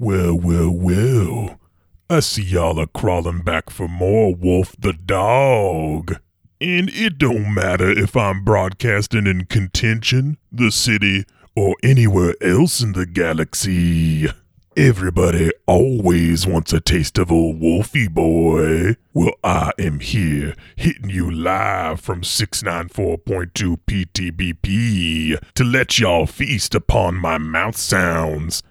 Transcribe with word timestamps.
Well, 0.00 0.34
well, 0.34 0.70
well. 0.70 1.58
I 2.08 2.20
see 2.20 2.44
y'all 2.44 2.78
are 2.78 2.86
crawling 2.86 3.40
back 3.40 3.68
for 3.68 3.88
more 3.88 4.32
Wolf 4.32 4.76
the 4.78 4.92
Dog. 4.92 6.20
And 6.60 6.88
it 6.90 7.18
don't 7.18 7.52
matter 7.52 7.90
if 7.90 8.16
I'm 8.16 8.44
broadcasting 8.44 9.26
in 9.26 9.46
contention, 9.46 10.38
the 10.52 10.70
city, 10.70 11.24
or 11.56 11.74
anywhere 11.82 12.36
else 12.40 12.80
in 12.80 12.92
the 12.92 13.06
galaxy. 13.06 14.28
Everybody 14.76 15.50
always 15.66 16.46
wants 16.46 16.72
a 16.72 16.78
taste 16.78 17.18
of 17.18 17.32
old 17.32 17.60
Wolfie 17.60 18.06
boy. 18.06 18.94
Well, 19.12 19.34
I 19.42 19.72
am 19.80 19.98
here, 19.98 20.54
hitting 20.76 21.10
you 21.10 21.28
live 21.28 22.00
from 22.00 22.20
694.2 22.20 23.78
PTBP 23.84 25.54
to 25.54 25.64
let 25.64 25.98
y'all 25.98 26.26
feast 26.26 26.76
upon 26.76 27.16
my 27.16 27.38
mouth 27.38 27.76
sounds. 27.76 28.62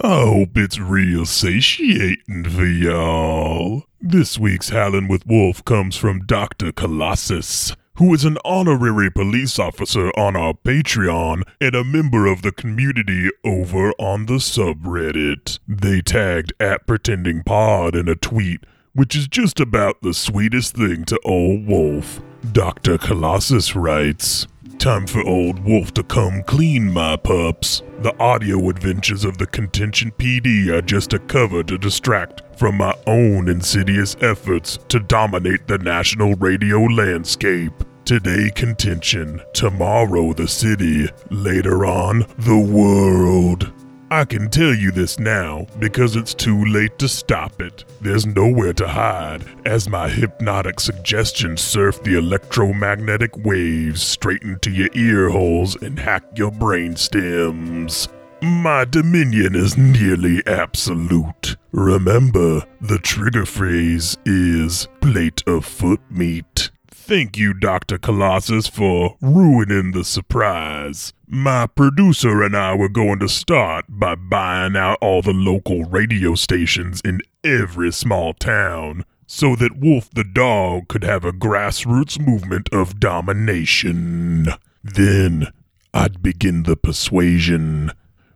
I 0.00 0.20
hope 0.20 0.56
it's 0.56 0.78
real 0.78 1.24
satiating 1.24 2.44
for 2.44 2.66
y'all. 2.66 3.84
This 4.00 4.38
week's 4.38 4.68
Howlin' 4.68 5.08
with 5.08 5.26
Wolf 5.26 5.64
comes 5.64 5.96
from 5.96 6.26
Dr. 6.26 6.72
Colossus 6.72 7.74
who 7.96 8.12
is 8.12 8.24
an 8.24 8.38
honorary 8.44 9.10
police 9.10 9.58
officer 9.58 10.10
on 10.10 10.36
our 10.36 10.52
Patreon 10.52 11.42
and 11.60 11.74
a 11.74 11.84
member 11.84 12.26
of 12.26 12.42
the 12.42 12.52
community 12.52 13.30
over 13.44 13.92
on 13.92 14.26
the 14.26 14.34
subreddit. 14.34 15.58
They 15.66 16.02
tagged 16.02 16.52
at 16.60 16.86
Pretending 16.86 17.42
Pod 17.42 17.96
in 17.96 18.08
a 18.08 18.14
tweet, 18.14 18.64
which 18.92 19.16
is 19.16 19.28
just 19.28 19.60
about 19.60 20.02
the 20.02 20.12
sweetest 20.12 20.76
thing 20.76 21.04
to 21.06 21.18
old 21.24 21.66
Wolf. 21.66 22.20
Dr. 22.52 22.98
Colossus 22.98 23.74
writes, 23.74 24.46
Time 24.78 25.06
for 25.06 25.26
old 25.26 25.64
Wolf 25.64 25.94
to 25.94 26.02
come 26.02 26.42
clean, 26.44 26.92
my 26.92 27.16
pups. 27.16 27.82
The 28.00 28.14
audio 28.20 28.68
adventures 28.68 29.24
of 29.24 29.38
the 29.38 29.46
Contention 29.46 30.12
PD 30.12 30.68
are 30.68 30.82
just 30.82 31.12
a 31.14 31.18
cover 31.18 31.62
to 31.64 31.78
distract 31.78 32.42
from 32.58 32.76
my 32.76 32.94
own 33.06 33.48
insidious 33.48 34.16
efforts 34.20 34.78
to 34.88 35.00
dominate 35.00 35.66
the 35.66 35.78
national 35.78 36.34
radio 36.34 36.82
landscape. 36.82 37.72
Today, 38.04 38.50
contention. 38.54 39.40
Tomorrow, 39.54 40.34
the 40.34 40.46
city. 40.46 41.08
Later 41.30 41.86
on, 41.86 42.26
the 42.38 42.58
world. 42.58 43.72
I 44.08 44.24
can 44.24 44.50
tell 44.50 44.72
you 44.72 44.92
this 44.92 45.18
now 45.18 45.66
because 45.80 46.14
it's 46.14 46.32
too 46.32 46.64
late 46.66 46.96
to 47.00 47.08
stop 47.08 47.60
it. 47.60 47.84
There's 48.00 48.24
nowhere 48.24 48.72
to 48.74 48.86
hide 48.86 49.44
as 49.66 49.88
my 49.88 50.08
hypnotic 50.08 50.78
suggestions 50.78 51.60
surf 51.60 52.00
the 52.04 52.16
electromagnetic 52.16 53.36
waves 53.38 54.02
straight 54.02 54.42
into 54.42 54.70
your 54.70 54.90
ear 54.94 55.28
holes 55.28 55.74
and 55.82 55.98
hack 55.98 56.22
your 56.36 56.52
brain 56.52 56.94
stems. 56.94 58.08
My 58.42 58.84
dominion 58.84 59.56
is 59.56 59.76
nearly 59.76 60.40
absolute. 60.46 61.56
Remember, 61.72 62.64
the 62.80 62.98
trigger 62.98 63.44
phrase 63.44 64.16
is 64.24 64.86
plate 65.00 65.42
of 65.48 65.64
foot 65.64 66.00
meat. 66.10 66.65
Thank 67.06 67.38
you, 67.38 67.54
Dr. 67.54 67.98
Colossus, 67.98 68.66
for 68.66 69.16
ruining 69.20 69.92
the 69.92 70.02
surprise. 70.02 71.12
My 71.28 71.68
producer 71.68 72.42
and 72.42 72.56
I 72.56 72.74
were 72.74 72.88
going 72.88 73.20
to 73.20 73.28
start 73.28 73.84
by 73.88 74.16
buying 74.16 74.74
out 74.74 74.98
all 75.00 75.22
the 75.22 75.32
local 75.32 75.84
radio 75.84 76.34
stations 76.34 77.00
in 77.04 77.20
every 77.44 77.92
small 77.92 78.34
town 78.34 79.04
so 79.24 79.54
that 79.54 79.78
Wolf 79.78 80.10
the 80.10 80.24
dog 80.24 80.88
could 80.88 81.04
have 81.04 81.24
a 81.24 81.30
grassroots 81.30 82.18
movement 82.18 82.68
of 82.72 82.98
domination. 82.98 84.48
Then 84.82 85.46
I'd 85.94 86.24
begin 86.24 86.64
the 86.64 86.74
persuasion. 86.74 87.92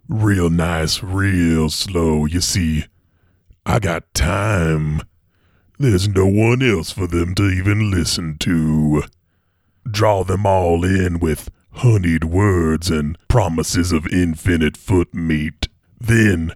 Real 0.09 0.49
nice, 0.49 1.03
real 1.03 1.71
slow, 1.71 2.25
you 2.25 2.41
see. 2.41 2.85
I 3.67 3.81
got 3.81 4.15
time. 4.15 5.03
There's 5.81 6.09
no 6.09 6.27
one 6.27 6.61
else 6.61 6.93
for 6.93 7.07
them 7.07 7.35
to 7.37 7.49
even 7.49 7.91
listen 7.91 8.37
to. 8.41 9.05
Draw 9.91 10.25
them 10.25 10.45
all 10.45 10.85
in 10.85 11.21
with 11.21 11.51
honeyed 11.71 12.25
words 12.25 12.91
and 12.91 13.17
promises 13.29 13.91
of 13.91 14.07
infinite 14.09 14.77
foot 14.77 15.15
meat. 15.15 15.69
Then, 15.99 16.53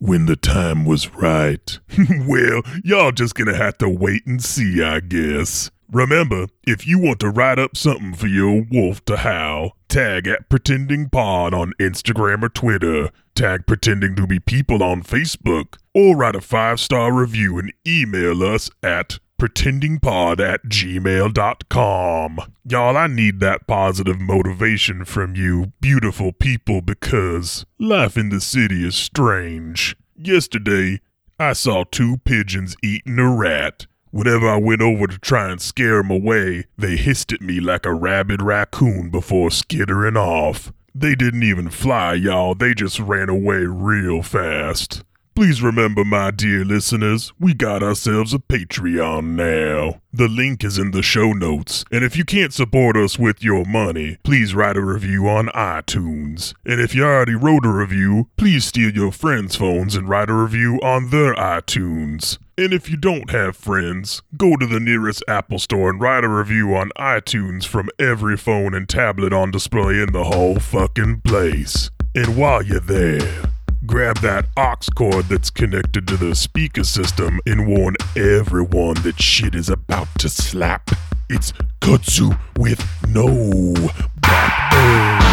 when 0.00 0.26
the 0.26 0.34
time 0.34 0.84
was 0.84 1.14
right, 1.14 1.78
well, 2.26 2.62
y'all 2.82 3.12
just 3.12 3.36
gonna 3.36 3.56
have 3.56 3.78
to 3.78 3.88
wait 3.88 4.26
and 4.26 4.42
see, 4.42 4.82
I 4.82 4.98
guess. 4.98 5.70
Remember, 5.92 6.48
if 6.66 6.84
you 6.84 6.98
want 6.98 7.20
to 7.20 7.30
write 7.30 7.60
up 7.60 7.76
something 7.76 8.12
for 8.14 8.26
your 8.26 8.66
wolf 8.72 9.04
to 9.04 9.18
howl, 9.18 9.76
tag 9.88 10.26
at 10.26 10.48
Pretending 10.48 11.08
Pod 11.10 11.54
on 11.54 11.74
Instagram 11.78 12.42
or 12.42 12.48
Twitter, 12.48 13.10
tag 13.34 13.66
Pretending 13.66 14.14
to 14.16 14.26
be 14.26 14.38
People 14.38 14.82
on 14.82 15.02
Facebook, 15.02 15.76
or 15.92 16.16
write 16.16 16.36
a 16.36 16.40
five 16.40 16.78
star 16.80 17.12
review 17.12 17.58
and 17.58 17.72
email 17.86 18.42
us 18.42 18.70
at 18.82 19.18
pretendingpod 19.40 20.40
at 20.40 20.64
gmail.com. 20.64 22.38
Y'all, 22.64 22.96
I 22.96 23.06
need 23.08 23.40
that 23.40 23.66
positive 23.66 24.20
motivation 24.20 25.04
from 25.04 25.34
you, 25.34 25.72
beautiful 25.80 26.32
people, 26.32 26.80
because 26.80 27.66
life 27.78 28.16
in 28.16 28.28
the 28.28 28.40
city 28.40 28.86
is 28.86 28.94
strange. 28.94 29.96
Yesterday, 30.16 31.00
I 31.38 31.52
saw 31.52 31.84
two 31.84 32.18
pigeons 32.18 32.76
eating 32.82 33.18
a 33.18 33.34
rat. 33.34 33.86
Whenever 34.12 34.48
I 34.48 34.56
went 34.56 34.80
over 34.80 35.08
to 35.08 35.18
try 35.18 35.50
and 35.50 35.60
scare 35.60 35.98
'em 35.98 36.10
away, 36.10 36.66
they 36.78 36.96
hissed 36.96 37.32
at 37.32 37.40
me 37.40 37.58
like 37.58 37.84
a 37.84 37.92
rabid 37.92 38.40
raccoon 38.40 39.10
before 39.10 39.50
skittering 39.50 40.16
off. 40.16 40.72
They 40.96 41.16
didn't 41.16 41.42
even 41.42 41.70
fly, 41.70 42.14
y'all, 42.14 42.54
they 42.54 42.72
just 42.72 43.00
ran 43.00 43.28
away 43.28 43.64
real 43.66 44.22
fast. 44.22 45.02
Please 45.34 45.60
remember, 45.60 46.04
my 46.04 46.30
dear 46.30 46.64
listeners, 46.64 47.32
we 47.40 47.52
got 47.52 47.82
ourselves 47.82 48.32
a 48.32 48.38
Patreon 48.38 49.30
now. 49.34 50.00
The 50.12 50.28
link 50.28 50.62
is 50.62 50.78
in 50.78 50.92
the 50.92 51.02
show 51.02 51.32
notes, 51.32 51.84
and 51.90 52.04
if 52.04 52.16
you 52.16 52.24
can't 52.24 52.54
support 52.54 52.96
us 52.96 53.18
with 53.18 53.42
your 53.42 53.64
money, 53.64 54.18
please 54.22 54.54
write 54.54 54.76
a 54.76 54.84
review 54.84 55.28
on 55.28 55.48
iTunes. 55.48 56.54
And 56.64 56.80
if 56.80 56.94
you 56.94 57.02
already 57.02 57.34
wrote 57.34 57.66
a 57.66 57.70
review, 57.70 58.28
please 58.36 58.66
steal 58.66 58.92
your 58.94 59.10
friends' 59.10 59.56
phones 59.56 59.96
and 59.96 60.08
write 60.08 60.30
a 60.30 60.34
review 60.34 60.78
on 60.84 61.10
their 61.10 61.34
iTunes. 61.34 62.38
And 62.56 62.72
if 62.72 62.88
you 62.88 62.96
don't 62.96 63.30
have 63.30 63.56
friends, 63.56 64.22
go 64.36 64.56
to 64.56 64.64
the 64.64 64.78
nearest 64.78 65.24
Apple 65.26 65.58
store 65.58 65.90
and 65.90 66.00
write 66.00 66.22
a 66.22 66.28
review 66.28 66.76
on 66.76 66.90
iTunes 66.96 67.66
from 67.66 67.88
every 67.98 68.36
phone 68.36 68.74
and 68.74 68.88
tablet 68.88 69.32
on 69.32 69.50
display 69.50 70.00
in 70.00 70.12
the 70.12 70.22
whole 70.22 70.60
fucking 70.60 71.22
place. 71.22 71.90
And 72.14 72.36
while 72.36 72.62
you're 72.62 72.78
there, 72.78 73.42
grab 73.86 74.18
that 74.18 74.46
aux 74.56 74.76
cord 74.94 75.24
that's 75.24 75.50
connected 75.50 76.06
to 76.06 76.16
the 76.16 76.36
speaker 76.36 76.84
system 76.84 77.40
and 77.44 77.66
warn 77.66 77.96
everyone 78.16 79.02
that 79.02 79.20
shit 79.20 79.56
is 79.56 79.68
about 79.68 80.06
to 80.20 80.28
slap. 80.28 80.92
It's 81.28 81.52
kudzu 81.80 82.38
with 82.56 82.86
no 83.08 83.74
backbone. 84.20 85.23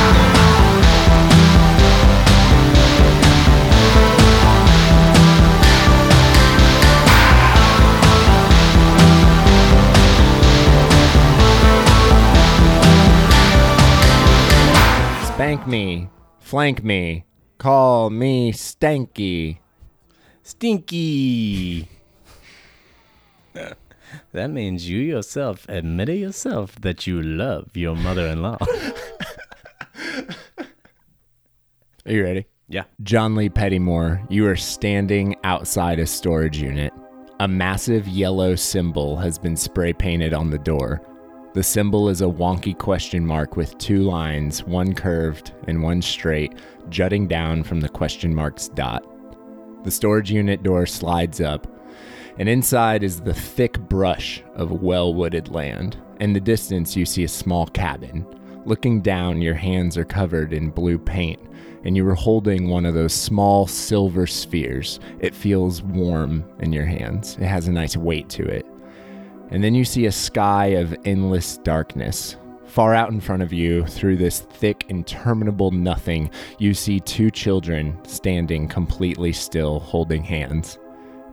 Spank 15.41 15.65
me, 15.65 16.07
flank 16.39 16.83
me, 16.83 17.25
call 17.57 18.11
me 18.11 18.51
stanky. 18.51 19.57
Stinky. 20.43 21.89
that 24.33 24.51
means 24.51 24.87
you 24.87 24.99
yourself 24.99 25.65
admitted 25.67 26.19
yourself 26.19 26.75
that 26.81 27.07
you 27.07 27.23
love 27.23 27.75
your 27.75 27.95
mother-in-law. 27.95 28.59
Are 30.59 30.67
you 32.05 32.23
ready? 32.23 32.45
yeah. 32.67 32.83
John 33.01 33.33
Lee 33.33 33.49
Pettymore, 33.49 34.23
you 34.29 34.45
are 34.45 34.55
standing 34.55 35.35
outside 35.43 35.97
a 35.97 36.05
storage 36.05 36.59
unit. 36.59 36.93
A 37.39 37.47
massive 37.47 38.07
yellow 38.07 38.55
symbol 38.55 39.17
has 39.17 39.39
been 39.39 39.57
spray 39.57 39.91
painted 39.91 40.35
on 40.35 40.51
the 40.51 40.59
door. 40.59 41.01
The 41.53 41.63
symbol 41.63 42.07
is 42.07 42.21
a 42.21 42.25
wonky 42.25 42.77
question 42.77 43.25
mark 43.25 43.57
with 43.57 43.77
two 43.77 44.03
lines, 44.03 44.63
one 44.63 44.93
curved 44.93 45.51
and 45.67 45.83
one 45.83 46.01
straight, 46.01 46.53
jutting 46.89 47.27
down 47.27 47.63
from 47.63 47.81
the 47.81 47.89
question 47.89 48.33
mark's 48.33 48.69
dot. 48.69 49.05
The 49.83 49.91
storage 49.91 50.31
unit 50.31 50.63
door 50.63 50.85
slides 50.85 51.41
up, 51.41 51.67
and 52.37 52.47
inside 52.47 53.03
is 53.03 53.19
the 53.19 53.33
thick 53.33 53.77
brush 53.77 54.41
of 54.55 54.81
well 54.81 55.13
wooded 55.13 55.49
land. 55.49 55.97
In 56.21 56.31
the 56.31 56.39
distance, 56.39 56.95
you 56.95 57.05
see 57.05 57.25
a 57.25 57.27
small 57.27 57.67
cabin. 57.67 58.25
Looking 58.65 59.01
down, 59.01 59.41
your 59.41 59.55
hands 59.55 59.97
are 59.97 60.05
covered 60.05 60.53
in 60.53 60.69
blue 60.69 60.97
paint, 60.97 61.41
and 61.83 61.97
you 61.97 62.07
are 62.07 62.15
holding 62.15 62.69
one 62.69 62.85
of 62.85 62.93
those 62.93 63.13
small 63.13 63.67
silver 63.67 64.25
spheres. 64.25 65.01
It 65.19 65.35
feels 65.35 65.81
warm 65.81 66.45
in 66.59 66.71
your 66.71 66.85
hands, 66.85 67.35
it 67.41 67.47
has 67.47 67.67
a 67.67 67.73
nice 67.73 67.97
weight 67.97 68.29
to 68.29 68.45
it. 68.45 68.65
And 69.51 69.63
then 69.63 69.75
you 69.75 69.83
see 69.83 70.05
a 70.05 70.11
sky 70.11 70.67
of 70.67 70.95
endless 71.05 71.57
darkness. 71.57 72.37
Far 72.65 72.95
out 72.95 73.11
in 73.11 73.19
front 73.19 73.43
of 73.43 73.51
you, 73.51 73.85
through 73.85 74.15
this 74.15 74.39
thick, 74.39 74.85
interminable 74.87 75.71
nothing, 75.71 76.31
you 76.57 76.73
see 76.73 77.01
two 77.01 77.29
children 77.29 77.99
standing 78.05 78.69
completely 78.69 79.33
still, 79.33 79.81
holding 79.81 80.23
hands. 80.23 80.79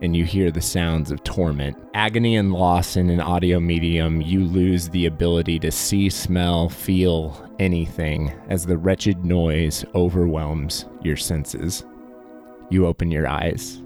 And 0.01 0.17
you 0.17 0.25
hear 0.25 0.51
the 0.51 0.61
sounds 0.61 1.11
of 1.11 1.23
torment. 1.23 1.77
Agony 1.93 2.35
and 2.35 2.51
loss 2.51 2.97
in 2.97 3.09
an 3.09 3.21
audio 3.21 3.59
medium, 3.59 4.21
you 4.21 4.43
lose 4.43 4.89
the 4.89 5.05
ability 5.05 5.59
to 5.59 5.71
see, 5.71 6.09
smell, 6.09 6.67
feel 6.67 7.49
anything 7.57 8.33
as 8.49 8.65
the 8.65 8.77
wretched 8.77 9.23
noise 9.23 9.85
overwhelms 9.95 10.85
your 11.01 11.17
senses. 11.17 11.85
You 12.69 12.85
open 12.85 13.11
your 13.11 13.27
eyes 13.27 13.77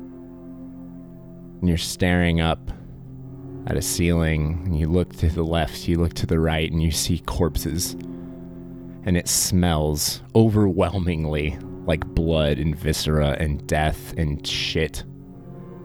and 1.64 1.70
you're 1.70 1.78
staring 1.78 2.42
up 2.42 2.60
at 3.68 3.78
a 3.78 3.82
ceiling 3.82 4.62
and 4.66 4.78
you 4.78 4.88
look 4.88 5.16
to 5.18 5.30
the 5.30 5.44
left, 5.44 5.88
you 5.88 5.98
look 5.98 6.14
to 6.16 6.26
the 6.26 6.40
right, 6.40 6.72
and 6.72 6.82
you 6.82 6.92
see 6.92 7.20
corpses. 7.20 7.94
And 9.06 9.18
it 9.18 9.28
smells 9.28 10.22
overwhelmingly 10.36 11.58
like 11.86 12.06
blood 12.06 12.58
and 12.58 12.76
viscera 12.76 13.36
and 13.40 13.66
death 13.68 14.14
and 14.18 14.46
shit. 14.46 15.04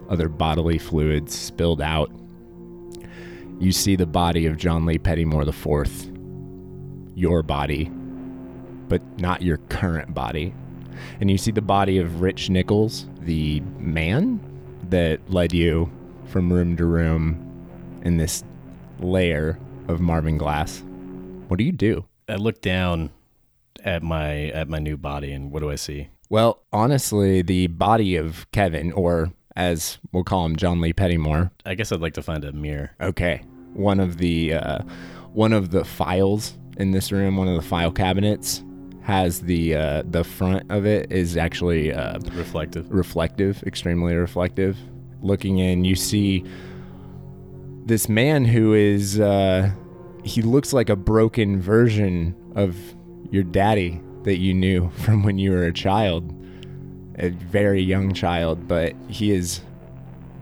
Other 0.09 0.29
bodily 0.29 0.77
fluids 0.77 1.35
spilled 1.35 1.81
out. 1.81 2.11
You 3.59 3.71
see 3.71 3.95
the 3.95 4.07
body 4.07 4.45
of 4.45 4.57
John 4.57 4.85
Lee 4.85 4.97
Pettymore 4.97 5.47
IV. 5.47 6.15
Your 7.17 7.43
body, 7.43 7.91
but 8.87 9.01
not 9.19 9.41
your 9.41 9.57
current 9.57 10.13
body. 10.13 10.53
And 11.19 11.29
you 11.29 11.37
see 11.37 11.51
the 11.51 11.61
body 11.61 11.97
of 11.97 12.21
Rich 12.21 12.49
Nichols, 12.49 13.07
the 13.19 13.59
man 13.77 14.39
that 14.89 15.29
led 15.29 15.53
you 15.53 15.91
from 16.25 16.51
room 16.51 16.77
to 16.77 16.85
room 16.85 17.48
in 18.03 18.17
this 18.17 18.43
layer 18.99 19.59
of 19.87 19.99
Marvin 19.99 20.37
Glass. 20.37 20.83
What 21.47 21.57
do 21.57 21.63
you 21.63 21.71
do? 21.71 22.05
I 22.27 22.35
look 22.35 22.61
down 22.61 23.09
at 23.83 24.03
my 24.03 24.45
at 24.47 24.67
my 24.69 24.79
new 24.79 24.97
body, 24.97 25.31
and 25.31 25.51
what 25.51 25.61
do 25.61 25.71
I 25.71 25.75
see? 25.75 26.09
Well, 26.29 26.61
honestly, 26.71 27.41
the 27.41 27.67
body 27.67 28.15
of 28.15 28.49
Kevin, 28.51 28.91
or 28.91 29.31
as 29.55 29.97
we'll 30.11 30.23
call 30.23 30.45
him, 30.45 30.55
John 30.55 30.79
Lee 30.79 30.93
Pettymore. 30.93 31.49
I 31.65 31.75
guess 31.75 31.91
I'd 31.91 32.01
like 32.01 32.13
to 32.13 32.21
find 32.21 32.43
a 32.45 32.51
mirror. 32.51 32.91
Okay, 33.01 33.41
one 33.73 33.99
of 33.99 34.17
the 34.17 34.53
uh, 34.53 34.79
one 35.33 35.53
of 35.53 35.71
the 35.71 35.83
files 35.83 36.57
in 36.77 36.91
this 36.91 37.11
room, 37.11 37.35
one 37.37 37.47
of 37.47 37.55
the 37.55 37.67
file 37.67 37.91
cabinets, 37.91 38.63
has 39.01 39.41
the 39.41 39.75
uh, 39.75 40.03
the 40.05 40.23
front 40.23 40.69
of 40.71 40.85
it 40.85 41.11
is 41.11 41.35
actually 41.35 41.91
uh, 41.91 42.19
Reflective. 42.33 42.89
reflective, 42.91 43.63
extremely 43.63 44.13
reflective. 44.13 44.77
Looking 45.21 45.57
in, 45.57 45.83
you 45.83 45.95
see 45.95 46.45
this 47.89 48.07
man 48.07 48.45
who 48.45 48.73
is 48.73 49.19
uh, 49.19 49.71
he 50.23 50.43
looks 50.43 50.71
like 50.73 50.89
a 50.89 50.95
broken 50.95 51.59
version 51.59 52.35
of 52.55 52.77
your 53.31 53.43
daddy 53.43 53.99
that 54.23 54.37
you 54.37 54.53
knew 54.53 54.89
from 55.03 55.23
when 55.23 55.37
you 55.39 55.51
were 55.51 55.65
a 55.65 55.73
child, 55.73 56.31
a 57.17 57.29
very 57.29 57.81
young 57.81 58.13
child, 58.13 58.67
but 58.67 58.93
he 59.07 59.31
is 59.31 59.61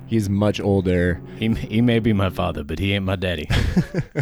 he's 0.08 0.30
much 0.30 0.60
older 0.60 1.22
He 1.38 1.54
he 1.54 1.82
may 1.82 2.00
be 2.00 2.14
my 2.14 2.30
father, 2.30 2.64
but 2.64 2.80
he 2.80 2.94
ain't 2.94 3.06
my 3.06 3.16
daddy. 3.16 3.50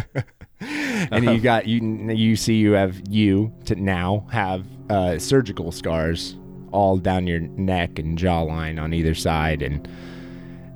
and 0.60 1.24
you 1.24 1.40
got 1.40 1.66
you 1.66 1.80
you 2.12 2.36
see 2.36 2.54
you 2.54 2.72
have 2.72 2.96
you 3.10 3.52
to 3.64 3.74
now 3.74 4.24
have 4.30 4.64
uh, 4.88 5.18
surgical 5.18 5.72
scars 5.72 6.36
all 6.70 6.96
down 6.96 7.26
your 7.26 7.40
neck 7.40 7.98
and 7.98 8.18
jawline 8.18 8.80
on 8.80 8.94
either 8.94 9.14
side 9.14 9.62
and 9.62 9.88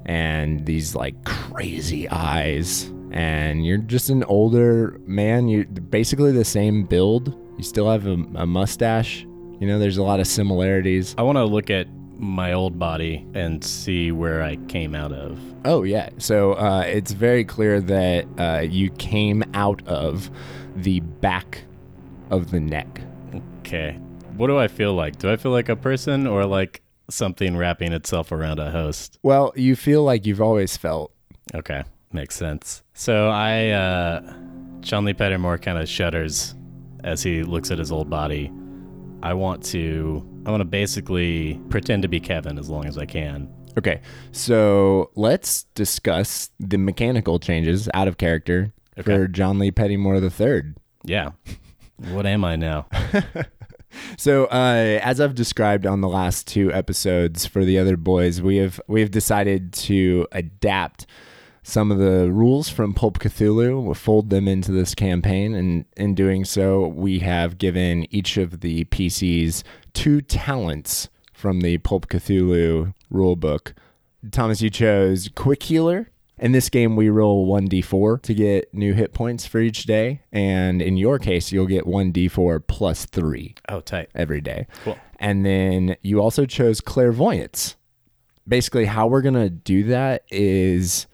and 0.07 0.65
these 0.67 0.95
like 0.95 1.23
crazy 1.25 2.09
eyes 2.09 2.93
and 3.13 3.67
you're 3.67 3.79
just 3.79 4.09
an 4.09 4.25
older 4.25 5.01
man 5.05 5.49
you 5.49 5.65
basically 5.65 6.33
the 6.33 6.45
same 6.45 6.85
build 6.85 7.37
you 7.57 7.65
still 7.65 7.91
have 7.91 8.07
a, 8.07 8.15
a 8.37 8.47
mustache 8.47 9.23
you 9.59 9.67
know 9.67 9.79
there's 9.79 9.99
a 9.99 10.03
lot 10.03 10.21
of 10.21 10.27
similarities 10.27 11.15
I 11.19 11.23
want 11.23 11.37
to 11.37 11.45
look 11.45 11.71
at 11.71 11.87
my 12.21 12.53
old 12.53 12.79
body 12.79 13.27
and 13.33 13.65
see 13.65 14.13
where 14.13 14.43
I 14.43 14.57
came 14.69 14.95
out 14.95 15.13
of. 15.13 15.41
Oh 15.65 15.83
yeah. 15.83 16.11
So 16.19 16.53
uh, 16.53 16.83
it's 16.83 17.13
very 17.13 17.45
clear 17.45 17.81
that 17.81 18.27
uh, 18.39 18.61
you 18.61 18.91
came 18.91 19.43
out 19.55 19.87
of 19.89 20.31
the 20.77 21.01
back 21.01 21.65
of 22.31 22.51
the 22.51 22.61
neck. 22.61 23.01
Okay. 23.61 23.99
What 24.37 24.49
do 24.49 24.59
I 24.59 24.69
feel 24.69 24.93
like? 24.95 25.19
Do 25.19 25.31
I 25.31 25.37
feel 25.37 25.53
like 25.53 25.69
a 25.69 25.77
person 25.77 26.27
or 26.27 26.45
like 26.45 26.83
something 27.11 27.57
wrapping 27.57 27.93
itself 27.93 28.33
around 28.33 28.59
a 28.59 28.71
host? 28.71 29.19
Well, 29.23 29.53
you 29.57 29.77
feel 29.77 30.03
like 30.05 30.27
you've 30.27 30.41
always 30.41 30.77
felt. 30.77 31.13
Okay, 31.55 31.85
makes 32.13 32.37
sense. 32.37 32.83
So 32.95 33.29
I, 33.29 33.71
uh, 33.71 34.33
John 34.81 35.05
Lee 35.05 35.15
Pettymore 35.15 35.61
kind 35.61 35.79
of 35.79 35.89
shudders 35.89 36.55
as 37.05 37.23
he 37.23 37.43
looks 37.43 37.71
at 37.71 37.79
his 37.79 37.91
old 37.93 38.09
body. 38.11 38.51
I 39.23 39.35
want 39.35 39.63
to, 39.67 40.27
I 40.47 40.51
want 40.51 40.61
to 40.63 40.65
basically 40.67 41.61
pretend 41.69 42.03
to 42.03 42.09
be 42.09 42.21
Kevin 42.21 42.59
as 42.59 42.71
long 42.71 42.87
as 42.87 42.97
I 42.97 43.05
can. 43.07 43.53
Okay. 43.79 44.01
So 44.33 45.11
let's 45.15 45.65
discuss 45.75 46.51
the 46.59 46.79
mechanical 46.79 47.39
changes 47.39 47.89
out 47.95 48.09
of 48.09 48.17
character 48.19 48.73
Okay. 48.99 49.15
for 49.15 49.29
John 49.29 49.59
Lee 49.59 49.71
Pettymore 49.71 50.21
III. 50.21 50.75
Yeah. 51.05 51.31
what 52.13 52.27
am 52.27 52.45
I 52.45 52.57
now? 52.57 52.87
So, 54.17 54.45
uh, 54.47 55.01
as 55.03 55.21
I've 55.21 55.35
described 55.35 55.87
on 55.87 56.01
the 56.01 56.09
last 56.09 56.47
two 56.47 56.73
episodes 56.73 57.47
for 57.47 57.65
the 57.65 57.79
other 57.79 57.97
boys, 57.97 58.43
we 58.43 58.57
have 58.57 58.81
we 58.87 59.01
have 59.01 59.11
decided 59.11 59.73
to 59.75 60.27
adapt 60.33 61.07
some 61.63 61.91
of 61.91 61.99
the 61.99 62.31
rules 62.31 62.69
from 62.69 62.95
Pulp 62.95 63.19
Cthulhu. 63.19 63.83
We'll 63.83 63.95
fold 63.95 64.31
them 64.31 64.49
into 64.49 64.73
this 64.73 64.95
campaign, 64.95 65.55
and 65.55 65.85
in 65.97 66.15
doing 66.15 66.45
so, 66.45 66.87
we 66.87 67.21
have 67.21 67.59
given 67.59 68.07
each 68.15 68.37
of 68.37 68.61
the 68.61 68.85
PCs 68.87 69.63
two 69.93 70.21
talents 70.21 71.09
from 71.33 71.61
the 71.61 71.79
Pulp 71.79 72.09
Cthulhu 72.09 72.95
rulebook. 73.13 73.73
Thomas, 74.31 74.61
you 74.61 74.71
chose 74.71 75.31
Quick 75.35 75.63
Healer. 75.63 76.10
In 76.41 76.53
this 76.53 76.71
game, 76.71 76.97
we 76.97 77.11
roll 77.11 77.47
1d4 77.47 78.23
to 78.23 78.35
get 78.35 78.73
new 78.73 78.95
hit 78.95 79.13
points 79.13 79.47
for 79.47 79.61
each 79.61 79.85
day. 79.85 80.23
And 80.33 80.81
in 80.81 80.97
your 80.97 81.19
case, 81.19 81.53
you'll 81.53 81.67
get 81.67 81.85
1d4 81.85 82.67
plus 82.67 83.05
3 83.05 83.55
Oh, 83.69 83.81
tight. 83.81 84.09
every 84.15 84.41
day. 84.41 84.67
Cool. 84.83 84.97
And 85.19 85.45
then 85.45 85.97
you 86.01 86.21
also 86.23 86.47
chose 86.47 86.81
clairvoyance. 86.81 87.77
Basically, 88.49 88.87
how 88.87 89.07
we're 89.07 89.21
going 89.21 89.35
to 89.35 89.51
do 89.51 89.85
that 89.85 90.25
is 90.31 91.07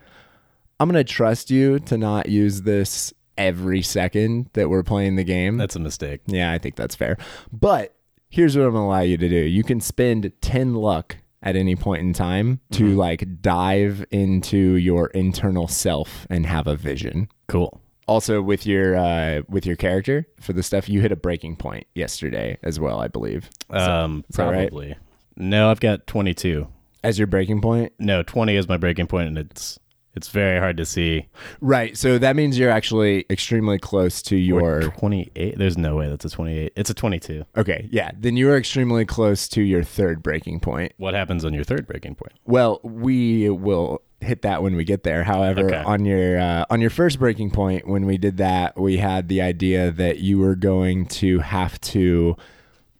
I'm 0.79 0.89
going 0.89 1.05
to 1.05 1.13
trust 1.13 1.51
you 1.51 1.81
to 1.81 1.99
not 1.99 2.29
use 2.29 2.63
this 2.63 3.13
every 3.37 3.83
second 3.83 4.49
that 4.53 4.71
we're 4.71 4.85
playing 4.85 5.17
the 5.17 5.25
game. 5.25 5.57
That's 5.57 5.75
a 5.77 5.81
mistake. 5.81 6.21
yeah, 6.27 6.53
I 6.53 6.59
think 6.59 6.77
that's 6.77 6.95
fair. 6.95 7.19
But 7.53 7.95
here's 8.31 8.57
what 8.57 8.65
I'm 8.65 8.73
going 8.73 8.83
to 8.85 8.87
allow 8.87 9.01
you 9.01 9.17
to 9.19 9.29
do 9.29 9.35
you 9.37 9.65
can 9.65 9.81
spend 9.81 10.31
10 10.41 10.75
luck 10.75 11.17
at 11.43 11.55
any 11.57 11.77
point 11.77 12.03
in 12.03 12.13
time 12.13 12.61
to 12.73 12.95
like 12.97 13.41
dive 13.43 14.05
into 14.11 14.57
your 14.77 15.09
internal 15.09 15.69
self 15.69 16.27
and 16.31 16.47
have 16.47 16.67
a 16.67 16.77
vision 16.77 17.29
Cool. 17.49 17.81
also 18.09 18.41
with 18.43 18.67
your 18.67 18.97
uh 18.97 19.43
with 19.49 19.67
your 19.67 19.77
character 19.77 20.27
for 20.41 20.53
the 20.53 20.63
stuff 20.63 20.89
you 20.89 21.01
hit 21.01 21.13
a 21.13 21.17
breaking 21.17 21.57
point 21.57 21.87
yesterday 21.95 22.57
as 22.63 22.81
well 22.81 22.99
i 23.01 23.09
believe 23.09 23.51
Um, 23.71 24.25
that 24.31 24.45
right? 24.45 24.69
probably. 24.71 24.97
No, 25.37 25.71
I've 25.71 25.81
got 25.81 26.07
22. 26.07 26.67
as 27.05 27.19
your 27.19 27.27
breaking 27.27 27.61
point 27.61 27.93
No, 27.99 28.23
20 28.23 28.57
is 28.57 28.69
my 28.69 28.79
breaking 28.79 29.07
point, 29.07 29.29
and 29.29 29.37
it's 29.39 29.79
it's 30.17 30.29
very 30.29 30.59
hard 30.59 30.77
to 30.79 30.85
see. 30.85 31.29
right 31.61 31.97
so 31.97 32.19
that 32.19 32.35
means 32.37 32.59
you're 32.59 32.71
actually 32.71 33.27
extremely 33.31 33.79
close 33.79 34.23
to 34.23 34.37
your 34.37 34.83
28. 34.83 35.59
There's 35.59 35.77
no 35.79 35.97
way 35.97 36.09
that's 36.09 36.25
a 36.25 36.31
28. 36.31 36.73
It's 36.77 36.91
a 36.91 36.95
22. 36.95 37.45
okay 37.57 37.89
yeah 37.93 38.11
then 38.19 38.37
you 38.37 38.51
are 38.51 38.57
extremely 38.57 39.05
close 39.05 39.49
to 39.49 39.63
your 39.63 39.83
third 39.83 40.23
breaking 40.23 40.61
point 40.61 40.93
What 40.97 41.15
happens 41.15 41.45
on 41.45 41.53
your 41.55 41.65
third 41.65 41.87
breaking 41.87 42.15
point? 42.17 42.33
well 42.45 42.81
we 42.83 43.49
will 43.51 44.03
hit 44.23 44.41
that 44.43 44.63
when 44.63 44.75
we 44.75 44.83
get 44.85 45.03
there 45.03 45.23
however 45.25 45.67
Okay. 45.67 45.83
on 45.85 46.05
your 46.07 46.39
uh, 46.41 46.65
on 46.71 46.81
your 46.81 46.89
first 46.91 47.19
breaking 47.19 47.51
point 47.51 47.87
when 47.87 48.07
we 48.07 48.17
did 48.17 48.39
that 48.39 48.79
we 48.81 48.97
had 48.97 49.29
the 49.29 49.43
idea 49.43 49.91
that 49.91 50.19
you 50.21 50.39
were 50.39 50.55
going 50.57 51.05
to 51.07 51.41
have 51.41 51.79
to 51.83 52.35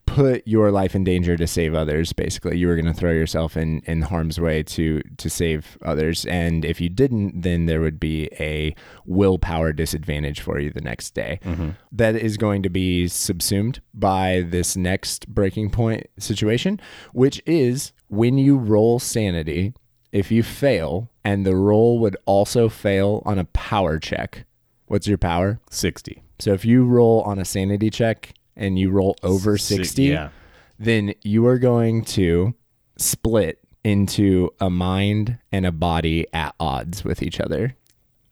put 0.07 0.47
your 0.47 0.71
life 0.71 0.95
in 0.95 1.03
danger 1.03 1.37
to 1.37 1.45
save 1.45 1.75
others 1.75 2.13
basically. 2.13 2.57
You 2.57 2.67
were 2.67 2.75
going 2.75 2.85
to 2.85 2.93
throw 2.93 3.11
yourself 3.11 3.55
in 3.55 3.81
in 3.85 4.01
harm's 4.01 4.39
way 4.39 4.63
to 4.63 5.01
to 5.01 5.29
save 5.29 5.77
others. 5.83 6.25
And 6.25 6.65
if 6.65 6.81
you 6.81 6.89
didn't 6.89 7.41
then 7.41 7.67
there 7.67 7.81
would 7.81 7.99
be 7.99 8.29
a 8.39 8.73
willpower 9.05 9.73
disadvantage 9.73 10.39
for 10.39 10.59
you 10.59 10.71
the 10.71 10.81
next 10.81 11.13
day. 11.13 11.39
Mm-hmm. 11.43 11.71
That 11.91 12.15
is 12.15 12.37
going 12.37 12.63
to 12.63 12.69
be 12.69 13.07
subsumed 13.07 13.81
by 13.93 14.43
this 14.47 14.75
next 14.75 15.27
breaking 15.27 15.69
point 15.69 16.07
situation 16.17 16.79
which 17.13 17.41
is 17.45 17.91
when 18.07 18.37
you 18.37 18.57
roll 18.57 18.97
sanity 18.99 19.73
if 20.11 20.31
you 20.31 20.41
fail 20.41 21.11
and 21.23 21.45
the 21.45 21.55
roll 21.55 21.99
would 21.99 22.15
also 22.25 22.69
fail 22.69 23.21
on 23.25 23.37
a 23.37 23.45
power 23.45 23.99
check 23.99 24.45
what's 24.85 25.07
your 25.07 25.17
power? 25.17 25.59
60. 25.69 26.23
so 26.39 26.53
if 26.53 26.63
you 26.63 26.85
roll 26.85 27.21
on 27.23 27.37
a 27.37 27.45
sanity 27.45 27.89
check 27.89 28.33
and 28.57 28.77
you 28.77 28.89
roll 28.89 29.15
over 29.23 29.57
60, 29.57 30.03
yeah. 30.03 30.29
then 30.77 31.13
you 31.23 31.45
are 31.47 31.57
going 31.59 32.03
to 32.03 32.53
split 32.97 33.59
into 33.83 34.49
a 34.59 34.69
mind 34.69 35.37
and 35.51 35.65
a 35.65 35.71
body 35.71 36.25
at 36.33 36.53
odds 36.59 37.05
with 37.05 37.21
each 37.21 37.39
other. 37.39 37.75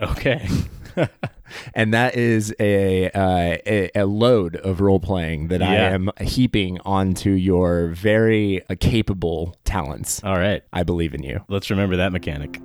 Okay. 0.01 0.47
and 1.73 1.93
that 1.93 2.15
is 2.15 2.53
a, 2.59 3.09
uh, 3.11 3.57
a 3.65 3.91
a 3.95 4.05
load 4.05 4.57
of 4.57 4.81
role 4.81 4.99
playing 4.99 5.47
that 5.49 5.61
I 5.61 5.75
am 5.75 6.09
heaping 6.19 6.79
onto 6.85 7.31
your 7.31 7.89
very 7.89 8.61
uh, 8.69 8.75
capable 8.79 9.55
talents. 9.63 10.23
All 10.23 10.37
right. 10.37 10.63
I 10.73 10.83
believe 10.83 11.13
in 11.13 11.23
you. 11.23 11.43
Let's 11.47 11.69
remember 11.69 11.95
that 11.97 12.11
mechanic. 12.11 12.59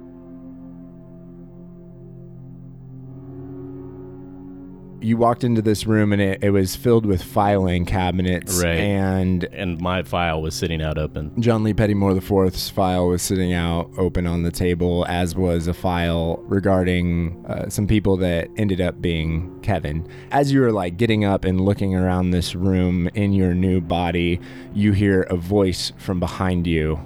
You 5.03 5.17
walked 5.17 5.45
into 5.45 5.63
this 5.63 5.87
room 5.87 6.13
and 6.13 6.21
it, 6.21 6.45
it 6.45 6.51
was 6.51 6.77
filled 6.77 7.07
with 7.07 7.23
filing 7.23 7.87
cabinets, 7.87 8.63
Right. 8.63 8.79
and 8.79 9.45
And 9.45 9.81
my 9.81 10.03
file 10.03 10.43
was 10.43 10.55
sitting 10.55 10.83
out 10.83 10.99
open. 10.99 11.33
John 11.41 11.63
Lee 11.65 11.73
Pettymore 11.73 12.15
IV's 12.47 12.69
file 12.69 13.09
was 13.09 13.23
sitting 13.23 13.53
out 13.55 13.91
open 13.97 14.27
on 14.27 14.43
the 14.43 14.51
table, 14.51 15.07
as 15.09 15.35
was 15.35 15.67
a 15.69 15.73
file 15.75 16.37
regarding 16.45 17.43
uh, 17.49 17.69
some 17.71 17.87
people 17.87 18.17
that 18.19 18.49
ended 18.59 18.81
up 18.81 19.01
being 19.01 19.59
Kevin. 19.63 20.07
As 20.33 20.53
you 20.53 20.61
were 20.61 20.73
like 20.73 20.97
getting 20.99 21.25
up 21.25 21.45
and 21.45 21.61
looking 21.63 21.95
around 21.95 22.31
this 22.31 22.55
room 22.55 23.09
in 23.15 23.33
your 23.33 23.55
new 23.55 23.81
body, 23.81 24.39
you 24.75 24.93
hear 24.93 25.23
a 25.23 25.37
voice 25.37 25.93
from 25.97 26.21
behind 26.21 26.67
you. 26.67 27.01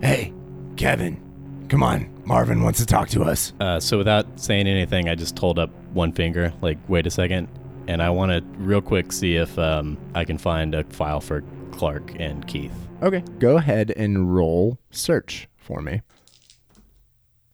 Hey, 0.00 0.32
Kevin, 0.76 1.20
come 1.68 1.82
on. 1.82 2.08
Marvin 2.24 2.62
wants 2.62 2.78
to 2.80 2.86
talk 2.86 3.08
to 3.10 3.22
us. 3.22 3.52
Uh, 3.60 3.78
so 3.78 3.98
without 3.98 4.40
saying 4.40 4.66
anything, 4.66 5.08
I 5.08 5.14
just 5.14 5.38
hold 5.38 5.58
up 5.58 5.70
one 5.96 6.12
finger, 6.12 6.52
like, 6.60 6.78
wait 6.88 7.06
a 7.06 7.10
second. 7.10 7.48
And 7.88 8.02
I 8.02 8.10
want 8.10 8.32
to 8.32 8.42
real 8.58 8.80
quick 8.80 9.12
see 9.12 9.36
if 9.36 9.58
um, 9.58 9.96
I 10.14 10.24
can 10.24 10.38
find 10.38 10.74
a 10.74 10.84
file 10.84 11.20
for 11.20 11.42
Clark 11.72 12.12
and 12.18 12.46
Keith. 12.46 12.74
Okay. 13.02 13.22
Go 13.38 13.56
ahead 13.56 13.92
and 13.96 14.34
roll 14.34 14.78
search 14.90 15.48
for 15.56 15.80
me. 15.80 16.02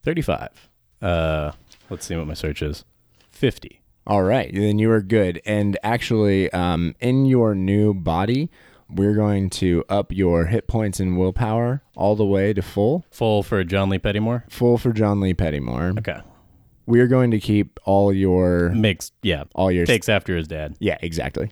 35. 0.03 0.69
Uh, 1.01 1.51
let's 1.89 2.05
see 2.05 2.15
what 2.15 2.27
my 2.27 2.33
search 2.33 2.61
is. 2.61 2.83
50. 3.31 3.79
All 4.05 4.23
right, 4.23 4.53
then 4.53 4.79
you 4.79 4.91
are 4.91 5.01
good. 5.01 5.41
And 5.45 5.77
actually, 5.81 6.51
um, 6.51 6.93
in 6.99 7.25
your 7.25 7.55
new 7.55 7.93
body, 7.93 8.49
we're 8.89 9.13
going 9.13 9.49
to 9.51 9.85
up 9.87 10.11
your 10.11 10.47
hit 10.47 10.67
points 10.67 10.99
and 10.99 11.17
willpower 11.17 11.83
all 11.95 12.15
the 12.15 12.25
way 12.25 12.53
to 12.53 12.61
full. 12.61 13.05
Full 13.11 13.43
for 13.43 13.63
John 13.63 13.89
Lee 13.89 13.99
Pettymore? 13.99 14.49
Full 14.51 14.77
for 14.77 14.91
John 14.91 15.21
Lee 15.21 15.33
Pettymore. 15.33 15.97
Okay. 15.99 16.19
We're 16.85 17.07
going 17.07 17.31
to 17.31 17.39
keep 17.39 17.79
all 17.85 18.11
your 18.13 18.69
Makes, 18.69 19.11
yeah. 19.21 19.45
all 19.55 19.71
your 19.71 19.85
Takes 19.85 20.09
after 20.09 20.35
his 20.35 20.47
dad. 20.47 20.75
Yeah, 20.79 20.97
exactly. 21.01 21.51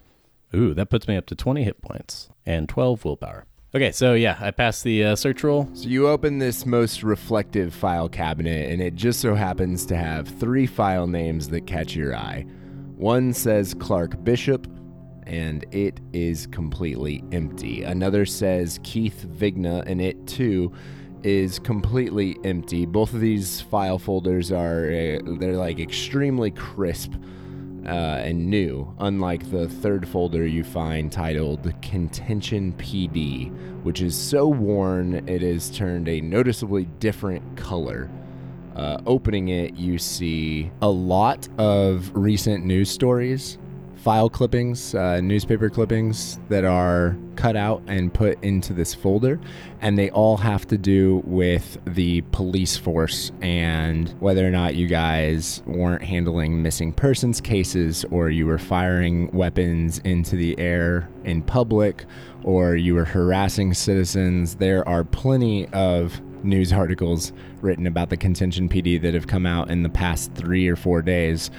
Ooh, 0.53 0.73
that 0.73 0.89
puts 0.89 1.07
me 1.07 1.15
up 1.15 1.25
to 1.27 1.35
20 1.35 1.63
hit 1.63 1.81
points 1.81 2.29
and 2.45 2.67
12 2.67 3.05
willpower. 3.05 3.45
Okay, 3.73 3.93
so 3.93 4.13
yeah, 4.13 4.37
I 4.41 4.51
passed 4.51 4.83
the 4.83 5.05
uh, 5.05 5.15
search 5.15 5.45
roll. 5.45 5.69
So 5.73 5.87
you 5.87 6.09
open 6.09 6.39
this 6.39 6.65
most 6.65 7.03
reflective 7.03 7.73
file 7.73 8.09
cabinet, 8.09 8.69
and 8.69 8.81
it 8.81 8.95
just 8.95 9.21
so 9.21 9.33
happens 9.33 9.85
to 9.85 9.95
have 9.95 10.27
three 10.27 10.67
file 10.67 11.07
names 11.07 11.47
that 11.49 11.67
catch 11.67 11.95
your 11.95 12.13
eye. 12.13 12.45
One 12.97 13.31
says 13.31 13.73
Clark 13.73 14.21
Bishop, 14.25 14.67
and 15.25 15.65
it 15.71 16.01
is 16.11 16.47
completely 16.47 17.23
empty. 17.31 17.83
Another 17.83 18.25
says 18.25 18.77
Keith 18.83 19.25
Vigna, 19.25 19.83
and 19.85 20.01
it 20.01 20.27
too 20.27 20.73
is 21.23 21.59
completely 21.59 22.37
empty. 22.43 22.85
Both 22.85 23.13
of 23.13 23.21
these 23.21 23.61
file 23.61 23.99
folders 23.99 24.51
are 24.51 24.85
uh, 24.85 25.19
they're 25.39 25.57
like 25.57 25.79
extremely 25.79 26.51
crisp 26.51 27.13
uh, 27.85 27.89
and 27.89 28.49
new, 28.49 28.93
unlike 28.99 29.49
the 29.49 29.67
third 29.67 30.07
folder 30.07 30.45
you 30.45 30.63
find 30.63 31.11
titled 31.11 31.73
Contention 31.81 32.73
PD, 32.73 33.51
which 33.83 34.01
is 34.01 34.15
so 34.15 34.47
worn 34.47 35.27
it 35.27 35.41
has 35.41 35.69
turned 35.69 36.07
a 36.07 36.21
noticeably 36.21 36.85
different 36.99 37.57
color. 37.57 38.09
Uh, 38.75 39.01
opening 39.05 39.49
it, 39.49 39.75
you 39.75 39.97
see 39.97 40.71
a 40.81 40.89
lot 40.89 41.47
of 41.57 42.11
recent 42.13 42.65
news 42.65 42.89
stories, 42.89 43.57
file 44.01 44.29
clippings, 44.29 44.95
uh, 44.95 45.21
newspaper 45.21 45.69
clippings 45.69 46.39
that 46.49 46.65
are 46.65 47.15
cut 47.35 47.55
out 47.55 47.83
and 47.85 48.11
put 48.11 48.43
into 48.43 48.73
this 48.73 48.95
folder, 48.95 49.39
and 49.79 49.95
they 49.95 50.09
all 50.09 50.37
have 50.37 50.65
to 50.67 50.77
do 50.77 51.21
with 51.23 51.77
the 51.85 52.21
police 52.31 52.75
force 52.75 53.31
and 53.41 54.09
whether 54.19 54.45
or 54.45 54.49
not 54.49 54.73
you 54.73 54.87
guys 54.87 55.61
weren't 55.67 56.01
handling 56.03 56.63
missing 56.63 56.91
persons 56.91 57.39
cases 57.39 58.03
or 58.09 58.31
you 58.31 58.47
were 58.47 58.57
firing 58.57 59.29
weapons 59.33 59.99
into 59.99 60.35
the 60.35 60.57
air 60.57 61.07
in 61.23 61.43
public 61.43 62.05
or 62.43 62.75
you 62.75 62.95
were 62.95 63.05
harassing 63.05 63.71
citizens. 63.71 64.55
There 64.55 64.87
are 64.89 65.03
plenty 65.03 65.67
of 65.67 66.19
news 66.43 66.73
articles 66.73 67.33
written 67.61 67.85
about 67.85 68.09
the 68.09 68.17
contention 68.17 68.67
PD 68.67 68.99
that 68.99 69.13
have 69.13 69.27
come 69.27 69.45
out 69.45 69.69
in 69.69 69.83
the 69.83 69.89
past 69.89 70.33
three 70.33 70.67
or 70.67 70.75
four 70.75 71.03
days 71.03 71.51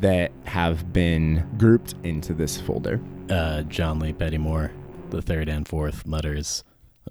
that 0.00 0.32
have 0.44 0.92
been 0.92 1.48
grouped 1.58 1.94
into 2.04 2.34
this 2.34 2.60
folder. 2.60 3.00
Uh, 3.30 3.62
John 3.62 3.98
Lee 3.98 4.12
Pettymore, 4.12 4.70
the 5.10 5.22
third 5.22 5.48
and 5.48 5.66
fourth, 5.66 6.06
mutters 6.06 6.64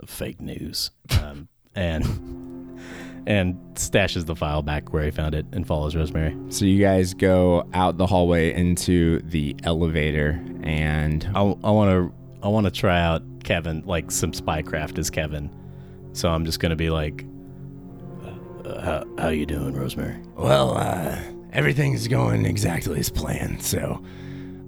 fake 0.06 0.42
news. 0.42 0.92
Um, 1.22 1.48
and 1.76 2.80
and 3.28 3.56
stashes 3.74 4.26
the 4.26 4.36
file 4.36 4.62
back 4.62 4.94
where 4.94 5.04
he 5.04 5.12
found 5.12 5.34
it 5.34 5.46
and 5.52 5.66
follows 5.66 5.96
Rosemary. 5.96 6.38
So 6.50 6.66
you 6.66 6.80
guys 6.80 7.14
go 7.14 7.68
out 7.74 7.98
the 7.98 8.06
hallway 8.06 8.54
into 8.54 9.20
the 9.22 9.56
elevator 9.64 10.44
and 10.64 11.28
I 11.34 11.42
want 11.42 11.90
to 11.90 12.14
I 12.44 12.48
want 12.48 12.66
to 12.66 12.72
try 12.72 13.02
out 13.02 13.24
Kevin 13.44 13.84
like 13.86 14.12
some 14.12 14.32
spycraft 14.32 15.00
as 15.00 15.10
Kevin. 15.10 15.50
So 16.14 16.30
I'm 16.30 16.46
just 16.46 16.60
gonna 16.60 16.76
be 16.76 16.90
like, 16.90 17.26
uh, 18.64 18.82
how, 18.82 19.06
how 19.18 19.30
you 19.30 19.46
doing, 19.46 19.74
Rosemary? 19.74 20.18
well, 20.38 20.78
uh, 20.78 21.20
everything's 21.56 22.08
going 22.08 22.46
exactly 22.46 23.00
as 23.00 23.10
planned. 23.10 23.64
So 23.64 24.04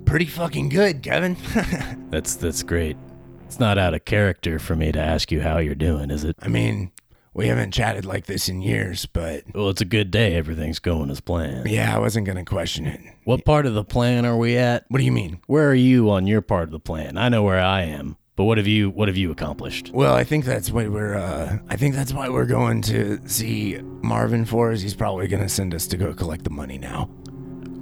pretty 0.06 0.26
fucking 0.26 0.70
good, 0.70 1.04
Kevin. 1.04 1.36
That's 2.10 2.36
that's 2.36 2.64
great. 2.64 2.98
It's 3.46 3.60
not 3.60 3.78
out 3.78 3.94
of 3.94 4.06
character 4.06 4.60
for 4.60 4.76
me 4.76 4.92
to 4.92 5.00
ask 5.00 5.32
you 5.32 5.42
how 5.42 5.58
you're 5.60 5.76
doing, 5.76 6.10
is 6.12 6.24
it? 6.24 6.36
I 6.42 6.48
mean, 6.50 6.92
we 7.34 7.48
haven't 7.48 7.72
chatted 7.74 8.04
like 8.06 8.26
this 8.26 8.50
in 8.50 8.62
years, 8.62 9.06
but 9.06 9.44
Well, 9.54 9.70
it's 9.70 9.80
a 9.82 9.86
good 9.86 10.12
day. 10.12 10.36
Everything's 10.36 10.80
going 10.80 11.10
as 11.10 11.22
planned. 11.22 11.70
yeah, 11.70 11.96
I 11.96 12.00
wasn't 12.00 12.26
gonna 12.28 12.44
question 12.46 12.86
it. 12.88 13.00
What 13.26 13.46
part 13.46 13.66
of 13.66 13.74
the 13.74 13.84
plan 13.86 14.26
are 14.26 14.38
we 14.38 14.58
at? 14.58 14.86
What 14.90 14.98
do 15.00 15.06
you 15.06 15.12
mean? 15.12 15.40
Where 15.48 15.70
are 15.70 15.76
you 15.76 16.10
on 16.10 16.28
your 16.28 16.42
part 16.42 16.64
of 16.64 16.72
the 16.72 16.80
plan? 16.80 17.18
I 17.18 17.30
know 17.30 17.44
where 17.44 17.60
I 17.62 17.84
am, 17.84 18.18
but 18.38 18.44
what 18.44 18.58
have 18.60 18.68
you 18.68 18.92
what 18.92 19.10
have 19.10 19.18
you 19.18 19.32
accomplished? 19.32 19.92
Well, 19.94 20.14
I 20.14 20.24
think 20.24 20.46
that's 20.46 20.72
why 20.72 20.88
we're. 20.88 21.16
Uh, 21.16 21.58
I 21.70 21.76
think 21.76 21.96
that's 21.96 22.14
why 22.14 22.30
we're 22.30 22.46
going 22.46 22.84
to 22.84 23.20
see 23.28 23.80
Marvin 23.82 24.46
for. 24.46 24.72
Is 24.72 24.82
he's 24.84 24.94
probably 24.94 25.28
going 25.28 25.42
to 25.44 25.50
send 25.50 25.74
us 25.74 25.88
to 25.88 25.98
go 25.98 26.14
collect 26.14 26.44
the 26.44 26.52
money 26.52 26.78
now. 26.78 27.10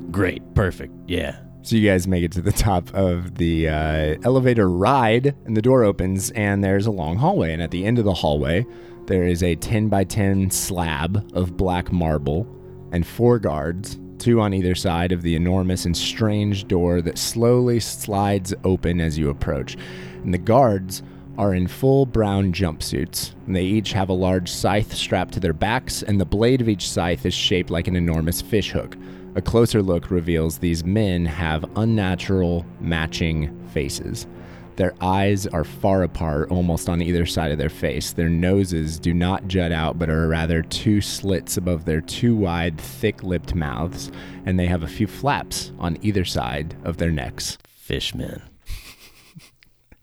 Great, 0.09 0.41
perfect. 0.55 0.93
Yeah. 1.07 1.37
So 1.61 1.75
you 1.75 1.89
guys 1.89 2.07
make 2.07 2.23
it 2.23 2.31
to 2.33 2.41
the 2.41 2.51
top 2.53 2.93
of 2.93 3.35
the 3.35 3.67
uh, 3.67 4.15
elevator 4.23 4.69
ride, 4.69 5.35
and 5.45 5.57
the 5.57 5.61
door 5.61 5.83
opens, 5.83 6.31
and 6.31 6.63
there's 6.63 6.85
a 6.85 6.91
long 6.91 7.17
hallway. 7.17 7.51
And 7.51 7.61
at 7.61 7.71
the 7.71 7.85
end 7.85 7.99
of 7.99 8.05
the 8.05 8.13
hallway, 8.13 8.65
there 9.07 9.23
is 9.23 9.43
a 9.43 9.55
10 9.55 9.89
by 9.89 10.05
10 10.05 10.51
slab 10.51 11.29
of 11.35 11.57
black 11.57 11.91
marble 11.91 12.47
and 12.93 13.05
four 13.05 13.39
guards, 13.39 13.99
two 14.19 14.39
on 14.39 14.53
either 14.53 14.75
side 14.75 15.11
of 15.11 15.21
the 15.21 15.35
enormous 15.35 15.85
and 15.85 15.95
strange 15.95 16.67
door 16.67 17.01
that 17.01 17.17
slowly 17.17 17.79
slides 17.79 18.53
open 18.63 19.01
as 19.01 19.17
you 19.17 19.29
approach. 19.29 19.77
And 20.23 20.33
the 20.33 20.39
guards 20.39 21.03
are 21.37 21.53
in 21.53 21.67
full 21.67 22.05
brown 22.05 22.53
jumpsuits. 22.53 23.33
And 23.45 23.55
they 23.55 23.63
each 23.63 23.93
have 23.93 24.09
a 24.09 24.13
large 24.13 24.49
scythe 24.49 24.93
strapped 24.93 25.33
to 25.33 25.39
their 25.39 25.53
backs, 25.53 26.01
and 26.01 26.19
the 26.19 26.25
blade 26.25 26.61
of 26.61 26.69
each 26.69 26.89
scythe 26.89 27.25
is 27.25 27.33
shaped 27.33 27.69
like 27.69 27.87
an 27.87 27.95
enormous 27.95 28.41
fishhook. 28.41 28.95
A 29.35 29.41
closer 29.41 29.81
look 29.81 30.11
reveals 30.11 30.57
these 30.57 30.85
men 30.85 31.25
have 31.25 31.65
unnatural, 31.75 32.65
matching 32.79 33.67
faces. 33.73 34.27
Their 34.75 34.93
eyes 35.01 35.47
are 35.47 35.63
far 35.63 36.03
apart, 36.03 36.51
almost 36.51 36.89
on 36.89 37.01
either 37.01 37.25
side 37.25 37.51
of 37.51 37.57
their 37.57 37.69
face. 37.69 38.11
Their 38.11 38.29
noses 38.29 38.99
do 38.99 39.13
not 39.13 39.47
jut 39.47 39.71
out, 39.71 39.97
but 39.97 40.09
are 40.09 40.27
rather 40.27 40.61
two 40.61 41.01
slits 41.01 41.57
above 41.57 41.85
their 41.85 42.01
two 42.01 42.35
wide, 42.35 42.79
thick 42.79 43.23
lipped 43.23 43.55
mouths, 43.55 44.11
and 44.45 44.59
they 44.59 44.67
have 44.67 44.83
a 44.83 44.87
few 44.87 45.07
flaps 45.07 45.71
on 45.79 45.97
either 46.01 46.25
side 46.25 46.75
of 46.83 46.97
their 46.97 47.11
necks. 47.11 47.57
Fishmen. 47.65 48.41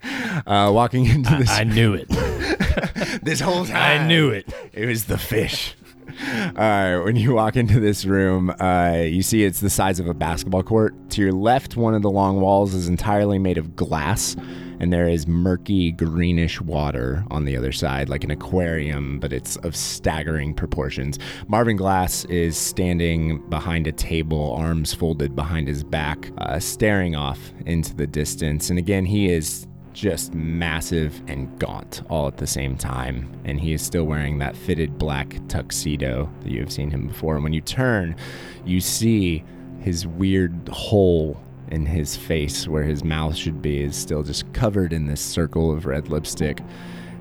Uh, 0.04 0.68
walking 0.74 1.06
into 1.06 1.32
this, 1.36 1.48
I 1.48 1.62
knew 1.62 1.94
it. 1.94 2.08
this 3.22 3.38
whole 3.38 3.64
time, 3.64 4.02
I 4.02 4.06
knew 4.08 4.30
it. 4.30 4.52
It 4.72 4.86
was 4.86 5.04
the 5.04 5.16
fish. 5.16 5.76
Right, 6.08 6.98
when 6.98 7.16
you 7.16 7.34
walk 7.34 7.56
into 7.56 7.80
this 7.80 8.04
room, 8.04 8.50
uh, 8.60 9.02
you 9.04 9.22
see 9.22 9.44
it's 9.44 9.60
the 9.60 9.70
size 9.70 9.98
of 10.00 10.06
a 10.08 10.14
basketball 10.14 10.62
court. 10.62 10.94
To 11.10 11.22
your 11.22 11.32
left, 11.32 11.76
one 11.76 11.94
of 11.94 12.02
the 12.02 12.10
long 12.10 12.40
walls 12.40 12.74
is 12.74 12.88
entirely 12.88 13.38
made 13.38 13.58
of 13.58 13.76
glass, 13.76 14.36
and 14.80 14.92
there 14.92 15.08
is 15.08 15.26
murky 15.26 15.92
greenish 15.92 16.60
water 16.60 17.24
on 17.30 17.44
the 17.44 17.56
other 17.56 17.72
side, 17.72 18.08
like 18.08 18.24
an 18.24 18.30
aquarium, 18.30 19.20
but 19.20 19.32
it's 19.32 19.56
of 19.58 19.76
staggering 19.76 20.54
proportions. 20.54 21.18
Marvin 21.48 21.76
Glass 21.76 22.24
is 22.26 22.56
standing 22.56 23.38
behind 23.48 23.86
a 23.86 23.92
table, 23.92 24.54
arms 24.54 24.92
folded 24.92 25.36
behind 25.36 25.68
his 25.68 25.84
back, 25.84 26.30
uh, 26.38 26.58
staring 26.58 27.14
off 27.14 27.52
into 27.66 27.94
the 27.94 28.06
distance. 28.06 28.70
And 28.70 28.78
again, 28.78 29.04
he 29.04 29.30
is 29.30 29.66
just 29.92 30.34
massive 30.34 31.20
and 31.26 31.58
gaunt 31.58 32.02
all 32.08 32.26
at 32.26 32.36
the 32.36 32.46
same 32.46 32.76
time. 32.76 33.30
And 33.44 33.60
he 33.60 33.72
is 33.72 33.82
still 33.82 34.04
wearing 34.04 34.38
that 34.38 34.56
fitted 34.56 34.98
black 34.98 35.36
tuxedo 35.48 36.30
that 36.42 36.50
you 36.50 36.60
have 36.60 36.72
seen 36.72 36.90
him 36.90 37.06
before. 37.06 37.34
And 37.34 37.44
when 37.44 37.52
you 37.52 37.60
turn, 37.60 38.16
you 38.64 38.80
see 38.80 39.44
his 39.80 40.06
weird 40.06 40.68
hole 40.68 41.40
in 41.70 41.86
his 41.86 42.16
face 42.16 42.68
where 42.68 42.84
his 42.84 43.02
mouth 43.02 43.34
should 43.34 43.62
be 43.62 43.82
is 43.82 43.96
still 43.96 44.22
just 44.22 44.52
covered 44.52 44.92
in 44.92 45.06
this 45.06 45.20
circle 45.20 45.72
of 45.72 45.86
red 45.86 46.08
lipstick. 46.08 46.60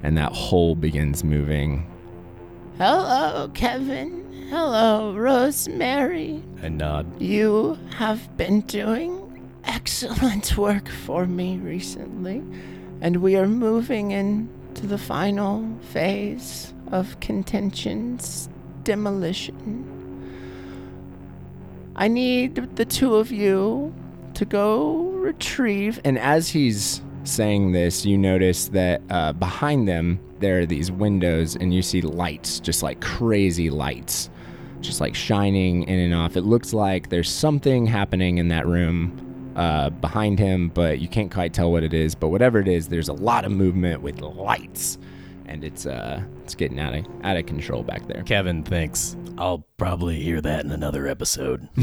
And 0.03 0.17
that 0.17 0.33
hole 0.33 0.75
begins 0.75 1.23
moving. 1.23 1.87
Hello, 2.77 3.49
Kevin. 3.53 4.47
Hello, 4.49 5.15
Rosemary. 5.15 6.43
I 6.61 6.69
nod. 6.69 7.21
You 7.21 7.77
have 7.95 8.35
been 8.35 8.61
doing 8.61 9.20
excellent 9.65 10.57
work 10.57 10.89
for 10.89 11.25
me 11.25 11.57
recently, 11.57 12.43
and 13.01 13.17
we 13.17 13.35
are 13.35 13.47
moving 13.47 14.11
into 14.11 14.87
the 14.87 14.97
final 14.97 15.67
phase 15.81 16.73
of 16.91 17.19
contention's 17.19 18.49
demolition. 18.83 19.87
I 21.95 22.07
need 22.07 22.75
the 22.75 22.85
two 22.85 23.15
of 23.15 23.31
you 23.31 23.93
to 24.33 24.45
go 24.45 25.09
retrieve. 25.11 25.99
And 26.03 26.17
as 26.17 26.49
he's 26.49 27.01
saying 27.23 27.73
this, 27.73 28.05
you 28.05 28.17
notice 28.17 28.69
that 28.69 29.01
uh, 29.09 29.33
behind 29.33 29.87
them, 29.87 30.19
there 30.39 30.59
are 30.59 30.65
these 30.65 30.91
windows, 30.91 31.55
and 31.55 31.73
you 31.73 31.81
see 31.81 32.01
lights, 32.01 32.59
just 32.59 32.81
like 32.81 32.99
crazy 33.01 33.69
lights, 33.69 34.29
just 34.79 34.99
like 34.99 35.13
shining 35.13 35.83
in 35.83 35.99
and 35.99 36.13
off. 36.13 36.35
It 36.35 36.41
looks 36.41 36.73
like 36.73 37.09
there's 37.09 37.29
something 37.29 37.85
happening 37.85 38.39
in 38.39 38.47
that 38.47 38.65
room 38.65 39.30
uh, 39.61 39.91
behind 39.91 40.39
him, 40.39 40.69
but 40.69 40.97
you 40.97 41.07
can't 41.07 41.31
quite 41.31 41.53
tell 41.53 41.71
what 41.71 41.83
it 41.83 41.93
is. 41.93 42.15
But 42.15 42.29
whatever 42.29 42.59
it 42.59 42.67
is, 42.67 42.87
there's 42.87 43.09
a 43.09 43.13
lot 43.13 43.45
of 43.45 43.51
movement 43.51 44.01
with 44.01 44.19
lights, 44.19 44.97
and 45.45 45.63
it's 45.63 45.85
uh, 45.85 46.23
it's 46.43 46.55
getting 46.55 46.79
out 46.79 46.95
of 46.95 47.05
out 47.23 47.37
of 47.37 47.45
control 47.45 47.83
back 47.83 48.07
there. 48.07 48.23
Kevin 48.23 48.63
thinks 48.63 49.15
I'll 49.37 49.63
probably 49.77 50.19
hear 50.19 50.41
that 50.41 50.65
in 50.65 50.71
another 50.71 51.05
episode. 51.05 51.69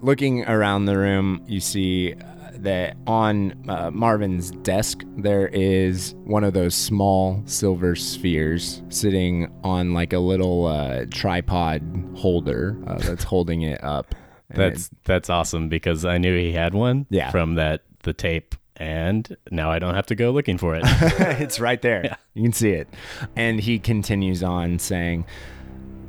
Looking 0.00 0.46
around 0.46 0.86
the 0.86 0.96
room, 0.96 1.44
you 1.46 1.60
see 1.60 2.14
uh, 2.14 2.52
that 2.54 2.96
on 3.06 3.68
uh, 3.68 3.90
Marvin's 3.90 4.52
desk 4.52 5.02
there 5.18 5.48
is 5.48 6.14
one 6.24 6.44
of 6.44 6.54
those 6.54 6.74
small 6.74 7.42
silver 7.44 7.94
spheres 7.94 8.82
sitting 8.88 9.52
on 9.62 9.92
like 9.92 10.14
a 10.14 10.18
little 10.18 10.64
uh, 10.64 11.04
tripod 11.10 11.82
holder 12.16 12.78
uh, 12.86 12.96
that's 12.98 13.24
holding 13.34 13.60
it 13.62 13.84
up. 13.84 14.14
That's 14.54 14.90
that's 15.04 15.30
awesome 15.30 15.68
because 15.68 16.04
I 16.04 16.18
knew 16.18 16.36
he 16.36 16.52
had 16.52 16.74
one 16.74 17.06
Yeah. 17.10 17.30
from 17.30 17.54
that 17.56 17.82
the 18.02 18.12
tape 18.12 18.54
and 18.76 19.36
now 19.50 19.70
I 19.70 19.78
don't 19.78 19.94
have 19.94 20.06
to 20.06 20.14
go 20.14 20.30
looking 20.30 20.58
for 20.58 20.74
it. 20.74 20.82
it's 20.86 21.60
right 21.60 21.80
there. 21.82 22.02
Yeah. 22.04 22.16
You 22.34 22.42
can 22.42 22.52
see 22.52 22.70
it. 22.70 22.88
And 23.36 23.60
he 23.60 23.78
continues 23.78 24.42
on 24.42 24.78
saying, 24.78 25.24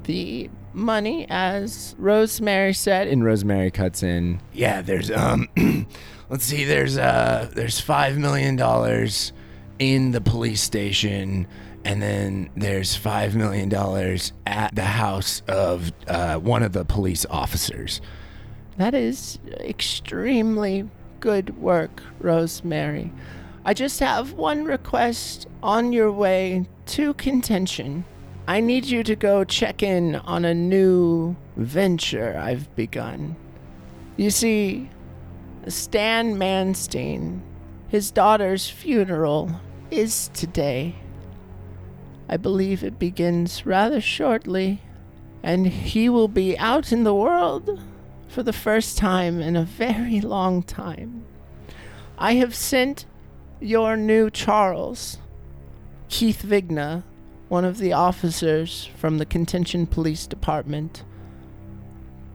The 0.03 0.49
money, 0.73 1.27
as 1.29 1.93
Rosemary 1.99 2.73
said, 2.73 3.07
and 3.07 3.23
Rosemary 3.23 3.69
cuts 3.69 4.01
in. 4.01 4.41
Yeah, 4.53 4.81
there's 4.81 5.11
um, 5.11 5.49
let's 6.29 6.45
see, 6.45 6.63
there's 6.63 6.97
uh, 6.97 7.51
there's 7.53 7.79
five 7.79 8.17
million 8.17 8.55
dollars 8.55 9.33
in 9.77 10.11
the 10.11 10.21
police 10.21 10.61
station, 10.61 11.45
and 11.85 12.01
then 12.01 12.49
there's 12.55 12.95
five 12.95 13.35
million 13.35 13.69
dollars 13.69 14.31
at 14.47 14.73
the 14.73 14.83
house 14.85 15.41
of 15.47 15.91
uh, 16.07 16.37
one 16.37 16.63
of 16.63 16.71
the 16.73 16.85
police 16.85 17.25
officers. 17.29 18.01
That 18.77 18.95
is 18.95 19.39
extremely 19.59 20.89
good 21.19 21.61
work, 21.61 22.01
Rosemary. 22.19 23.13
I 23.63 23.73
just 23.73 23.99
have 23.99 24.33
one 24.33 24.65
request 24.65 25.47
on 25.61 25.93
your 25.93 26.11
way 26.11 26.67
to 26.87 27.13
contention. 27.13 28.03
I 28.47 28.59
need 28.59 28.85
you 28.85 29.03
to 29.03 29.15
go 29.15 29.43
check 29.43 29.83
in 29.83 30.15
on 30.15 30.43
a 30.43 30.53
new 30.53 31.35
venture 31.55 32.37
I've 32.37 32.75
begun. 32.75 33.35
You 34.17 34.31
see, 34.31 34.89
Stan 35.67 36.35
Manstein, 36.35 37.41
his 37.87 38.11
daughter's 38.11 38.67
funeral 38.69 39.61
is 39.91 40.29
today. 40.33 40.95
I 42.27 42.37
believe 42.37 42.83
it 42.83 42.99
begins 42.99 43.65
rather 43.65 44.01
shortly, 44.01 44.81
and 45.41 45.67
he 45.67 46.09
will 46.09 46.27
be 46.27 46.57
out 46.57 46.91
in 46.91 47.03
the 47.03 47.15
world 47.15 47.79
for 48.33 48.41
the 48.41 48.51
first 48.51 48.97
time 48.97 49.39
in 49.39 49.55
a 49.55 49.63
very 49.63 50.19
long 50.19 50.63
time. 50.63 51.23
I 52.17 52.33
have 52.35 52.55
sent 52.55 53.05
your 53.59 53.95
new 53.95 54.31
Charles, 54.31 55.19
Keith 56.09 56.41
Vigna, 56.43 57.03
one 57.47 57.63
of 57.63 57.77
the 57.77 57.93
officers 57.93 58.89
from 58.97 59.19
the 59.19 59.25
Contention 59.25 59.85
Police 59.85 60.25
Department, 60.25 61.03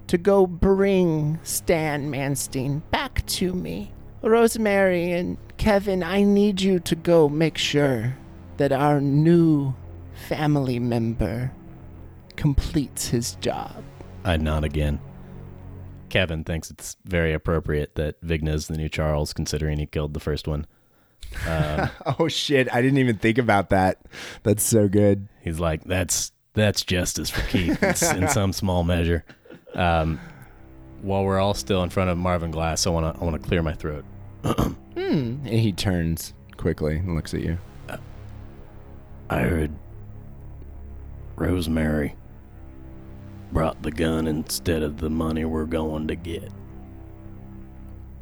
to 0.07 0.17
go 0.17 0.47
bring 0.47 1.41
Stan 1.43 2.13
Manstein 2.13 2.81
back 2.93 3.27
to 3.27 3.53
me. 3.53 3.91
Rosemary 4.23 5.11
and 5.11 5.37
Kevin, 5.57 6.05
I 6.05 6.23
need 6.23 6.61
you 6.61 6.79
to 6.79 6.95
go 6.95 7.29
make 7.29 7.59
sure 7.59 8.17
that 8.59 8.71
our 8.71 9.01
new 9.01 9.75
family 10.29 10.79
member 10.79 11.53
completes 12.37 13.09
his 13.09 13.35
job. 13.41 13.83
I 14.25 14.37
nod 14.37 14.63
again. 14.63 15.01
Kevin 16.09 16.44
thinks 16.44 16.71
it's 16.71 16.97
very 17.05 17.33
appropriate 17.33 17.94
that 17.97 18.16
Vigna's 18.23 18.68
the 18.68 18.77
new 18.77 18.88
Charles, 18.88 19.33
considering 19.33 19.79
he 19.79 19.87
killed 19.87 20.14
the 20.14 20.21
first 20.21 20.49
one. 20.49 20.66
Um, 21.47 21.90
Oh 22.18 22.29
shit! 22.29 22.73
I 22.73 22.81
didn't 22.83 22.99
even 22.99 23.18
think 23.18 23.38
about 23.38 23.71
that. 23.71 23.99
That's 24.42 24.62
so 24.62 24.88
good. 24.88 25.29
he's 25.40 25.61
like, 25.61 25.85
"That's 25.85 26.33
that's 26.55 26.83
justice 26.85 27.31
for 27.31 27.42
Keith 27.49 27.83
in, 27.83 28.29
some 28.29 28.53
small 28.53 28.83
measure." 28.85 29.25
Um, 29.75 30.18
while 31.03 31.25
we're 31.25 31.38
all 31.38 31.55
still 31.55 31.83
in 31.83 31.90
front 31.90 32.11
of 32.11 32.18
Marvin 32.18 32.51
Glass, 32.51 32.87
I 32.87 32.90
want 32.90 33.14
to 33.14 33.21
I 33.21 33.25
want 33.25 33.40
to 33.40 33.47
clear 33.49 33.62
my 33.62 33.75
throat. 33.75 34.05
Hmm. 34.99 35.47
And 35.47 35.49
he 35.49 35.73
turns 35.73 36.35
quickly 36.57 36.97
and 36.97 37.14
looks 37.14 37.33
at 37.33 37.40
you. 37.40 37.57
I 39.31 39.38
heard 39.40 39.71
Rosemary 41.37 42.14
brought 43.53 43.83
the 43.83 43.91
gun 43.91 44.27
instead 44.27 44.83
of 44.83 44.99
the 44.99 45.11
money 45.11 45.45
we're 45.45 45.65
going 45.65 46.09
to 46.09 46.17
get. 46.17 46.51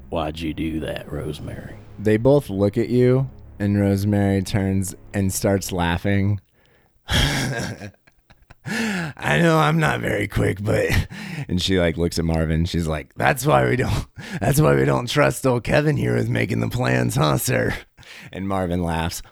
Why'd 0.08 0.38
you 0.38 0.54
do 0.54 0.80
that, 0.80 1.10
Rosemary? 1.10 1.76
They 1.98 2.16
both 2.16 2.48
look 2.48 2.78
at 2.78 2.88
you, 2.88 3.28
and 3.58 3.80
Rosemary 3.80 4.42
turns 4.42 4.94
and 5.12 5.32
starts 5.32 5.72
laughing. 5.72 6.40
I 7.08 7.90
know 9.38 9.58
I'm 9.58 9.78
not 9.78 10.00
very 10.00 10.26
quick, 10.26 10.62
but 10.62 11.08
and 11.48 11.62
she 11.62 11.78
like 11.78 11.96
looks 11.96 12.18
at 12.18 12.24
Marvin. 12.24 12.64
She's 12.64 12.86
like, 12.86 13.14
"That's 13.14 13.46
why 13.46 13.68
we 13.68 13.76
don't. 13.76 14.06
That's 14.40 14.60
why 14.60 14.74
we 14.74 14.84
don't 14.84 15.08
trust 15.08 15.46
old 15.46 15.64
Kevin 15.64 15.96
here 15.96 16.14
with 16.14 16.28
making 16.28 16.60
the 16.60 16.68
plans, 16.68 17.14
huh, 17.14 17.38
sir?" 17.38 17.74
And 18.32 18.48
Marvin 18.48 18.82
laughs. 18.82 19.22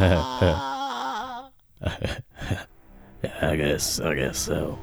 I 0.00 1.50
guess 3.56 4.00
I 4.00 4.14
guess 4.14 4.38
so. 4.38 4.78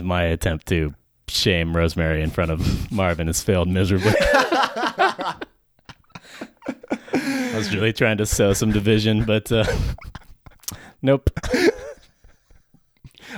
My 0.00 0.22
attempt 0.22 0.66
to 0.68 0.94
shame 1.28 1.76
Rosemary 1.76 2.22
in 2.22 2.30
front 2.30 2.50
of 2.50 2.90
Marvin 2.90 3.26
has 3.26 3.42
failed 3.42 3.68
miserably. 3.68 4.14
I 4.20 5.36
was 7.54 7.74
really 7.74 7.92
trying 7.92 8.16
to 8.18 8.26
sow 8.26 8.52
some 8.54 8.72
division, 8.72 9.24
but 9.24 9.50
uh, 9.52 9.64
nope. 11.02 11.28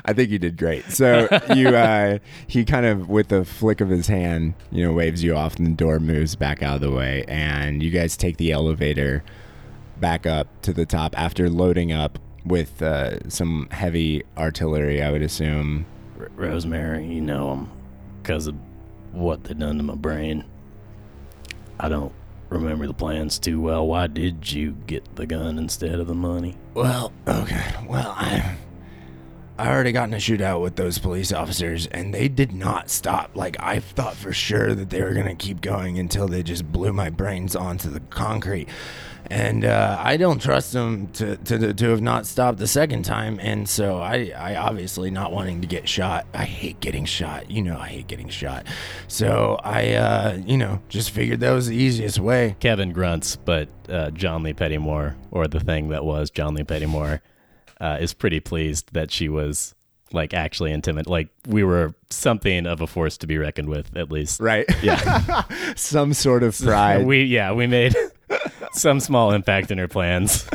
I 0.05 0.13
think 0.13 0.31
you 0.31 0.39
did 0.39 0.57
great. 0.57 0.85
So 0.85 1.29
you, 1.55 1.69
uh, 1.71 2.19
he 2.47 2.65
kind 2.65 2.87
of, 2.87 3.09
with 3.09 3.33
a 3.33 3.45
flick 3.45 3.81
of 3.81 3.89
his 3.89 4.07
hand, 4.07 4.55
you 4.71 4.85
know, 4.85 4.93
waves 4.93 5.25
you 5.25 5.35
off, 5.35 5.57
and 5.57 5.67
the 5.67 5.73
door 5.73 5.99
moves 5.99 6.37
back 6.37 6.63
out 6.63 6.77
of 6.77 6.81
the 6.81 6.93
way, 6.93 7.25
and 7.27 7.83
you 7.83 7.91
guys 7.91 8.17
take 8.17 8.37
the 8.37 8.53
elevator 8.53 9.25
back 10.01 10.27
up 10.27 10.49
to 10.63 10.73
the 10.73 10.87
top 10.87 11.19
after 11.19 11.49
loading 11.51 11.93
up 11.93 12.19
with 12.45 12.81
uh, 12.83 13.29
some 13.29 13.69
heavy 13.71 14.23
artillery. 14.37 15.03
I 15.03 15.11
would 15.11 15.23
assume. 15.23 15.87
R- 16.19 16.31
Rosemary, 16.37 17.07
you 17.07 17.21
know 17.21 17.51
them 17.51 17.71
because 18.23 18.47
of 18.47 18.55
what 19.13 19.45
they 19.45 19.55
done 19.55 19.77
to 19.77 19.83
my 19.83 19.95
brain. 19.95 20.45
I 21.79 21.89
don't 21.89 22.13
remember 22.49 22.87
the 22.87 22.95
plans 22.95 23.39
too 23.39 23.61
well. 23.61 23.87
Why 23.87 24.07
did 24.07 24.51
you 24.53 24.73
get 24.87 25.17
the 25.17 25.27
gun 25.27 25.59
instead 25.59 25.99
of 26.01 26.07
the 26.07 26.15
money? 26.15 26.57
Well, 26.75 27.13
okay. 27.27 27.65
Well, 27.89 28.15
I, 28.17 28.57
I 29.61 29.69
already 29.69 29.93
got 29.93 30.09
in 30.09 30.15
a 30.15 30.17
shootout 30.17 30.63
with 30.63 30.77
those 30.77 30.99
police 30.99 31.33
officers, 31.33 31.87
and 31.89 32.15
they 32.15 32.29
did 32.29 32.51
not 32.51 32.89
stop. 32.89 33.33
Like, 33.35 33.59
I 33.61 33.81
thought 33.81 34.17
for 34.17 34.33
sure 34.33 34.75
that 34.75 34.89
they 34.89 35.03
were 35.03 35.13
going 35.13 35.27
to 35.27 35.35
keep 35.35 35.61
going 35.61 35.99
until 35.99 36.27
they 36.27 36.43
just 36.43 36.73
blew 36.73 36.95
my 36.95 37.11
brains 37.11 37.55
onto 37.55 37.91
the 37.91 38.01
concrete. 38.01 38.71
And 39.29 39.67
uh, 39.67 40.01
I 40.01 40.17
don't 40.17 40.41
trust 40.41 40.73
them 40.73 41.09
to, 41.09 41.37
to, 41.37 41.75
to 41.75 41.91
have 41.91 42.01
not 42.01 42.27
stopped 42.27 42.59
the 42.59 42.67
second 42.67 43.03
time. 43.03 43.39
And 43.39 43.69
so 43.69 43.99
I, 43.99 44.33
I 44.35 44.57
obviously 44.57 45.11
not 45.11 45.31
wanting 45.31 45.61
to 45.61 45.67
get 45.67 45.87
shot. 45.87 46.27
I 46.33 46.47
hate 46.47 46.81
getting 46.81 47.05
shot. 47.05 47.51
You 47.51 47.63
know, 47.63 47.79
I 47.79 47.89
hate 47.89 48.07
getting 48.07 48.31
shot. 48.31 48.67
So 49.09 49.61
I, 49.63 49.93
uh, 49.93 50.39
you 50.45 50.57
know, 50.57 50.81
just 50.89 51.11
figured 51.11 51.41
that 51.41 51.53
was 51.53 51.67
the 51.67 51.77
easiest 51.77 52.19
way. 52.19 52.57
Kevin 52.61 52.93
grunts, 52.93 53.37
but 53.37 53.69
uh, 53.91 54.11
John 54.13 54.43
Lee 54.43 54.55
Pettymore, 54.55 55.17
or 55.31 55.47
the 55.47 55.61
thing 55.61 55.91
that 55.91 56.05
was 56.05 56.31
John 56.31 56.55
Lee 56.55 56.65
Pettymore, 56.65 57.21
uh, 57.81 57.99
is 58.01 58.13
pretty 58.15 58.41
pleased 58.41 58.93
that 58.93 59.11
she 59.11 59.29
was 59.29 59.75
like 60.13 60.35
actually 60.35 60.73
intimate 60.73 61.07
Like 61.07 61.29
we 61.47 61.63
were 61.63 61.95
something 62.11 62.67
of 62.67 62.81
a 62.81 62.87
force 62.87 63.17
to 63.19 63.27
be 63.27 63.39
reckoned 63.39 63.69
with, 63.69 63.97
at 63.97 64.11
least. 64.11 64.41
Right. 64.41 64.67
Yeah. 64.83 65.45
Some 65.77 66.13
sort 66.15 66.43
of 66.43 66.59
pride. 66.63 67.07
we 67.07 67.23
yeah 67.23 67.53
we 67.53 67.67
made 67.67 67.95
some 68.73 69.01
small 69.01 69.33
impact 69.33 69.71
in 69.71 69.79
her 69.79 69.89
plans. 69.89 70.49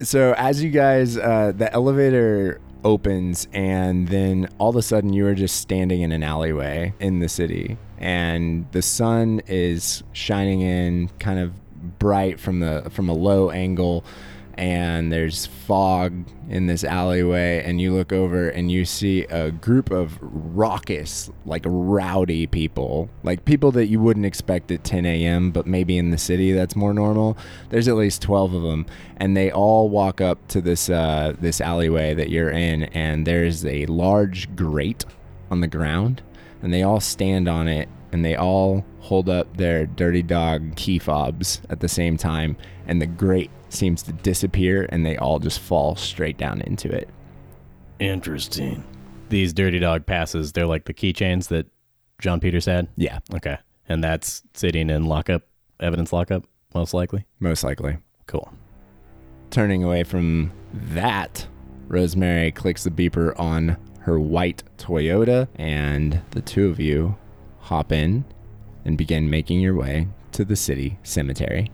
so 0.00 0.34
as 0.36 0.62
you 0.62 0.70
guys, 0.70 1.16
uh, 1.16 1.52
the 1.54 1.72
elevator 1.72 2.60
opens, 2.84 3.48
and 3.52 4.08
then 4.08 4.48
all 4.58 4.70
of 4.70 4.76
a 4.76 4.82
sudden 4.82 5.12
you 5.12 5.26
are 5.26 5.34
just 5.34 5.56
standing 5.56 6.02
in 6.02 6.12
an 6.12 6.22
alleyway 6.22 6.92
in 7.00 7.20
the 7.20 7.28
city, 7.28 7.78
and 7.98 8.66
the 8.72 8.82
sun 8.82 9.40
is 9.46 10.02
shining 10.12 10.60
in, 10.62 11.08
kind 11.18 11.38
of 11.38 11.52
bright 11.98 12.38
from 12.38 12.60
the 12.60 12.88
from 12.90 13.08
a 13.08 13.14
low 13.14 13.50
angle 13.50 14.04
and 14.54 15.12
there's 15.12 15.46
fog 15.46 16.12
in 16.48 16.66
this 16.66 16.84
alleyway 16.84 17.62
and 17.64 17.80
you 17.80 17.94
look 17.94 18.12
over 18.12 18.48
and 18.50 18.70
you 18.70 18.84
see 18.84 19.22
a 19.24 19.50
group 19.50 19.90
of 19.90 20.18
raucous 20.20 21.30
like 21.46 21.62
rowdy 21.66 22.46
people 22.46 23.08
like 23.22 23.44
people 23.44 23.72
that 23.72 23.86
you 23.86 23.98
wouldn't 23.98 24.26
expect 24.26 24.70
at 24.70 24.84
10 24.84 25.06
a.m 25.06 25.50
but 25.50 25.66
maybe 25.66 25.96
in 25.96 26.10
the 26.10 26.18
city 26.18 26.52
that's 26.52 26.76
more 26.76 26.92
normal. 26.92 27.36
There's 27.70 27.88
at 27.88 27.94
least 27.94 28.22
12 28.22 28.54
of 28.54 28.62
them 28.62 28.86
and 29.16 29.36
they 29.36 29.50
all 29.50 29.88
walk 29.88 30.20
up 30.20 30.46
to 30.48 30.60
this 30.60 30.90
uh, 30.90 31.34
this 31.40 31.60
alleyway 31.60 32.14
that 32.14 32.28
you're 32.28 32.50
in 32.50 32.84
and 32.84 33.26
there's 33.26 33.64
a 33.64 33.86
large 33.86 34.54
grate 34.54 35.04
on 35.50 35.60
the 35.60 35.68
ground 35.68 36.22
and 36.62 36.72
they 36.72 36.82
all 36.82 37.00
stand 37.00 37.48
on 37.48 37.68
it 37.68 37.88
and 38.12 38.24
they 38.24 38.36
all 38.36 38.84
hold 39.00 39.28
up 39.28 39.56
their 39.56 39.86
dirty 39.86 40.22
dog 40.22 40.76
key 40.76 40.98
fobs 40.98 41.60
at 41.70 41.80
the 41.80 41.88
same 41.88 42.16
time 42.16 42.56
and 42.86 43.00
the 43.00 43.06
grate 43.06 43.50
seems 43.72 44.02
to 44.04 44.12
disappear 44.12 44.86
and 44.90 45.04
they 45.04 45.16
all 45.16 45.38
just 45.38 45.60
fall 45.60 45.96
straight 45.96 46.36
down 46.38 46.60
into 46.62 46.90
it. 46.90 47.08
Interesting. 47.98 48.84
These 49.28 49.52
dirty 49.52 49.78
dog 49.78 50.06
passes, 50.06 50.52
they're 50.52 50.66
like 50.66 50.84
the 50.84 50.94
keychains 50.94 51.48
that 51.48 51.66
John 52.18 52.40
Peters 52.40 52.66
had. 52.66 52.88
Yeah, 52.96 53.20
Okay. 53.34 53.58
And 53.88 54.02
that's 54.02 54.42
sitting 54.54 54.88
in 54.90 55.06
lockup, 55.06 55.42
evidence 55.80 56.12
lockup, 56.12 56.44
most 56.74 56.94
likely. 56.94 57.26
most 57.40 57.64
likely. 57.64 57.98
Cool. 58.26 58.50
Turning 59.50 59.82
away 59.84 60.04
from 60.04 60.52
that, 60.72 61.46
Rosemary 61.88 62.52
clicks 62.52 62.84
the 62.84 62.90
beeper 62.90 63.38
on 63.38 63.76
her 64.00 64.18
white 64.18 64.62
Toyota 64.78 65.48
and 65.56 66.20
the 66.30 66.40
two 66.40 66.68
of 66.68 66.80
you 66.80 67.16
hop 67.58 67.92
in 67.92 68.24
and 68.84 68.96
begin 68.96 69.28
making 69.28 69.60
your 69.60 69.74
way 69.74 70.08
to 70.32 70.44
the 70.44 70.56
city 70.56 70.98
cemetery. 71.02 71.70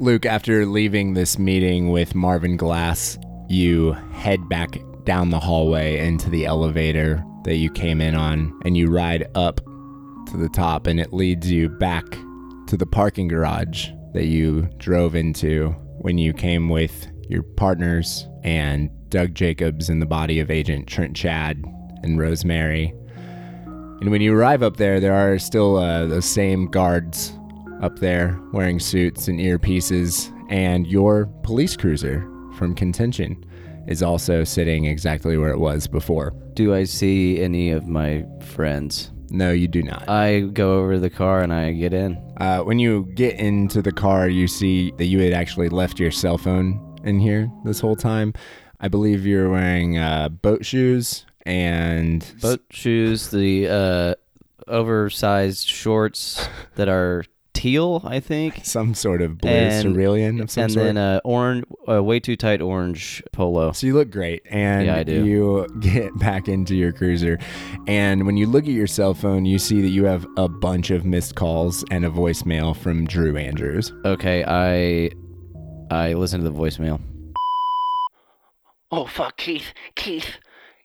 Luke, 0.00 0.26
after 0.26 0.64
leaving 0.64 1.14
this 1.14 1.40
meeting 1.40 1.90
with 1.90 2.14
Marvin 2.14 2.56
Glass, 2.56 3.18
you 3.48 3.94
head 4.12 4.48
back 4.48 4.78
down 5.02 5.30
the 5.30 5.40
hallway 5.40 5.98
into 5.98 6.30
the 6.30 6.46
elevator 6.46 7.24
that 7.42 7.56
you 7.56 7.68
came 7.68 8.00
in 8.00 8.14
on, 8.14 8.56
and 8.64 8.76
you 8.76 8.86
ride 8.86 9.26
up 9.34 9.56
to 10.26 10.36
the 10.36 10.48
top, 10.50 10.86
and 10.86 11.00
it 11.00 11.12
leads 11.12 11.50
you 11.50 11.68
back 11.68 12.04
to 12.68 12.76
the 12.76 12.86
parking 12.86 13.26
garage 13.26 13.88
that 14.14 14.26
you 14.26 14.70
drove 14.78 15.16
into 15.16 15.70
when 15.98 16.16
you 16.16 16.32
came 16.32 16.68
with 16.68 17.08
your 17.28 17.42
partners 17.42 18.28
and 18.44 18.90
Doug 19.10 19.34
Jacobs 19.34 19.90
in 19.90 19.98
the 19.98 20.06
body 20.06 20.38
of 20.38 20.48
Agent 20.48 20.86
Trent 20.86 21.16
Chad 21.16 21.60
and 22.04 22.20
Rosemary. 22.20 22.94
And 24.00 24.12
when 24.12 24.20
you 24.20 24.32
arrive 24.32 24.62
up 24.62 24.76
there, 24.76 25.00
there 25.00 25.14
are 25.14 25.40
still 25.40 25.76
uh, 25.76 26.06
the 26.06 26.22
same 26.22 26.66
guards 26.66 27.32
up 27.80 27.98
there 27.98 28.38
wearing 28.52 28.80
suits 28.80 29.28
and 29.28 29.38
earpieces, 29.38 30.32
and 30.50 30.86
your 30.86 31.26
police 31.42 31.76
cruiser 31.76 32.20
from 32.56 32.74
Contention 32.74 33.44
is 33.86 34.02
also 34.02 34.44
sitting 34.44 34.84
exactly 34.84 35.36
where 35.36 35.50
it 35.50 35.58
was 35.58 35.86
before. 35.86 36.32
Do 36.54 36.74
I 36.74 36.84
see 36.84 37.40
any 37.40 37.70
of 37.70 37.86
my 37.86 38.24
friends? 38.42 39.10
No, 39.30 39.52
you 39.52 39.68
do 39.68 39.82
not. 39.82 40.08
I 40.08 40.40
go 40.40 40.78
over 40.78 40.94
to 40.94 41.00
the 41.00 41.10
car 41.10 41.42
and 41.42 41.52
I 41.52 41.72
get 41.72 41.92
in. 41.92 42.16
Uh, 42.38 42.60
when 42.60 42.78
you 42.78 43.10
get 43.14 43.38
into 43.38 43.82
the 43.82 43.92
car, 43.92 44.28
you 44.28 44.46
see 44.46 44.92
that 44.92 45.06
you 45.06 45.20
had 45.20 45.32
actually 45.32 45.68
left 45.68 46.00
your 46.00 46.10
cell 46.10 46.38
phone 46.38 46.98
in 47.04 47.18
here 47.20 47.50
this 47.64 47.80
whole 47.80 47.96
time. 47.96 48.32
I 48.80 48.88
believe 48.88 49.26
you're 49.26 49.50
wearing 49.50 49.98
uh, 49.98 50.28
boat 50.28 50.64
shoes 50.64 51.26
and 51.48 52.26
Boat 52.42 52.62
shoes, 52.70 53.30
the 53.30 53.68
uh, 53.68 54.14
oversized 54.66 55.66
shorts 55.66 56.46
that 56.74 56.88
are 56.88 57.24
teal, 57.58 58.00
I 58.04 58.20
think. 58.20 58.60
some 58.64 58.94
sort 58.94 59.20
of 59.22 59.38
blue 59.38 59.50
And- 59.50 59.82
cerulean 59.94 60.40
of 60.40 60.50
some 60.50 60.64
and 60.64 60.72
sort. 60.72 60.84
then 60.86 60.96
uh, 60.96 61.20
orange, 61.24 61.64
uh, 61.88 62.02
way 62.02 62.20
too 62.20 62.36
tight 62.36 62.60
orange 62.62 63.22
polo. 63.32 63.72
So 63.72 63.86
you 63.86 63.94
look 63.94 64.10
great, 64.10 64.42
and 64.50 64.86
Yeah, 64.86 64.96
I 64.96 65.02
do. 65.02 65.24
you 65.24 65.66
get 65.80 66.16
back 66.18 66.48
into 66.48 66.76
your 66.76 66.92
cruiser. 66.92 67.38
And 67.86 68.26
when 68.26 68.36
you 68.36 68.46
look 68.46 68.64
at 68.64 68.70
your 68.70 68.86
cell 68.86 69.12
phone, 69.14 69.44
you 69.44 69.58
see 69.58 69.80
that 69.82 69.88
you 69.88 70.04
have 70.04 70.26
a 70.36 70.48
bunch 70.48 70.90
of 70.90 71.04
missed 71.04 71.34
calls 71.34 71.84
and 71.90 72.04
a 72.04 72.10
voicemail 72.10 72.76
from 72.76 73.06
Drew 73.06 73.36
Andrews. 73.36 73.92
Okay, 74.04 74.44
I 74.44 75.10
I 75.90 76.12
listen 76.14 76.42
to 76.42 76.48
the 76.50 76.56
voicemail. 76.56 77.00
Oh 78.90 79.04
fuck, 79.06 79.36
Keith, 79.36 79.72
Keith, 79.96 80.38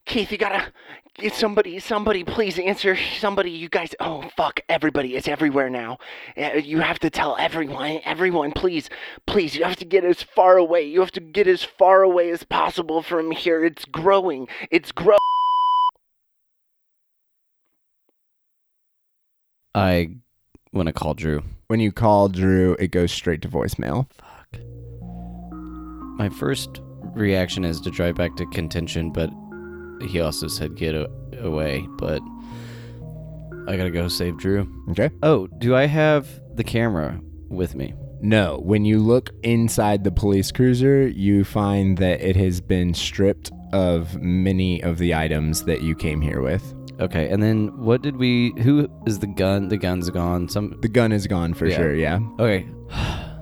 Keith, 0.06 0.32
you 0.32 0.38
gotta 0.38 0.72
get 1.16 1.34
somebody, 1.34 1.80
somebody, 1.80 2.24
please 2.24 2.60
answer. 2.60 2.98
Somebody, 3.20 3.52
you 3.52 3.70
guys. 3.70 3.96
Oh 4.00 4.24
fuck, 4.36 4.60
everybody, 4.68 5.16
it's 5.16 5.28
everywhere 5.28 5.70
now. 5.70 5.98
Uh, 6.38 6.56
You 6.56 6.80
have 6.82 7.00
to 7.00 7.10
tell 7.10 7.38
everyone, 7.40 8.02
everyone, 8.04 8.52
please, 8.52 8.90
please. 9.28 9.56
You 9.56 9.64
have 9.64 9.78
to 9.78 9.86
get 9.86 10.04
as 10.04 10.22
far 10.22 10.58
away. 10.58 10.84
You 10.84 11.00
have 11.00 11.12
to 11.12 11.22
get 11.22 11.48
as 11.48 11.64
far 11.64 12.02
away 12.04 12.32
as 12.32 12.44
possible 12.44 13.02
from 13.02 13.32
here. 13.32 13.64
It's 13.64 13.86
growing. 13.86 14.48
It's 14.72 14.92
grow. 14.92 15.18
I 19.76 20.10
want 20.74 20.88
to 20.88 20.94
call 20.94 21.14
Drew. 21.14 21.44
When 21.68 21.80
you 21.80 21.92
call 21.92 22.28
Drew, 22.28 22.76
it 22.80 22.92
goes 22.92 23.12
straight 23.12 23.42
to 23.44 23.48
voicemail. 23.50 24.08
Fuck. 24.12 24.60
My 26.18 26.30
first 26.30 26.82
reaction 27.16 27.66
is 27.66 27.82
to 27.82 27.90
drive 27.90 28.16
back 28.16 28.36
to 28.36 28.46
contention, 28.48 29.12
but 29.12 29.32
he 30.04 30.20
also 30.22 30.48
said 30.48 30.76
get 30.76 30.96
a- 30.96 31.10
away. 31.42 31.86
But 31.98 32.22
I 33.68 33.78
gotta 33.78 33.92
go 33.92 34.08
save 34.08 34.38
Drew. 34.38 34.68
Okay. 34.92 35.10
Oh, 35.22 35.48
do 35.48 35.76
I 35.76 35.86
have 35.86 36.28
the 36.56 36.64
camera 36.64 37.20
with 37.50 37.76
me? 37.76 37.94
No, 38.22 38.60
when 38.64 38.86
you 38.86 39.00
look 39.00 39.32
inside 39.44 40.04
the 40.04 40.12
police 40.12 40.52
cruiser, 40.52 41.08
you 41.08 41.44
find 41.44 41.98
that 41.98 42.22
it 42.22 42.36
has 42.38 42.62
been 42.62 42.94
stripped 42.94 43.52
of 43.74 44.16
many 44.22 44.82
of 44.82 44.98
the 44.98 45.14
items 45.14 45.64
that 45.64 45.82
you 45.82 45.94
came 45.96 46.22
here 46.22 46.42
with. 46.42 46.74
Okay, 47.00 47.28
and 47.30 47.42
then 47.44 47.68
what 47.78 48.02
did 48.02 48.16
we? 48.18 48.54
Who 48.62 48.88
is 49.08 49.20
the 49.20 49.28
gun? 49.28 49.68
The 49.68 49.78
gun's 49.78 50.10
gone. 50.10 50.48
Some. 50.48 50.78
The 50.82 50.88
gun 50.88 51.12
is 51.12 51.26
gone 51.28 51.54
for 51.54 51.66
Yeah. 51.68 51.76
sure, 51.76 51.96
yeah. 51.96 52.20
Okay, 52.40 52.66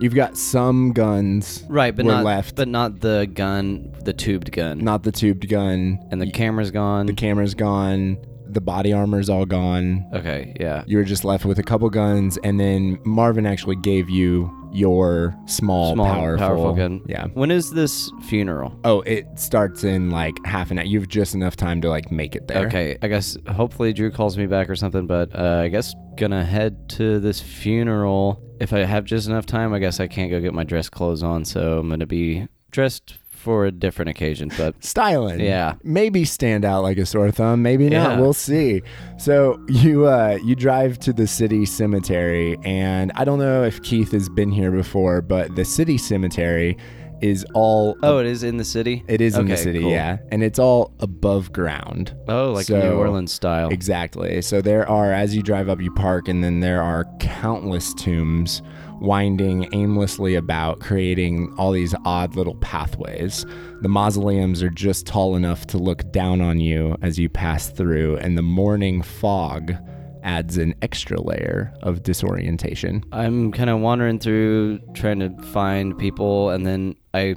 You've 0.00 0.14
got 0.14 0.36
some 0.36 0.92
guns, 0.92 1.64
right, 1.68 1.94
but 1.94 2.04
not 2.04 2.24
left. 2.24 2.56
But 2.56 2.68
not 2.68 3.00
the 3.00 3.30
gun, 3.32 3.92
the 4.04 4.12
tubed 4.12 4.50
gun. 4.52 4.78
not 4.78 5.02
the 5.02 5.12
tubed 5.12 5.48
gun. 5.48 5.98
and 6.10 6.20
the 6.20 6.26
Y- 6.26 6.32
camera's 6.32 6.70
gone. 6.70 7.06
The 7.06 7.12
camera's 7.14 7.54
gone. 7.54 8.18
The 8.46 8.60
body 8.60 8.92
armor's 8.92 9.28
all 9.30 9.46
gone. 9.46 10.06
okay, 10.12 10.54
yeah. 10.60 10.84
You 10.86 10.98
were 10.98 11.04
just 11.04 11.24
left 11.24 11.44
with 11.44 11.58
a 11.58 11.62
couple 11.62 11.88
guns, 11.90 12.38
and 12.44 12.60
then 12.60 12.98
Marvin 13.04 13.46
actually 13.46 13.76
gave 13.76 14.08
you 14.10 14.52
your 14.72 15.34
small, 15.46 15.94
Small, 15.94 16.06
powerful, 16.06 16.46
powerful 16.46 16.74
gun. 16.74 17.00
Yeah. 17.06 17.26
When 17.28 17.50
is 17.50 17.70
this 17.72 18.10
funeral? 18.24 18.78
Oh, 18.84 19.00
it 19.02 19.26
starts 19.38 19.82
in 19.84 20.10
like 20.10 20.34
half 20.44 20.70
an 20.72 20.78
hour. 20.78 20.84
You've 20.84 21.08
just 21.08 21.34
enough 21.34 21.56
time 21.56 21.80
to 21.82 21.88
like 21.88 22.10
make 22.12 22.34
it 22.36 22.46
there. 22.48 22.66
Okay, 22.66 22.98
I 23.00 23.08
guess 23.08 23.36
hopefully 23.48 23.92
Drew 23.92 24.10
calls 24.10 24.36
me 24.36 24.46
back 24.46 24.68
or 24.68 24.76
something, 24.76 25.06
but 25.06 25.34
uh, 25.34 25.60
I 25.64 25.68
guess 25.68 25.94
gonna 26.16 26.44
head 26.44 26.88
to 26.90 27.20
this 27.20 27.40
funeral. 27.40 28.40
If 28.60 28.72
I 28.72 28.80
have 28.80 29.04
just 29.04 29.28
enough 29.28 29.46
time, 29.46 29.74
I 29.74 29.78
guess 29.78 30.00
I 30.00 30.06
can't 30.06 30.30
go 30.30 30.40
get 30.40 30.54
my 30.54 30.64
dress 30.64 30.88
clothes 30.88 31.22
on, 31.22 31.44
so 31.44 31.78
I'm 31.78 31.88
gonna 31.88 32.06
be 32.06 32.46
dressed 32.70 33.14
for 33.44 33.66
a 33.66 33.70
different 33.70 34.08
occasion, 34.08 34.50
but 34.56 34.74
styling. 34.82 35.38
Yeah. 35.38 35.74
Maybe 35.82 36.24
stand 36.24 36.64
out 36.64 36.82
like 36.82 36.96
a 36.96 37.04
sore 37.04 37.30
thumb, 37.30 37.60
maybe 37.62 37.90
not. 37.90 38.12
Yeah. 38.12 38.20
We'll 38.20 38.32
see. 38.32 38.82
So 39.18 39.62
you 39.68 40.06
uh 40.06 40.38
you 40.42 40.54
drive 40.54 40.98
to 41.00 41.12
the 41.12 41.26
city 41.26 41.66
cemetery 41.66 42.56
and 42.64 43.12
I 43.14 43.24
don't 43.24 43.38
know 43.38 43.62
if 43.62 43.82
Keith 43.82 44.12
has 44.12 44.30
been 44.30 44.50
here 44.50 44.70
before, 44.70 45.20
but 45.20 45.54
the 45.56 45.64
city 45.66 45.98
cemetery 45.98 46.78
is 47.20 47.46
all 47.54 47.96
oh, 48.02 48.18
it 48.18 48.26
is 48.26 48.42
in 48.42 48.56
the 48.56 48.64
city. 48.64 49.04
it 49.08 49.20
is 49.20 49.36
in 49.36 49.46
the 49.46 49.52
Okay, 49.54 49.62
city, 49.62 49.80
cool. 49.80 49.90
yeah. 49.90 50.18
And 50.30 50.42
it's 50.42 50.58
all 50.58 50.92
above 51.00 51.52
ground. 51.52 52.14
Oh, 52.28 52.52
like 52.52 52.66
So- 52.66 52.80
New 52.80 52.96
Orleans 52.96 53.32
style. 53.32 53.68
Exactly. 53.70 54.42
So 54.42 54.60
there 54.60 54.88
are, 54.88 55.12
as 55.12 55.34
you 55.34 55.42
drive 55.42 55.68
up, 55.68 55.80
you 55.80 55.90
park, 55.92 56.28
and 56.28 56.42
then 56.44 56.60
there 56.60 56.82
are 56.82 57.04
countless 57.20 57.94
tombs 57.94 58.62
winding 59.00 59.68
aimlessly 59.72 60.34
about, 60.34 60.80
creating 60.80 61.52
all 61.58 61.72
these 61.72 61.94
odd 62.04 62.36
little 62.36 62.54
pathways. 62.56 63.44
The 63.82 63.88
mausoleums 63.88 64.62
are 64.62 64.70
just 64.70 65.06
tall 65.06 65.36
enough 65.36 65.66
to 65.68 65.78
look 65.78 66.10
down 66.12 66.40
on 66.40 66.60
you 66.60 66.96
as 67.02 67.18
you 67.18 67.28
pass 67.28 67.68
through, 67.68 68.16
and 68.18 68.38
the 68.38 68.42
morning 68.42 69.02
fog 69.02 69.74
adds 70.22 70.56
an 70.56 70.74
extra 70.80 71.20
layer 71.20 71.70
of 71.82 72.02
disorientation. 72.02 73.04
I'm 73.12 73.52
kind 73.52 73.68
of 73.68 73.80
wandering 73.80 74.18
through 74.18 74.78
trying 74.94 75.20
to 75.20 75.30
find 75.52 75.98
people, 75.98 76.48
and 76.50 76.66
then 76.66 76.94
I 77.14 77.36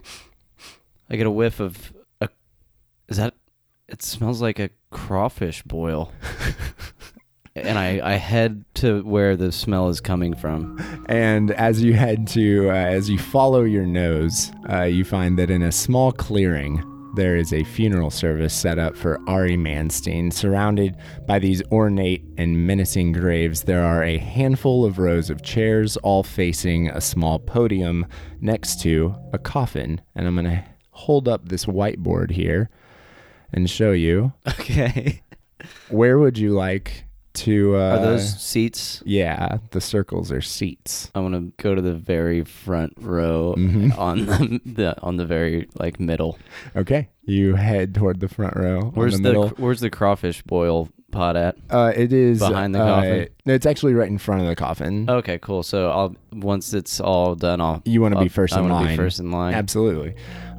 I 1.09 1.15
get 1.15 1.27
a 1.27 1.31
whiff 1.31 1.59
of 1.59 1.93
a. 2.19 2.29
Is 3.07 3.17
that? 3.17 3.35
It 3.87 4.01
smells 4.01 4.41
like 4.41 4.59
a 4.59 4.69
crawfish 4.91 5.63
boil. 5.63 6.11
and 7.55 7.77
I, 7.79 8.01
I 8.03 8.13
head 8.15 8.65
to 8.75 9.01
where 9.03 9.37
the 9.37 9.51
smell 9.51 9.87
is 9.87 10.01
coming 10.01 10.35
from. 10.35 11.05
And 11.07 11.51
as 11.51 11.81
you 11.81 11.93
head 11.93 12.27
to, 12.29 12.69
uh, 12.69 12.73
as 12.73 13.09
you 13.09 13.17
follow 13.17 13.63
your 13.63 13.85
nose, 13.85 14.51
uh, 14.69 14.83
you 14.83 15.05
find 15.05 15.39
that 15.39 15.49
in 15.49 15.63
a 15.63 15.71
small 15.71 16.11
clearing, 16.11 16.83
there 17.17 17.35
is 17.35 17.51
a 17.51 17.63
funeral 17.63 18.11
service 18.11 18.53
set 18.53 18.77
up 18.77 18.95
for 18.95 19.19
Ari 19.27 19.57
Manstein. 19.57 20.31
Surrounded 20.31 20.95
by 21.25 21.39
these 21.39 21.63
ornate 21.71 22.23
and 22.37 22.67
menacing 22.67 23.11
graves, 23.11 23.63
there 23.63 23.83
are 23.83 24.03
a 24.03 24.19
handful 24.19 24.85
of 24.85 24.99
rows 24.99 25.31
of 25.31 25.41
chairs, 25.41 25.97
all 25.97 26.21
facing 26.21 26.89
a 26.89 27.01
small 27.01 27.39
podium 27.39 28.05
next 28.39 28.79
to 28.81 29.15
a 29.33 29.39
coffin. 29.39 29.99
And 30.15 30.27
I'm 30.27 30.35
going 30.35 30.45
to 30.45 30.63
hold 30.91 31.27
up 31.27 31.49
this 31.49 31.65
whiteboard 31.65 32.29
here 32.29 32.69
and 33.51 33.69
show 33.69 33.91
you. 33.91 34.31
Okay. 34.47 35.23
Where 35.89 36.19
would 36.19 36.37
you 36.37 36.51
like 36.51 37.06
to. 37.37 37.75
Uh, 37.75 37.79
Are 37.79 37.99
those 38.01 38.39
seats? 38.41 39.01
Yeah, 39.05 39.57
the 39.71 39.81
circles 39.81 40.31
are 40.31 40.41
seats. 40.41 41.11
I 41.15 41.19
want 41.19 41.33
to 41.35 41.51
go 41.63 41.75
to 41.75 41.81
the 41.81 41.93
very 41.95 42.43
front 42.43 42.93
row 42.97 43.55
Mhm. 43.57 43.97
on 43.97 44.25
the, 44.25 44.61
the 44.65 45.01
on 45.01 45.17
the 45.17 45.25
very 45.25 45.67
like 45.79 45.99
middle. 45.99 46.37
Okay, 46.75 47.09
you 47.23 47.55
head 47.55 47.95
toward 47.95 48.19
the 48.19 48.27
front 48.29 48.55
row. 48.55 48.91
Where's 48.93 49.13
the, 49.17 49.23
the, 49.23 49.29
middle? 49.29 49.49
where's 49.57 49.79
the 49.79 49.89
crawfish 49.89 50.41
boil 50.43 50.89
pot 51.11 51.35
at? 51.37 51.55
Uh, 51.69 51.93
it 51.95 52.11
is 52.11 52.39
behind 52.39 52.75
the 52.75 52.81
uh, 52.83 52.95
coffin? 52.95 53.27
No, 53.45 53.53
it's 53.53 53.65
actually 53.65 53.93
right 53.93 54.09
in 54.09 54.17
front 54.17 54.41
of 54.41 54.47
the 54.47 54.55
coffin. 54.55 55.09
Okay, 55.09 55.39
cool. 55.39 55.63
So 55.63 55.89
I'll 55.89 56.15
once 56.33 56.73
it's 56.73 56.99
all 56.99 57.33
done, 57.35 57.61
I'll 57.61 57.81
you 57.85 58.01
want 58.01 58.13
to 58.13 58.19
be 58.19 58.23
I'll- 58.25 58.29
first 58.29 58.53
I 58.53 58.57
in 58.59 58.63
wanna 58.69 58.75
line. 58.75 58.87
be 58.89 58.95
first 58.97 59.19
in 59.19 59.31
line. 59.31 59.53
Absolutely. 59.53 60.15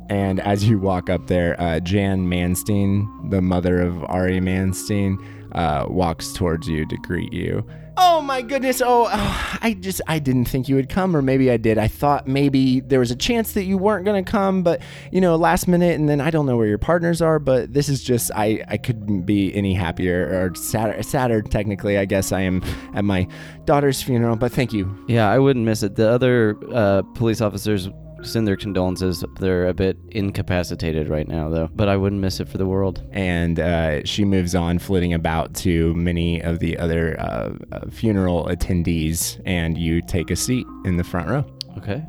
And 0.09 0.41
as 0.41 0.69
you 0.69 0.79
walk 0.79 1.11
up 1.11 1.27
there, 1.27 1.61
uh, 1.61 1.81
Jan 1.81 2.27
Manstein, 2.27 3.31
the 3.31 3.43
mother 3.43 3.81
of 3.81 4.03
Ari 4.05 4.41
Manstein, 4.41 5.23
uh, 5.53 5.87
walks 5.89 6.33
towards 6.33 6.69
you 6.69 6.87
to 6.87 6.97
greet 6.99 7.33
you. 7.33 7.67
Oh 8.01 8.21
my 8.21 8.43
goodness! 8.43 8.81
Oh, 8.81 9.09
oh, 9.13 9.59
I 9.61 9.75
just 9.75 10.01
I 10.07 10.21
didn't 10.21 10.45
think 10.45 10.69
you 10.69 10.77
would 10.77 10.89
come, 10.89 11.17
or 11.17 11.21
maybe 11.21 11.51
I 11.51 11.57
did. 11.57 11.79
I 11.79 11.89
thought 11.89 12.29
maybe 12.29 12.79
there 12.79 13.01
was 13.01 13.11
a 13.11 13.17
chance 13.17 13.55
that 13.55 13.65
you 13.65 13.77
weren't 13.77 14.05
gonna 14.05 14.23
come, 14.23 14.63
but 14.63 14.81
you 15.11 15.21
know, 15.21 15.35
last 15.35 15.67
minute, 15.67 15.99
and 15.99 16.09
then 16.09 16.21
I 16.21 16.31
don't 16.31 16.47
know 16.47 16.57
where 16.57 16.69
your 16.69 16.79
partners 16.79 17.21
are. 17.21 17.41
But 17.41 17.75
this 17.75 17.89
is 17.89 18.05
just 18.05 18.31
I 18.37 18.65
I 18.69 18.77
couldn't 18.77 19.23
be 19.23 19.53
any 19.53 19.75
happier 19.75 20.29
or 20.29 20.55
sadder. 20.55 21.03
Sadder, 21.03 21.43
technically, 21.43 21.99
I 21.99 22.05
guess 22.05 22.31
I 22.31 22.43
am 22.43 22.63
at 22.95 23.05
my 23.05 23.27
daughter's 23.65 24.01
funeral. 24.01 24.37
But 24.37 24.53
thank 24.53 24.73
you 24.73 24.97
Yeah, 25.09 25.29
I 25.29 25.41
wouldn't 25.41 25.65
miss 25.65 25.83
it. 25.83 25.97
The 25.97 26.09
other 26.09 26.57
uh, 26.73 27.03
police 27.15 27.41
officers 27.41 27.89
send 28.23 28.47
their 28.47 28.57
condolences. 28.57 29.25
They're 29.39 29.69
a 29.69 29.75
bit 29.75 29.99
incapacitated 30.11 31.09
right 31.09 31.29
now, 31.29 31.49
though. 31.49 31.69
But 31.75 31.89
I 31.89 31.97
wouldn't 31.97 32.21
miss 32.21 32.41
it 32.41 32.49
for 32.49 32.59
the 32.59 32.67
world. 32.67 33.03
and 33.13 33.59
uh, 33.61 34.05
she 34.05 34.25
moves 34.25 34.55
on, 34.55 34.79
flitting 34.79 35.15
about 35.15 35.55
to 35.55 35.95
many 35.95 36.41
of 36.41 36.59
the 36.59 36.79
other 36.79 37.19
uh, 37.21 37.55
uh, 37.73 37.81
funeral 37.91 38.47
attendees, 38.47 39.41
and 39.47 39.77
you 39.79 40.03
take 40.03 40.31
a 40.31 40.37
seat 40.37 40.67
in 40.85 40.97
the 40.97 41.05
front 41.05 41.29
row. 41.29 41.45
Okay. 41.77 42.05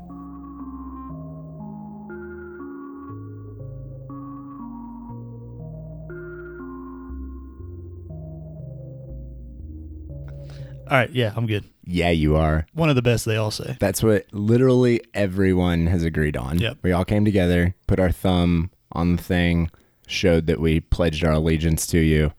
All 10.89 10.97
right, 10.97 11.09
yeah, 11.11 11.33
I'm 11.35 11.45
good. 11.45 11.65
Yeah, 11.85 12.09
you 12.09 12.35
are. 12.35 12.65
One 12.73 12.89
of 12.89 12.95
the 12.95 13.01
best, 13.01 13.25
they 13.25 13.35
all 13.35 13.51
say. 13.51 13.77
That's 13.79 14.01
what 14.01 14.25
literally 14.31 15.01
everyone 15.13 15.87
has 15.87 16.03
agreed 16.03 16.35
on. 16.35 16.57
Yep. 16.57 16.77
We 16.81 16.91
all 16.91 17.05
came 17.05 17.25
together, 17.25 17.75
put 17.87 17.99
our 17.99 18.11
thumb 18.11 18.71
on 18.91 19.15
the 19.15 19.21
thing, 19.21 19.69
showed 20.07 20.47
that 20.47 20.59
we 20.59 20.79
pledged 20.79 21.23
our 21.23 21.33
allegiance 21.33 21.85
to 21.87 21.99
you. 21.99 22.33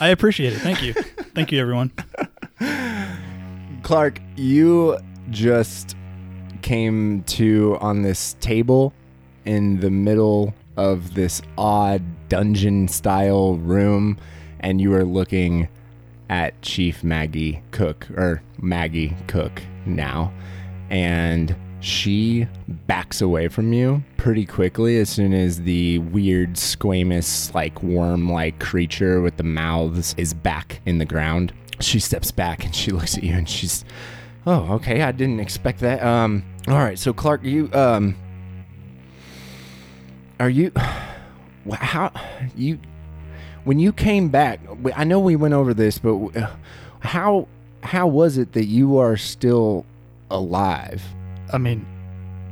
I 0.00 0.08
appreciate 0.08 0.52
it. 0.52 0.58
Thank 0.58 0.82
you. 0.82 0.92
Thank 0.92 1.52
you, 1.52 1.60
everyone. 1.60 1.92
Clark, 3.82 4.20
you 4.36 4.98
just 5.30 5.96
came 6.62 7.22
to 7.24 7.76
on 7.80 8.02
this 8.02 8.34
table 8.40 8.92
in 9.44 9.80
the 9.80 9.90
middle 9.90 10.54
of 10.76 11.14
this 11.14 11.42
odd 11.56 12.02
dungeon 12.28 12.88
style 12.88 13.56
room, 13.56 14.18
and 14.60 14.80
you 14.80 14.92
are 14.94 15.04
looking 15.04 15.68
at 16.32 16.62
Chief 16.62 17.04
Maggie 17.04 17.62
Cook, 17.72 18.08
or 18.16 18.42
Maggie 18.58 19.14
Cook 19.26 19.60
now, 19.84 20.32
and 20.88 21.54
she 21.80 22.48
backs 22.86 23.20
away 23.20 23.48
from 23.48 23.74
you 23.74 24.02
pretty 24.16 24.46
quickly 24.46 24.98
as 24.98 25.10
soon 25.10 25.34
as 25.34 25.60
the 25.60 25.98
weird 25.98 26.54
squamous 26.54 27.52
like 27.52 27.82
worm 27.82 28.32
like 28.32 28.58
creature 28.60 29.20
with 29.20 29.36
the 29.36 29.42
mouths 29.42 30.14
is 30.16 30.32
back 30.32 30.80
in 30.86 30.96
the 30.96 31.04
ground. 31.04 31.52
She 31.80 32.00
steps 32.00 32.30
back 32.30 32.64
and 32.64 32.74
she 32.74 32.92
looks 32.92 33.18
at 33.18 33.24
you 33.24 33.34
and 33.34 33.46
she's 33.48 33.84
oh 34.46 34.72
okay 34.74 35.02
i 35.02 35.12
didn't 35.12 35.38
expect 35.38 35.80
that. 35.80 36.02
Um 36.02 36.44
all 36.66 36.78
right 36.78 36.98
so 36.98 37.12
clark 37.12 37.44
you 37.44 37.68
um 37.74 38.16
are 40.40 40.48
you 40.48 40.72
how 41.74 42.10
you 42.56 42.78
when 43.64 43.78
you 43.78 43.92
came 43.92 44.28
back 44.28 44.60
I 44.94 45.04
know 45.04 45.20
we 45.20 45.36
went 45.36 45.54
over 45.54 45.74
this 45.74 45.98
but 45.98 46.16
uh, 46.36 46.50
how 47.00 47.48
how 47.82 48.06
was 48.06 48.38
it 48.38 48.52
that 48.52 48.64
you 48.64 48.98
are 48.98 49.16
still 49.16 49.84
alive 50.30 51.02
I 51.52 51.58
mean, 51.58 51.86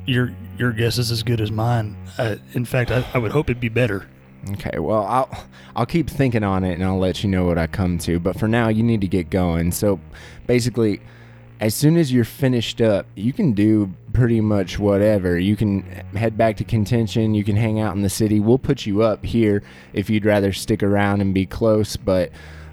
your 0.06 0.32
your 0.58 0.72
guess 0.72 0.98
is 0.98 1.10
as 1.10 1.22
good 1.22 1.40
as 1.40 1.50
mine. 1.50 1.96
Uh, 2.18 2.36
in 2.52 2.64
fact, 2.64 2.90
I, 2.90 3.04
I 3.14 3.18
would 3.18 3.32
hope 3.32 3.48
it'd 3.48 3.60
be 3.60 3.68
better. 3.68 4.06
Okay, 4.52 4.78
well, 4.78 5.04
I'll 5.04 5.46
I'll 5.74 5.86
keep 5.86 6.08
thinking 6.08 6.44
on 6.44 6.64
it 6.64 6.74
and 6.74 6.84
I'll 6.84 6.98
let 6.98 7.24
you 7.24 7.30
know 7.30 7.44
what 7.44 7.58
I 7.58 7.66
come 7.66 7.98
to. 7.98 8.20
But 8.20 8.38
for 8.38 8.46
now, 8.46 8.68
you 8.68 8.82
need 8.82 9.00
to 9.00 9.08
get 9.08 9.30
going. 9.30 9.72
So, 9.72 9.98
basically, 10.46 11.00
as 11.60 11.74
soon 11.74 11.96
as 11.96 12.12
you're 12.12 12.24
finished 12.24 12.80
up, 12.80 13.06
you 13.14 13.32
can 13.32 13.52
do 13.52 13.92
pretty 14.12 14.40
much 14.40 14.78
whatever. 14.78 15.38
You 15.38 15.56
can 15.56 15.82
head 16.14 16.36
back 16.36 16.56
to 16.58 16.64
contention. 16.64 17.34
You 17.34 17.44
can 17.44 17.56
hang 17.56 17.80
out 17.80 17.94
in 17.96 18.02
the 18.02 18.10
city. 18.10 18.40
We'll 18.40 18.58
put 18.58 18.86
you 18.86 19.02
up 19.02 19.24
here 19.24 19.62
if 19.92 20.10
you'd 20.10 20.24
rather 20.24 20.52
stick 20.52 20.82
around 20.82 21.20
and 21.20 21.32
be 21.34 21.46
close. 21.46 21.96
But 21.96 22.30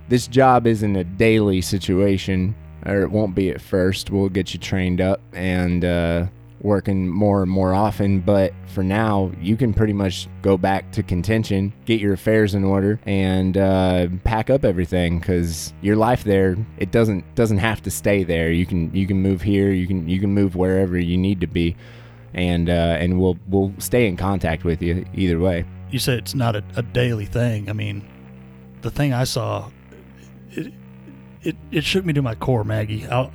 this 0.10 0.28
job 0.28 0.68
isn't 0.68 0.96
a 0.96 1.04
daily 1.04 1.62
situation, 1.62 2.56
or 2.86 3.02
it 3.02 3.12
won't 3.12 3.36
be 3.36 3.50
at 3.50 3.62
first. 3.62 4.10
We'll 4.10 4.30
get 4.30 4.54
you 4.54 4.60
trained 4.60 5.02
up 5.02 5.22
and. 5.34 5.84
uh 5.86 6.28
working 6.62 7.08
more 7.08 7.44
and 7.44 7.52
more 7.52 7.74
often, 7.74 8.20
but 8.20 8.54
for 8.68 8.84
now, 8.84 9.32
you 9.40 9.56
can 9.56 9.74
pretty 9.74 9.94
much 9.94 10.28
go 10.42 10.58
back 10.58 10.92
to 10.92 11.04
contention, 11.04 11.74
get 11.86 12.00
your 12.00 12.14
affairs 12.14 12.56
in 12.56 12.64
order, 12.64 13.00
and 13.06 13.58
uh, 13.58 14.08
pack 14.24 14.50
up 14.50 14.66
everything 14.66 15.20
because 15.20 15.74
your 15.82 15.96
life 15.96 16.24
there 16.24 16.58
it 16.78 16.92
doesn't 16.92 17.24
doesn't 17.36 17.60
have 17.60 17.82
to 17.84 17.92
stay 17.92 18.24
there. 18.24 18.52
You 18.52 18.66
can 18.66 18.94
you 18.94 19.08
can 19.08 19.22
move 19.22 19.42
here, 19.42 19.72
you 19.72 19.88
can 19.88 20.08
you 20.08 20.20
can 20.20 20.34
move 20.34 20.56
wherever 20.56 20.98
you 20.98 21.18
need 21.18 21.42
to 21.42 21.48
be, 21.48 21.76
and 22.34 22.70
uh, 22.70 22.98
and 23.00 23.20
we'll 23.20 23.38
we'll 23.48 23.74
stay 23.78 24.08
in 24.08 24.18
contact 24.18 24.64
with 24.64 24.82
you 24.82 25.06
either 25.14 25.40
way. 25.40 25.66
You 25.92 26.00
said 26.00 26.20
it's 26.20 26.36
not 26.36 26.56
a, 26.56 26.64
a 26.76 26.82
daily 26.82 27.26
thing. 27.26 27.70
I 27.70 27.74
mean, 27.74 28.06
the 28.82 28.92
thing 28.92 29.14
I 29.14 29.24
saw, 29.24 29.70
it 30.52 30.74
it, 31.44 31.56
it 31.72 31.84
shook 31.84 32.04
me 32.04 32.14
to 32.14 32.22
my 32.22 32.36
core, 32.36 32.64
Maggie. 32.64 33.06
I'll, 33.08 33.32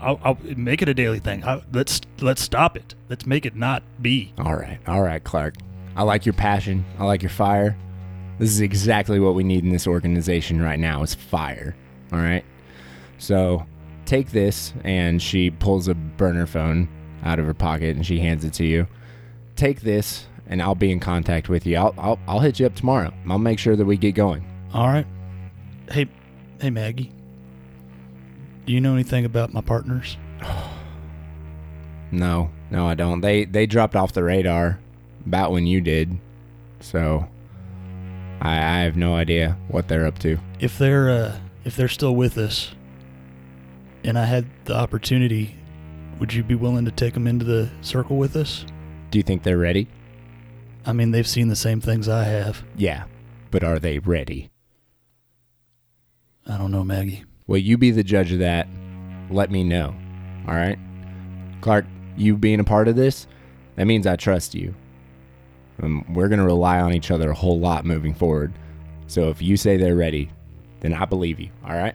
I'll, 0.00 0.20
I'll 0.22 0.38
make 0.56 0.82
it 0.82 0.88
a 0.88 0.94
daily 0.94 1.18
thing. 1.18 1.44
I, 1.44 1.62
let's 1.72 2.00
let's 2.20 2.42
stop 2.42 2.76
it. 2.76 2.94
Let's 3.08 3.26
make 3.26 3.46
it 3.46 3.56
not 3.56 3.82
be. 4.00 4.32
All 4.38 4.54
right, 4.54 4.78
all 4.86 5.02
right, 5.02 5.22
Clark. 5.22 5.54
I 5.96 6.02
like 6.02 6.24
your 6.24 6.32
passion. 6.34 6.84
I 6.98 7.04
like 7.04 7.22
your 7.22 7.30
fire. 7.30 7.76
This 8.38 8.50
is 8.50 8.60
exactly 8.60 9.18
what 9.18 9.34
we 9.34 9.42
need 9.42 9.64
in 9.64 9.70
this 9.70 9.86
organization 9.86 10.62
right 10.62 10.78
now 10.78 11.02
is 11.02 11.14
fire. 11.14 11.74
All 12.12 12.20
right. 12.20 12.44
So 13.18 13.66
take 14.04 14.30
this, 14.30 14.72
and 14.84 15.20
she 15.20 15.50
pulls 15.50 15.88
a 15.88 15.94
burner 15.94 16.46
phone 16.46 16.88
out 17.24 17.40
of 17.40 17.46
her 17.46 17.54
pocket 17.54 17.96
and 17.96 18.06
she 18.06 18.20
hands 18.20 18.44
it 18.44 18.52
to 18.54 18.64
you. 18.64 18.86
Take 19.56 19.80
this, 19.80 20.26
and 20.46 20.62
I'll 20.62 20.76
be 20.76 20.92
in 20.92 21.00
contact 21.00 21.48
with 21.48 21.66
you. 21.66 21.76
I'll 21.76 21.94
I'll, 21.98 22.18
I'll 22.28 22.40
hit 22.40 22.60
you 22.60 22.66
up 22.66 22.76
tomorrow. 22.76 23.12
I'll 23.28 23.38
make 23.38 23.58
sure 23.58 23.74
that 23.74 23.84
we 23.84 23.96
get 23.96 24.12
going. 24.14 24.44
All 24.72 24.86
right. 24.86 25.06
Hey, 25.90 26.06
hey 26.60 26.70
Maggie. 26.70 27.12
Do 28.68 28.74
you 28.74 28.82
know 28.82 28.92
anything 28.92 29.24
about 29.24 29.54
my 29.54 29.62
partners? 29.62 30.18
No, 32.10 32.50
no, 32.70 32.86
I 32.86 32.94
don't. 32.94 33.22
They 33.22 33.46
they 33.46 33.64
dropped 33.64 33.96
off 33.96 34.12
the 34.12 34.22
radar 34.22 34.78
about 35.24 35.52
when 35.52 35.66
you 35.66 35.80
did, 35.80 36.18
so 36.80 37.26
I, 38.42 38.50
I 38.50 38.78
have 38.80 38.94
no 38.94 39.14
idea 39.14 39.56
what 39.68 39.88
they're 39.88 40.04
up 40.04 40.18
to. 40.18 40.36
If 40.60 40.76
they're 40.76 41.08
uh, 41.08 41.38
if 41.64 41.76
they're 41.76 41.88
still 41.88 42.14
with 42.14 42.36
us, 42.36 42.74
and 44.04 44.18
I 44.18 44.26
had 44.26 44.44
the 44.66 44.74
opportunity, 44.74 45.56
would 46.20 46.34
you 46.34 46.42
be 46.42 46.54
willing 46.54 46.84
to 46.84 46.90
take 46.90 47.14
them 47.14 47.26
into 47.26 47.46
the 47.46 47.70
circle 47.80 48.18
with 48.18 48.36
us? 48.36 48.66
Do 49.10 49.18
you 49.18 49.22
think 49.22 49.44
they're 49.44 49.56
ready? 49.56 49.88
I 50.84 50.92
mean, 50.92 51.10
they've 51.10 51.26
seen 51.26 51.48
the 51.48 51.56
same 51.56 51.80
things 51.80 52.06
I 52.06 52.24
have. 52.24 52.62
Yeah, 52.76 53.04
but 53.50 53.64
are 53.64 53.78
they 53.78 53.98
ready? 53.98 54.50
I 56.46 56.58
don't 56.58 56.70
know, 56.70 56.84
Maggie. 56.84 57.24
Well, 57.48 57.58
you 57.58 57.76
be 57.76 57.90
the 57.90 58.04
judge 58.04 58.30
of 58.30 58.38
that. 58.38 58.68
Let 59.30 59.50
me 59.50 59.64
know. 59.64 59.94
All 60.46 60.54
right, 60.54 60.78
Clark. 61.60 61.86
You 62.16 62.36
being 62.36 62.60
a 62.60 62.64
part 62.64 62.88
of 62.88 62.96
this, 62.96 63.26
that 63.76 63.86
means 63.86 64.06
I 64.06 64.16
trust 64.16 64.54
you. 64.54 64.74
Um, 65.82 66.04
we're 66.12 66.28
gonna 66.28 66.44
rely 66.44 66.80
on 66.80 66.92
each 66.92 67.10
other 67.10 67.30
a 67.30 67.34
whole 67.34 67.58
lot 67.58 67.84
moving 67.84 68.14
forward. 68.14 68.52
So 69.06 69.28
if 69.30 69.40
you 69.40 69.56
say 69.56 69.76
they're 69.76 69.94
ready, 69.94 70.30
then 70.80 70.92
I 70.92 71.04
believe 71.04 71.40
you. 71.40 71.50
All 71.64 71.74
right. 71.76 71.94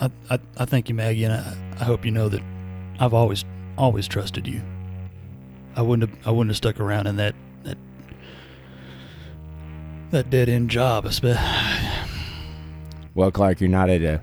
I, 0.00 0.10
I, 0.30 0.38
I 0.58 0.64
thank 0.64 0.88
you, 0.88 0.94
Maggie, 0.94 1.24
and 1.24 1.32
I, 1.34 1.56
I 1.80 1.84
hope 1.84 2.04
you 2.04 2.10
know 2.10 2.28
that 2.28 2.42
I've 3.00 3.14
always 3.14 3.44
always 3.78 4.06
trusted 4.06 4.46
you. 4.46 4.62
I 5.74 5.82
wouldn't 5.82 6.10
have 6.10 6.26
I 6.26 6.30
wouldn't 6.30 6.50
have 6.50 6.56
stuck 6.56 6.78
around 6.80 7.06
in 7.06 7.16
that 7.16 7.34
that 7.64 7.78
that 10.10 10.30
dead 10.30 10.48
end 10.48 10.70
job. 10.70 11.04
espe- 11.06 11.34
Well, 13.14 13.30
Clark, 13.30 13.60
you're 13.60 13.70
not 13.70 13.90
at 13.90 14.02
a. 14.02 14.20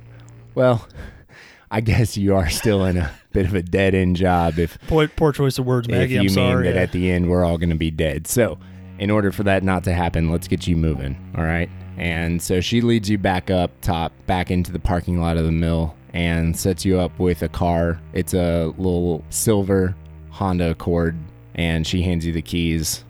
Well, 0.55 0.87
I 1.71 1.81
guess 1.81 2.17
you 2.17 2.35
are 2.35 2.49
still 2.49 2.85
in 2.85 2.97
a 2.97 3.11
bit 3.31 3.45
of 3.45 3.53
a 3.53 3.61
dead 3.61 3.93
end 3.93 4.15
job 4.15 4.57
if 4.57 4.77
Poor, 4.87 5.07
poor 5.07 5.31
choice 5.31 5.59
of 5.59 5.65
words, 5.65 5.87
Maggie. 5.87 6.03
if 6.03 6.11
you 6.11 6.19
I'm 6.21 6.25
mean 6.25 6.33
sorry. 6.33 6.63
that 6.65 6.75
at 6.77 6.91
the 6.91 7.11
end 7.11 7.29
we're 7.29 7.45
all 7.45 7.57
going 7.59 7.69
to 7.69 7.75
be 7.75 7.91
dead. 7.91 8.25
So, 8.27 8.57
in 8.97 9.11
order 9.11 9.31
for 9.31 9.43
that 9.43 9.63
not 9.63 9.83
to 9.85 9.93
happen, 9.93 10.31
let's 10.31 10.47
get 10.47 10.65
you 10.67 10.75
moving. 10.75 11.15
All 11.37 11.43
right. 11.43 11.69
And 11.97 12.41
so 12.41 12.61
she 12.61 12.81
leads 12.81 13.09
you 13.09 13.17
back 13.17 13.49
up 13.51 13.71
top, 13.81 14.13
back 14.25 14.49
into 14.51 14.71
the 14.71 14.79
parking 14.79 15.19
lot 15.21 15.37
of 15.37 15.45
the 15.45 15.51
mill, 15.51 15.95
and 16.13 16.57
sets 16.57 16.85
you 16.85 16.99
up 16.99 17.17
with 17.19 17.43
a 17.43 17.49
car. 17.49 17.99
It's 18.13 18.33
a 18.33 18.73
little 18.77 19.23
silver 19.29 19.95
Honda 20.31 20.71
Accord, 20.71 21.17
and 21.55 21.85
she 21.85 22.01
hands 22.01 22.25
you 22.25 22.31
the 22.33 22.41
keys. 22.41 23.03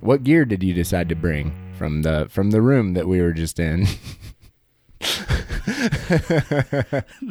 What 0.00 0.24
gear 0.24 0.44
did 0.46 0.62
you 0.62 0.72
decide 0.74 1.08
to 1.10 1.14
bring 1.14 1.52
from 1.78 2.02
the 2.02 2.26
from 2.30 2.50
the 2.50 2.62
room 2.62 2.94
that 2.94 3.06
we 3.06 3.20
were 3.20 3.32
just 3.32 3.60
in? 3.60 3.86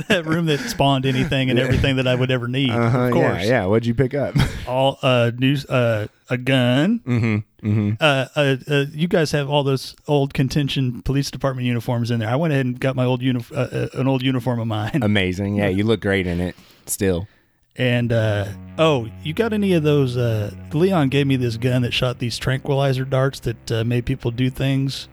that 0.07 0.23
room 0.25 0.45
that 0.47 0.59
spawned 0.59 1.05
anything 1.05 1.49
and 1.49 1.57
everything 1.59 1.95
that 1.97 2.07
I 2.07 2.15
would 2.15 2.31
ever 2.31 2.47
need. 2.47 2.71
Uh-huh, 2.71 2.99
of 2.99 3.13
course. 3.13 3.43
Yeah, 3.43 3.49
yeah. 3.49 3.65
What'd 3.65 3.85
you 3.85 3.93
pick 3.93 4.13
up? 4.13 4.35
All 4.67 4.99
uh 5.01 5.31
news 5.38 5.65
uh 5.65 6.07
a 6.29 6.38
gun. 6.38 6.99
mm-hmm. 6.99 7.38
Mm-hmm. 7.67 7.93
Uh, 7.99 8.27
uh, 8.35 8.57
uh, 8.69 8.85
you 8.91 9.07
guys 9.07 9.31
have 9.31 9.49
all 9.49 9.63
those 9.63 9.95
old 10.07 10.33
contention 10.35 11.01
police 11.01 11.31
department 11.31 11.65
uniforms 11.65 12.11
in 12.11 12.19
there. 12.19 12.29
I 12.29 12.35
went 12.35 12.53
ahead 12.53 12.65
and 12.65 12.79
got 12.79 12.95
my 12.95 13.05
old 13.05 13.23
uni- 13.23 13.43
uh, 13.51 13.59
uh, 13.59 13.88
an 13.93 14.07
old 14.07 14.21
uniform 14.21 14.59
of 14.59 14.67
mine. 14.67 14.99
Amazing. 15.01 15.55
Yeah, 15.55 15.69
you 15.69 15.83
look 15.83 15.99
great 16.01 16.27
in 16.27 16.39
it. 16.39 16.55
Still. 16.85 17.27
And 17.75 18.13
uh, 18.13 18.47
oh, 18.77 19.09
you 19.23 19.33
got 19.33 19.51
any 19.51 19.73
of 19.73 19.83
those? 19.83 20.15
Uh, 20.15 20.51
Leon 20.73 21.09
gave 21.09 21.27
me 21.27 21.35
this 21.35 21.57
gun 21.57 21.81
that 21.81 21.93
shot 21.93 22.19
these 22.19 22.38
tranquilizer 22.38 23.03
darts 23.03 23.39
that 23.41 23.71
uh, 23.71 23.83
made 23.83 24.05
people 24.05 24.31
do 24.31 24.49
things. 24.49 25.09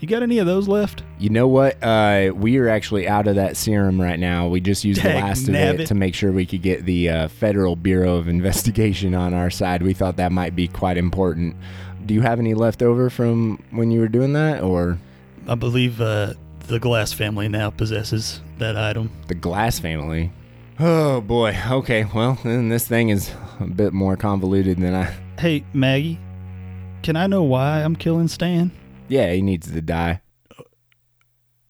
You 0.00 0.08
got 0.08 0.22
any 0.22 0.38
of 0.38 0.46
those 0.46 0.66
left? 0.66 1.02
You 1.18 1.28
know 1.28 1.46
what? 1.46 1.76
Uh, 1.82 2.32
we 2.34 2.56
are 2.56 2.70
actually 2.70 3.06
out 3.06 3.26
of 3.26 3.34
that 3.34 3.54
serum 3.58 4.00
right 4.00 4.18
now. 4.18 4.48
We 4.48 4.62
just 4.62 4.82
used 4.82 5.00
the 5.02 5.08
Dag 5.10 5.22
last 5.22 5.42
of 5.42 5.54
nabbit. 5.54 5.80
it 5.80 5.86
to 5.88 5.94
make 5.94 6.14
sure 6.14 6.32
we 6.32 6.46
could 6.46 6.62
get 6.62 6.86
the 6.86 7.10
uh, 7.10 7.28
Federal 7.28 7.76
Bureau 7.76 8.16
of 8.16 8.26
Investigation 8.26 9.14
on 9.14 9.34
our 9.34 9.50
side. 9.50 9.82
We 9.82 9.92
thought 9.92 10.16
that 10.16 10.32
might 10.32 10.56
be 10.56 10.68
quite 10.68 10.96
important. 10.96 11.54
Do 12.06 12.14
you 12.14 12.22
have 12.22 12.38
any 12.38 12.54
left 12.54 12.82
over 12.82 13.10
from 13.10 13.62
when 13.72 13.90
you 13.90 14.00
were 14.00 14.08
doing 14.08 14.32
that, 14.32 14.62
or 14.62 14.98
I 15.46 15.54
believe 15.54 16.00
uh, 16.00 16.32
the 16.66 16.78
Glass 16.78 17.12
family 17.12 17.48
now 17.48 17.68
possesses 17.68 18.40
that 18.56 18.78
item. 18.78 19.10
the 19.28 19.34
Glass 19.34 19.78
family? 19.78 20.32
Oh 20.78 21.20
boy. 21.20 21.54
Okay. 21.70 22.06
Well, 22.14 22.38
then 22.42 22.70
this 22.70 22.88
thing 22.88 23.10
is 23.10 23.30
a 23.60 23.66
bit 23.66 23.92
more 23.92 24.16
convoluted 24.16 24.78
than 24.78 24.94
I. 24.94 25.14
Hey, 25.38 25.62
Maggie, 25.74 26.18
can 27.02 27.16
I 27.16 27.26
know 27.26 27.42
why 27.42 27.82
I'm 27.82 27.96
killing 27.96 28.28
Stan? 28.28 28.70
Yeah, 29.10 29.32
he 29.32 29.42
needs 29.42 29.70
to 29.70 29.80
die. 29.82 30.22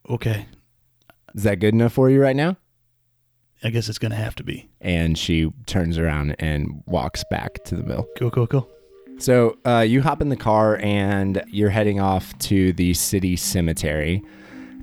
Okay, 0.09 0.47
Is 1.35 1.45
that 1.45 1.61
good 1.61 1.73
enough 1.75 1.93
for 1.93 2.11
you 2.11 2.21
right 2.21 2.35
now? 2.35 2.57
I 3.63 3.71
guess 3.71 3.89
it's 3.89 3.99
gonna 3.99 4.17
have 4.17 4.35
to 4.37 4.43
be. 4.45 4.69
And 4.81 5.17
she 5.17 5.53
turns 5.67 5.99
around 5.99 6.35
and 6.41 6.83
walks 6.87 7.23
back 7.31 7.63
to 7.65 7.77
the 7.77 7.83
mill. 7.85 8.09
Cool, 8.19 8.31
cool, 8.31 8.47
cool. 8.47 8.69
So 9.19 9.57
uh, 9.65 9.81
you 9.81 10.01
hop 10.03 10.21
in 10.21 10.31
the 10.31 10.37
car 10.37 10.79
and 10.79 11.43
you're 11.49 11.71
heading 11.71 12.01
off 12.01 12.37
to 12.41 12.73
the 12.73 12.95
city 12.95 13.37
cemetery. 13.37 14.23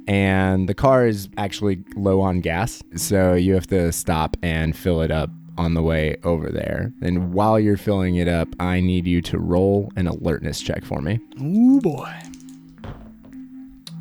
And 0.08 0.70
the 0.70 0.76
car 0.76 1.06
is 1.08 1.28
actually 1.38 1.84
low 1.96 2.22
on 2.22 2.39
gas. 2.39 2.82
So 2.96 3.34
you 3.34 3.54
have 3.56 3.67
to 3.67 3.91
stop 3.91 4.38
and 4.41 4.78
fill 4.78 5.02
it 5.02 5.12
up 5.12 5.30
on 5.58 5.74
the 5.74 5.82
way 5.82 6.15
over 6.24 6.50
there. 6.50 6.93
And 7.02 7.34
while 7.34 7.60
you're 7.60 7.78
filling 7.78 8.15
it 8.15 8.28
up, 8.30 8.48
I 8.60 8.80
need 8.80 9.08
you 9.08 9.22
to 9.24 9.39
roll 9.39 9.91
an 9.98 10.08
alertness 10.08 10.62
check 10.62 10.86
for 10.86 11.02
me. 11.02 11.20
Ooh 11.41 11.82
boy. 11.82 12.10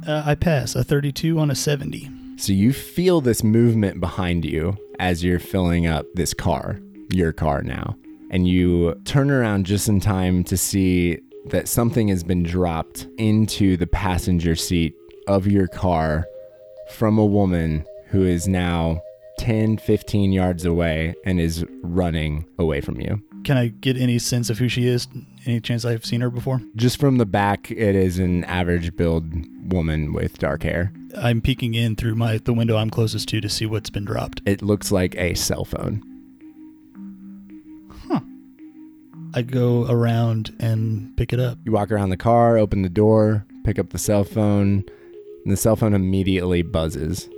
Uh, 0.07 0.23
I 0.25 0.37
pass 0.37 0.77
a 0.77 0.85
32 0.85 1.39
on 1.39 1.51
a 1.51 1.55
70. 1.55 2.09
So 2.37 2.53
you 2.53 2.73
feel 2.73 3.21
this 3.21 3.43
movement 3.43 4.01
behind 4.01 4.45
you 4.45 4.77
as 5.01 5.25
you're 5.25 5.41
filling 5.41 5.87
up 5.87 6.07
this 6.15 6.33
car, 6.33 6.79
your 7.11 7.33
car 7.33 7.63
now. 7.63 7.97
And 8.31 8.47
you 8.47 8.95
turn 9.05 9.31
around 9.31 9.67
just 9.67 9.89
in 9.89 10.01
time 10.01 10.45
to 10.45 10.57
see 10.57 11.19
that 11.47 11.69
something 11.69 12.09
has 12.09 12.23
been 12.23 12.43
dropped 12.43 13.07
into 13.19 13.77
the 13.77 13.87
passenger 13.87 14.55
seat 14.55 14.95
of 15.27 15.47
your 15.47 15.67
car 15.67 16.25
from 16.91 17.19
a 17.19 17.27
woman 17.27 17.85
who 18.09 18.25
is 18.25 18.47
now 18.47 19.01
10, 19.39 19.79
15 19.79 20.33
yards 20.33 20.65
away 20.65 21.15
and 21.25 21.41
is 21.41 21.65
running 21.83 22.47
away 22.59 22.81
from 22.81 23.01
you. 23.01 23.21
Can 23.47 23.57
I 23.57 23.69
get 23.69 23.97
any 23.97 24.19
sense 24.19 24.51
of 24.51 24.59
who 24.59 24.69
she 24.69 24.89
is? 24.89 25.07
Any 25.45 25.61
chance 25.61 25.85
I've 25.85 26.05
seen 26.05 26.21
her 26.21 26.31
before? 26.31 26.61
Just 26.75 26.99
from 26.99 27.19
the 27.19 27.25
back, 27.25 27.71
it 27.71 27.95
is 27.95 28.19
an 28.19 28.43
average 28.43 28.97
build 28.97 29.25
woman 29.73 30.13
with 30.13 30.37
dark 30.39 30.65
hair. 30.65 30.93
I'm 31.17 31.41
peeking 31.41 31.75
in 31.75 31.95
through 31.95 32.17
my 32.17 32.39
the 32.39 32.53
window 32.53 32.77
I'm 32.77 32.91
closest 32.91 33.29
to 33.29 33.41
to 33.41 33.49
see 33.49 33.65
what's 33.65 33.89
been 33.89 34.05
dropped. 34.05 34.43
It 34.47 34.63
looks 34.63 34.91
like 34.91 35.15
a 35.15 35.35
cell 35.35 35.65
phone. 35.65 36.03
Huh. 38.09 38.19
I 39.33 39.43
go 39.43 39.87
around 39.89 40.53
and 40.59 41.17
pick 41.17 41.33
it 41.33 41.39
up. 41.39 41.57
You 41.65 41.71
walk 41.71 41.93
around 41.93 42.09
the 42.09 42.17
car, 42.17 42.59
open 42.59 42.83
the 42.83 42.89
door, 42.89 43.47
pick 43.63 43.79
up 43.79 43.91
the 43.91 43.99
cell 43.99 44.25
phone, 44.25 44.83
and 45.45 45.53
the 45.53 45.57
cell 45.57 45.77
phone 45.77 45.95
immediately 45.95 46.63
buzzes 46.63 47.29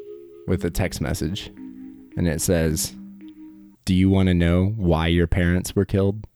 with 0.47 0.64
a 0.64 0.71
text 0.71 1.03
message. 1.03 1.49
And 2.16 2.27
it 2.27 2.40
says, 2.40 2.94
Do 3.88 3.94
you 3.94 4.11
want 4.11 4.27
to 4.27 4.35
know 4.35 4.74
why 4.77 5.07
your 5.07 5.27
parents 5.27 5.74
were 5.74 5.87
killed? 5.87 6.27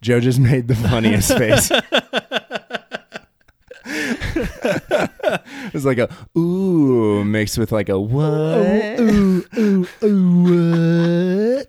Joe 0.00 0.20
just 0.20 0.38
made 0.38 0.68
the 0.68 0.74
funniest 0.74 1.36
face. 1.36 1.70
it 3.84 5.74
was 5.74 5.84
like 5.84 5.98
a 5.98 6.08
ooh 6.34 7.22
mixed 7.24 7.58
with 7.58 7.72
like 7.72 7.90
a 7.90 8.00
what? 8.00 8.24
Ooh, 8.98 9.44
ooh, 9.58 9.86
ooh, 10.02 11.66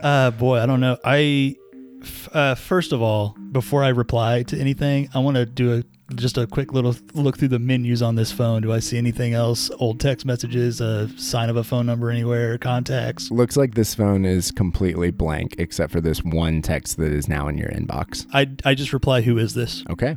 Uh, 0.00 0.30
boy, 0.30 0.60
I 0.60 0.66
don't 0.66 0.78
know. 0.78 0.96
I, 1.04 1.56
f- 2.02 2.28
uh, 2.32 2.54
first 2.54 2.92
of 2.92 3.02
all, 3.02 3.36
before 3.50 3.82
I 3.82 3.88
reply 3.88 4.44
to 4.44 4.56
anything, 4.56 5.08
I 5.12 5.18
want 5.18 5.36
to 5.38 5.44
do 5.44 5.76
a 5.78 5.82
just 6.14 6.38
a 6.38 6.46
quick 6.46 6.72
little 6.72 6.94
look 7.14 7.36
through 7.36 7.48
the 7.48 7.58
menus 7.58 8.02
on 8.02 8.14
this 8.14 8.30
phone. 8.30 8.62
Do 8.62 8.72
I 8.72 8.78
see 8.78 8.96
anything 8.96 9.34
else? 9.34 9.70
Old 9.78 9.98
text 9.98 10.24
messages, 10.24 10.80
a 10.80 11.08
sign 11.18 11.50
of 11.50 11.56
a 11.56 11.64
phone 11.64 11.86
number 11.86 12.10
anywhere, 12.10 12.58
contacts. 12.58 13.30
Looks 13.30 13.56
like 13.56 13.74
this 13.74 13.94
phone 13.94 14.24
is 14.24 14.50
completely 14.50 15.10
blank 15.10 15.56
except 15.58 15.92
for 15.92 16.00
this 16.00 16.22
one 16.22 16.62
text 16.62 16.96
that 16.98 17.12
is 17.12 17.28
now 17.28 17.48
in 17.48 17.58
your 17.58 17.70
inbox. 17.70 18.26
I, 18.32 18.48
I 18.64 18.74
just 18.74 18.92
reply, 18.92 19.22
who 19.22 19.38
is 19.38 19.54
this? 19.54 19.84
Okay. 19.90 20.16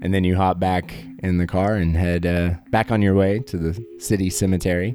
And 0.00 0.14
then 0.14 0.22
you 0.22 0.36
hop 0.36 0.60
back 0.60 0.94
in 1.20 1.38
the 1.38 1.46
car 1.46 1.74
and 1.74 1.96
head 1.96 2.24
uh, 2.24 2.50
back 2.70 2.92
on 2.92 3.02
your 3.02 3.14
way 3.14 3.40
to 3.40 3.56
the 3.56 3.84
city 3.98 4.30
cemetery. 4.30 4.94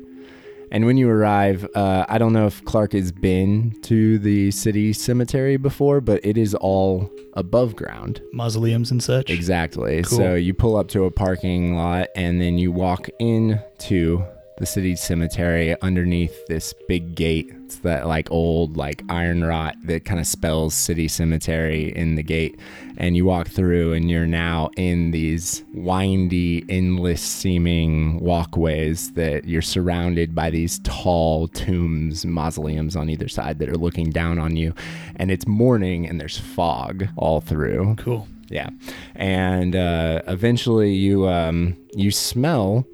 And 0.73 0.87
when 0.87 0.97
you 0.97 1.07
arrive, 1.07 1.67
uh, 1.75 2.05
I 2.09 2.17
don't 2.17 2.33
know 2.33 2.47
if 2.47 2.65
Clark 2.65 2.93
has 2.93 3.11
been 3.11 3.79
to 3.83 4.17
the 4.17 4.49
city 4.49 4.91
cemetery 4.91 5.55
before, 5.55 6.01
but 6.01 6.19
it 6.25 6.35
is 6.35 6.55
all 6.55 7.11
above 7.33 7.75
ground. 7.75 8.21
Mausoleums 8.33 8.89
and 8.89 9.01
such. 9.01 9.29
Exactly. 9.29 10.01
Cool. 10.01 10.17
So 10.17 10.33
you 10.33 10.55
pull 10.55 10.75
up 10.75 10.87
to 10.89 11.03
a 11.03 11.11
parking 11.11 11.75
lot 11.75 12.07
and 12.15 12.41
then 12.41 12.57
you 12.57 12.71
walk 12.71 13.07
into 13.19 14.25
the 14.57 14.65
city 14.65 14.95
cemetery 14.95 15.79
underneath 15.81 16.45
this 16.47 16.73
big 16.87 17.15
gate. 17.15 17.51
It's 17.65 17.77
that 17.77 18.07
like 18.07 18.31
old 18.31 18.77
like 18.77 19.03
iron 19.09 19.43
rot 19.43 19.75
that 19.85 20.05
kind 20.05 20.19
of 20.19 20.27
spells 20.27 20.73
city 20.73 21.07
cemetery 21.07 21.95
in 21.95 22.15
the 22.15 22.23
gate. 22.23 22.59
And 22.97 23.15
you 23.15 23.25
walk 23.25 23.47
through 23.47 23.93
and 23.93 24.09
you're 24.09 24.27
now 24.27 24.69
in 24.77 25.11
these 25.11 25.63
windy, 25.73 26.63
endless 26.69 27.21
seeming 27.21 28.19
walkways 28.19 29.13
that 29.13 29.45
you're 29.45 29.63
surrounded 29.63 30.35
by 30.35 30.51
these 30.51 30.79
tall 30.83 31.47
tombs, 31.47 32.25
mausoleums 32.25 32.95
on 32.95 33.09
either 33.09 33.27
side 33.27 33.57
that 33.59 33.69
are 33.69 33.77
looking 33.77 34.11
down 34.11 34.37
on 34.37 34.55
you. 34.55 34.73
And 35.15 35.31
it's 35.31 35.47
morning 35.47 36.07
and 36.07 36.21
there's 36.21 36.37
fog 36.37 37.07
all 37.17 37.41
through. 37.41 37.95
Cool. 37.97 38.27
Yeah, 38.49 38.69
and 39.15 39.75
uh, 39.75 40.21
eventually 40.27 40.93
you 40.93 41.27
um, 41.27 41.75
you 41.95 42.11
smell 42.11 42.85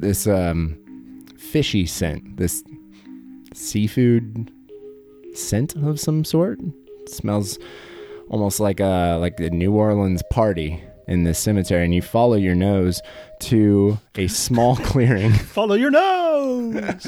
this 0.00 0.26
um, 0.26 0.78
fishy 1.38 1.86
scent, 1.86 2.36
this 2.36 2.62
seafood 3.54 4.50
scent 5.34 5.74
of 5.76 5.98
some 6.00 6.24
sort. 6.24 6.58
It 6.60 7.10
smells 7.10 7.58
almost 8.30 8.60
like 8.60 8.80
a 8.80 9.16
like 9.20 9.38
a 9.40 9.50
New 9.50 9.72
Orleans 9.72 10.22
party 10.30 10.82
in 11.06 11.24
this 11.24 11.38
cemetery, 11.38 11.84
and 11.84 11.94
you 11.94 12.02
follow 12.02 12.34
your 12.36 12.54
nose 12.54 13.00
to 13.40 13.98
a 14.16 14.26
small 14.28 14.76
clearing. 14.90 15.32
Follow 15.56 15.74
your 15.74 15.90
nose. 15.90 16.74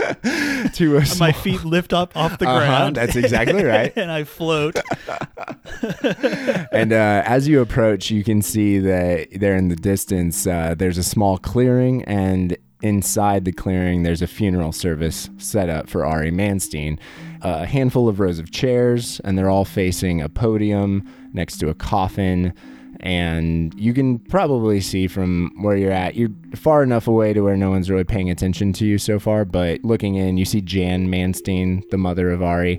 to 0.75 0.97
a 0.97 1.05
small, 1.05 1.29
My 1.29 1.33
feet 1.33 1.65
lift 1.65 1.93
up 1.93 2.17
off 2.17 2.39
the 2.39 2.49
Uh-huh, 2.49 2.59
ground. 2.61 2.97
that's 2.97 3.15
exactly 3.17 3.63
right. 3.63 3.93
and 3.97 4.11
I 4.11 4.25
float. 4.25 4.77
and 6.73 6.93
uh, 6.95 7.23
as 7.27 7.47
you 7.49 7.61
approach, 7.61 8.11
you 8.11 8.25
can 8.25 8.41
see 8.43 8.79
that 8.79 9.29
there 9.39 9.57
in 9.57 9.69
the 9.69 9.77
distance, 9.77 10.47
uh, 10.47 10.75
there's 10.77 10.97
a 10.99 11.03
small 11.05 11.37
clearing, 11.37 12.03
and 12.05 12.57
inside 12.83 13.45
the 13.45 13.53
clearing, 13.53 14.03
there's 14.03 14.23
a 14.23 14.27
funeral 14.27 14.73
service 14.73 15.31
set 15.39 15.69
up 15.69 15.89
for 15.89 16.05
Ari 16.05 16.31
Manstein. 16.31 16.99
A 17.43 17.67
handful 17.67 18.09
of 18.09 18.21
rows 18.21 18.39
of 18.39 18.51
chairs, 18.51 19.21
and 19.25 19.37
they're 19.37 19.51
all 19.51 19.65
facing 19.65 20.21
a 20.21 20.29
podium 20.29 21.05
next 21.33 21.59
to 21.59 21.69
a 21.69 21.75
coffin. 21.75 22.53
And 23.03 23.73
you 23.81 23.95
can 23.95 24.19
probably 24.19 24.83
see 24.83 25.07
from 25.07 25.53
where 25.63 25.75
you're 25.75 25.91
at, 25.91 26.17
you're 26.17 26.29
far 26.55 26.83
enough 26.83 27.09
away 27.09 27.33
to 27.33 27.41
where 27.41 27.57
no 27.57 27.71
one's 27.71 27.89
really 27.89 28.05
paying 28.05 28.29
attention 28.29 28.75
to 28.75 28.85
you 28.85 28.99
so 28.99 29.19
far. 29.19 29.47
But 29.47 29.83
looking 29.83 30.17
in, 30.17 30.37
you 30.37 30.45
see 30.45 30.61
Jan 30.61 31.09
Manstein, 31.09 31.89
the 31.89 31.97
mother 31.97 32.31
of 32.31 32.43
Ari, 32.43 32.79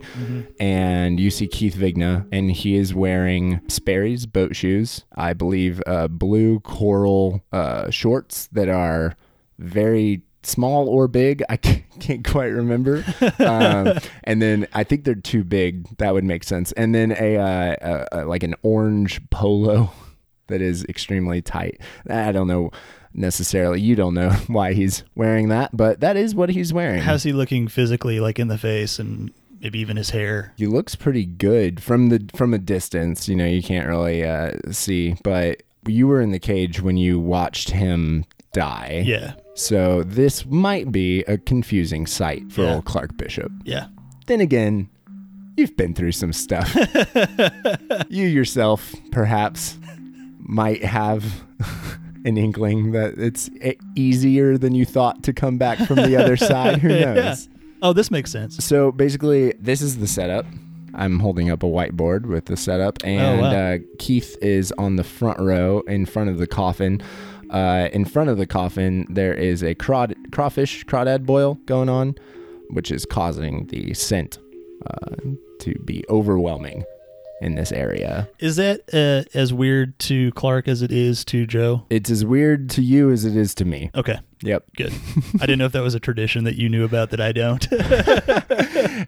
and 0.59 1.19
you 1.19 1.31
see 1.31 1.47
Keith 1.47 1.75
Vigna, 1.75 2.27
and 2.31 2.51
he 2.51 2.75
is 2.75 2.93
wearing 2.93 3.61
Sperry's 3.67 4.27
boat 4.27 4.55
shoes, 4.55 5.05
I 5.15 5.33
believe, 5.33 5.81
uh, 5.87 6.07
blue 6.07 6.59
coral 6.59 7.43
uh, 7.51 7.89
shorts 7.89 8.47
that 8.51 8.69
are 8.69 9.15
very 9.61 10.23
small 10.43 10.87
or 10.89 11.07
big. 11.07 11.43
I 11.49 11.57
can't, 11.99 12.27
quite 12.27 12.47
remember. 12.47 13.03
um, 13.39 13.97
and 14.23 14.41
then 14.41 14.67
I 14.73 14.83
think 14.83 15.03
they're 15.03 15.15
too 15.15 15.43
big. 15.43 15.97
That 15.97 16.13
would 16.13 16.23
make 16.23 16.43
sense. 16.43 16.71
And 16.73 16.93
then 16.93 17.11
a, 17.11 17.37
uh, 17.37 17.75
a, 17.81 18.07
a 18.11 18.25
like 18.25 18.43
an 18.43 18.55
orange 18.63 19.21
polo 19.29 19.91
that 20.47 20.61
is 20.61 20.83
extremely 20.85 21.41
tight. 21.41 21.79
I 22.09 22.31
don't 22.31 22.47
know 22.47 22.71
necessarily. 23.13 23.81
You 23.81 23.95
don't 23.95 24.13
know 24.13 24.31
why 24.47 24.73
he's 24.73 25.03
wearing 25.15 25.49
that, 25.49 25.75
but 25.75 25.99
that 25.99 26.17
is 26.17 26.33
what 26.33 26.49
he's 26.49 26.73
wearing. 26.73 27.01
How's 27.01 27.23
he 27.23 27.33
looking 27.33 27.67
physically, 27.67 28.19
like 28.19 28.39
in 28.39 28.47
the 28.47 28.57
face 28.57 28.99
and 28.99 29.31
maybe 29.59 29.79
even 29.79 29.97
his 29.97 30.09
hair? 30.09 30.53
He 30.57 30.67
looks 30.67 30.95
pretty 30.95 31.25
good 31.25 31.83
from 31.83 32.09
the 32.09 32.29
from 32.35 32.53
a 32.53 32.57
distance. 32.57 33.27
You 33.27 33.35
know, 33.35 33.45
you 33.45 33.61
can't 33.61 33.87
really 33.87 34.25
uh, 34.25 34.53
see, 34.71 35.15
but 35.23 35.63
you 35.85 36.07
were 36.07 36.21
in 36.21 36.31
the 36.31 36.39
cage 36.39 36.81
when 36.81 36.97
you 36.97 37.19
watched 37.19 37.71
him 37.71 38.25
die. 38.53 39.03
Yeah. 39.05 39.33
So 39.61 40.03
this 40.03 40.45
might 40.45 40.91
be 40.91 41.21
a 41.23 41.37
confusing 41.37 42.07
sight 42.07 42.51
for 42.51 42.63
Yeah. 42.63 42.75
old 42.75 42.85
Clark 42.85 43.15
Bishop. 43.17 43.51
Yeah. 43.63 43.87
Then 44.27 44.41
again, 44.41 44.89
you've 45.55 45.77
been 45.77 45.93
through 45.93 46.13
some 46.13 46.33
stuff. 46.33 46.75
you 48.09 48.25
yourself, 48.25 48.93
perhaps, 49.11 49.77
might 50.39 50.83
have 50.83 51.23
an 52.25 52.37
inkling 52.37 52.91
that 52.91 53.17
it's 53.17 53.49
easier 53.95 54.57
than 54.57 54.73
you 54.73 54.85
thought 54.85 55.23
to 55.23 55.33
come 55.33 55.57
back 55.57 55.77
from 55.79 55.97
the 55.97 56.15
other 56.17 56.37
side. 56.51 56.79
Who 56.79 56.89
knows? 56.89 57.47
Yeah. 57.47 57.57
Oh, 57.83 57.93
this 57.93 58.11
makes 58.11 58.31
sense. 58.31 58.63
So 58.63 58.91
basically, 58.91 59.53
this 59.59 59.81
is 59.81 59.97
the 59.97 60.07
setup. 60.07 60.45
I'm 60.93 61.19
holding 61.19 61.49
up 61.49 61.63
a 61.63 61.67
whiteboard 61.67 62.25
with 62.25 62.45
the 62.45 62.57
setup, 62.57 62.97
and 63.03 63.41
wow. 63.41 63.47
uh, 63.51 63.77
Keith 63.97 64.35
is 64.41 64.73
on 64.73 64.97
the 64.97 65.05
front 65.05 65.39
row 65.39 65.79
in 65.87 66.05
front 66.05 66.29
of 66.29 66.37
the 66.37 66.47
coffin. 66.47 67.01
Uh, 67.51 67.89
in 67.91 68.05
front 68.05 68.29
of 68.29 68.37
the 68.37 68.47
coffin, 68.47 69.05
there 69.09 69.33
is 69.33 69.61
a 69.63 69.75
crawd- 69.75 70.15
crawfish 70.31 70.85
crawdad 70.85 71.25
boil 71.25 71.55
going 71.65 71.89
on, 71.89 72.15
which 72.69 72.89
is 72.91 73.05
causing 73.05 73.67
the 73.67 73.93
scent 73.93 74.39
uh, 74.87 75.15
to 75.59 75.75
be 75.85 76.03
overwhelming 76.09 76.83
in 77.41 77.55
this 77.55 77.71
area. 77.71 78.29
Is 78.39 78.55
that 78.57 78.81
uh, 78.93 79.27
as 79.37 79.51
weird 79.51 79.97
to 79.99 80.31
Clark 80.33 80.67
as 80.67 80.81
it 80.81 80.91
is 80.91 81.25
to 81.25 81.45
Joe? 81.47 81.85
It's 81.89 82.09
as 82.09 82.23
weird 82.23 82.69
to 82.71 82.81
you 82.83 83.09
as 83.11 83.25
it 83.25 83.35
is 83.35 83.53
to 83.55 83.65
me. 83.65 83.89
Okay, 83.95 84.19
Yep. 84.43 84.63
good. 84.77 84.93
I 85.35 85.45
didn't 85.47 85.57
know 85.59 85.65
if 85.65 85.71
that 85.73 85.81
was 85.83 85.95
a 85.95 85.99
tradition 85.99 86.43
that 86.45 86.55
you 86.55 86.69
knew 86.69 86.83
about 86.85 87.09
that 87.09 87.19
I 87.19 87.31
don't. 87.31 87.67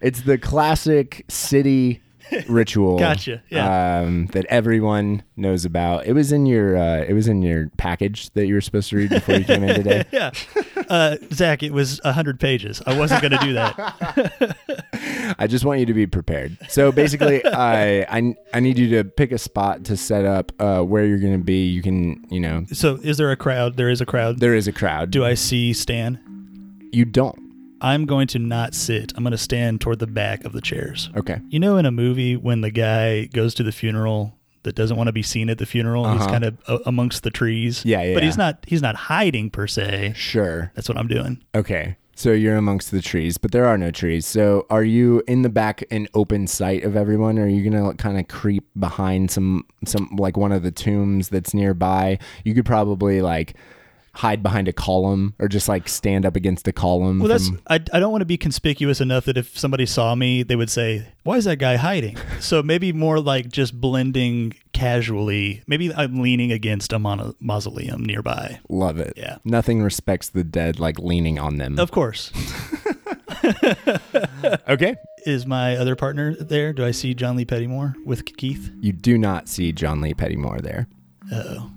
it's 0.01 0.21
the 0.21 0.37
classic 0.37 1.25
city 1.29 2.01
ritual. 2.47 2.99
Gotcha, 2.99 3.41
yeah. 3.49 3.99
Um, 4.01 4.27
that 4.27 4.45
everyone 4.49 5.23
knows 5.35 5.65
about. 5.65 6.05
It 6.05 6.13
was 6.13 6.31
in 6.31 6.45
your 6.45 6.77
uh, 6.77 7.03
it 7.07 7.13
was 7.13 7.27
in 7.27 7.41
your 7.41 7.69
package 7.77 8.29
that 8.31 8.47
you 8.47 8.53
were 8.55 8.61
supposed 8.61 8.89
to 8.89 8.97
read 8.97 9.09
before 9.09 9.35
you 9.35 9.45
came 9.45 9.63
in 9.63 9.75
today. 9.75 10.03
yeah. 10.11 10.31
Uh, 10.89 11.17
Zach, 11.31 11.63
it 11.63 11.71
was 11.71 11.99
100 12.03 12.39
pages. 12.39 12.81
I 12.85 12.97
wasn't 12.97 13.21
going 13.21 13.31
to 13.31 13.37
do 13.39 13.53
that. 13.53 15.35
I 15.39 15.47
just 15.47 15.65
want 15.65 15.79
you 15.79 15.85
to 15.85 15.93
be 15.93 16.05
prepared. 16.07 16.57
So 16.69 16.91
basically, 16.91 17.43
I, 17.45 18.01
I 18.01 18.35
I 18.53 18.59
need 18.59 18.77
you 18.77 18.89
to 18.97 19.03
pick 19.03 19.31
a 19.31 19.37
spot 19.37 19.85
to 19.85 19.97
set 19.97 20.25
up 20.25 20.51
uh, 20.59 20.81
where 20.81 21.05
you're 21.05 21.19
going 21.19 21.37
to 21.37 21.43
be. 21.43 21.65
You 21.67 21.81
can 21.81 22.25
you 22.29 22.39
know 22.39 22.65
So, 22.71 22.99
is 23.03 23.17
there 23.17 23.31
a 23.31 23.37
crowd? 23.37 23.77
There 23.77 23.89
is 23.89 24.01
a 24.01 24.05
crowd. 24.05 24.39
there 24.39 24.55
is 24.55 24.67
a 24.67 24.73
crowd. 24.73 25.11
Do 25.11 25.25
I 25.25 25.33
see 25.33 25.73
Stan? 25.73 26.19
you 26.91 27.05
don't? 27.05 27.39
I'm 27.83 28.05
going 28.05 28.27
to 28.27 28.39
not 28.39 28.73
sit. 28.73 29.11
I'm 29.15 29.23
going 29.23 29.31
to 29.31 29.37
stand 29.37 29.81
toward 29.81 29.99
the 29.99 30.07
back 30.07 30.45
of 30.45 30.53
the 30.53 30.61
chairs. 30.61 31.09
Okay. 31.15 31.39
You 31.49 31.59
know, 31.59 31.77
in 31.77 31.85
a 31.85 31.91
movie, 31.91 32.35
when 32.35 32.61
the 32.61 32.71
guy 32.71 33.25
goes 33.25 33.53
to 33.55 33.63
the 33.63 33.71
funeral 33.73 34.33
that 34.63 34.73
doesn't 34.75 34.95
want 34.95 35.07
to 35.07 35.11
be 35.11 35.21
seen 35.21 35.49
at 35.49 35.57
the 35.57 35.65
funeral, 35.65 36.09
he's 36.11 36.21
Uh-huh. 36.21 36.31
kind 36.31 36.43
of 36.45 36.57
uh, 36.67 36.79
amongst 36.85 37.23
the 37.23 37.29
trees. 37.29 37.83
Yeah, 37.85 38.01
yeah, 38.01 38.13
But 38.13 38.23
he's 38.23 38.37
not. 38.37 38.63
He's 38.65 38.81
not 38.81 38.95
hiding 38.95 39.49
per 39.49 39.67
se. 39.67 40.13
Sure. 40.15 40.71
That's 40.75 40.87
what 40.87 40.97
I'm 40.97 41.07
doing. 41.09 41.43
Okay. 41.53 41.97
So 42.15 42.31
you're 42.31 42.55
amongst 42.57 42.91
the 42.91 43.01
trees, 43.01 43.39
but 43.39 43.51
there 43.51 43.65
are 43.65 43.75
no 43.77 43.89
trees. 43.89 44.27
So 44.27 44.67
are 44.69 44.83
you 44.83 45.23
in 45.27 45.41
the 45.41 45.49
back 45.49 45.81
in 45.89 46.07
open 46.13 46.45
sight 46.45 46.83
of 46.83 46.95
everyone? 46.95 47.39
Or 47.39 47.45
are 47.45 47.47
you 47.49 47.67
gonna 47.69 47.95
kind 47.95 48.19
of 48.19 48.27
creep 48.27 48.63
behind 48.79 49.31
some 49.31 49.65
some 49.83 50.09
like 50.17 50.37
one 50.37 50.51
of 50.51 50.61
the 50.61 50.69
tombs 50.71 51.29
that's 51.29 51.53
nearby? 51.55 52.19
You 52.45 52.53
could 52.53 52.67
probably 52.67 53.21
like 53.23 53.55
hide 54.15 54.43
behind 54.43 54.67
a 54.67 54.73
column 54.73 55.33
or 55.39 55.47
just 55.47 55.67
like 55.67 55.89
stand 55.89 56.23
up 56.25 56.35
against 56.35 56.67
a 56.67 56.71
column. 56.71 57.19
Well, 57.19 57.29
that's. 57.29 57.47
from- 57.49 57.61
I, 57.67 57.75
I 57.75 57.99
don't 57.99 58.11
want 58.11 58.21
to 58.21 58.25
be 58.25 58.37
conspicuous 58.37 59.01
enough 59.01 59.25
that 59.25 59.37
if 59.37 59.57
somebody 59.57 59.85
saw 59.85 60.13
me, 60.15 60.43
they 60.43 60.55
would 60.55 60.69
say, 60.69 61.07
"Why 61.23 61.37
is 61.37 61.45
that 61.45 61.57
guy 61.57 61.77
hiding?" 61.77 62.17
so 62.39 62.61
maybe 62.61 62.93
more 62.93 63.19
like 63.19 63.49
just 63.49 63.79
blending 63.79 64.53
casually. 64.71 65.63
Maybe 65.67 65.93
I'm 65.93 66.21
leaning 66.21 66.51
against 66.51 66.93
a 66.93 66.99
mono- 66.99 67.35
mausoleum 67.39 68.03
nearby. 68.05 68.59
love 68.69 68.97
it. 68.99 69.13
Yeah. 69.17 69.37
Nothing 69.43 69.81
respects 69.81 70.29
the 70.29 70.43
dead 70.43 70.79
like 70.79 70.99
leaning 70.99 71.39
on 71.39 71.57
them. 71.57 71.79
Of 71.79 71.91
course. 71.91 72.31
okay. 74.69 74.95
Is 75.25 75.45
my 75.45 75.75
other 75.77 75.95
partner 75.95 76.35
there? 76.35 76.73
Do 76.73 76.85
I 76.85 76.91
see 76.91 77.13
John 77.13 77.35
Lee 77.35 77.45
Pettymore 77.45 77.93
with 78.05 78.25
Keith? 78.37 78.71
You 78.81 78.91
do 78.91 79.17
not 79.17 79.47
see 79.47 79.71
John 79.71 80.01
Lee 80.01 80.13
Pettymore 80.13 80.61
there. 80.61 80.87
Oh. 81.31 81.71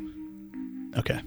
Okay. 0.98 1.20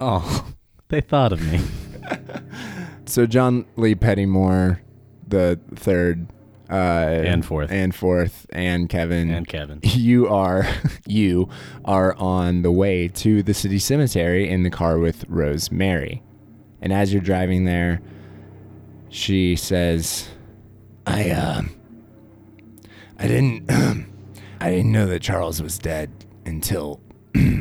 Oh. 0.00 0.46
They 0.88 1.00
thought 1.00 1.32
of 1.32 1.40
me. 1.42 1.60
So 3.06 3.26
John 3.26 3.66
Lee 3.76 3.94
Pettymore, 3.94 4.80
the 5.26 5.58
third, 5.74 6.26
uh, 6.70 6.72
And 6.74 7.44
fourth. 7.44 7.70
and 7.70 7.94
fourth, 7.94 8.46
and 8.50 8.88
Kevin, 8.88 9.30
and 9.30 9.46
Kevin. 9.48 9.80
you 9.82 10.26
are 10.28 10.66
you 11.06 11.48
are 11.84 12.14
on 12.16 12.62
the 12.62 12.70
way 12.72 13.08
to 13.08 13.42
the 13.42 13.52
city 13.54 13.78
cemetery 13.78 14.48
in 14.48 14.62
the 14.62 14.70
car 14.70 14.98
with 14.98 15.24
Rosemary. 15.28 16.22
And 16.80 16.92
as 16.94 17.12
you're 17.12 17.22
driving 17.22 17.64
there, 17.66 18.00
she 19.10 19.54
says, 19.56 20.28
"I 21.06 21.30
uh 21.30 21.62
I 23.18 23.26
didn't 23.26 23.70
I 24.60 24.70
didn't 24.70 24.92
know 24.92 25.06
that 25.06 25.20
Charles 25.20 25.60
was 25.60 25.78
dead 25.78 26.10
until 26.46 27.00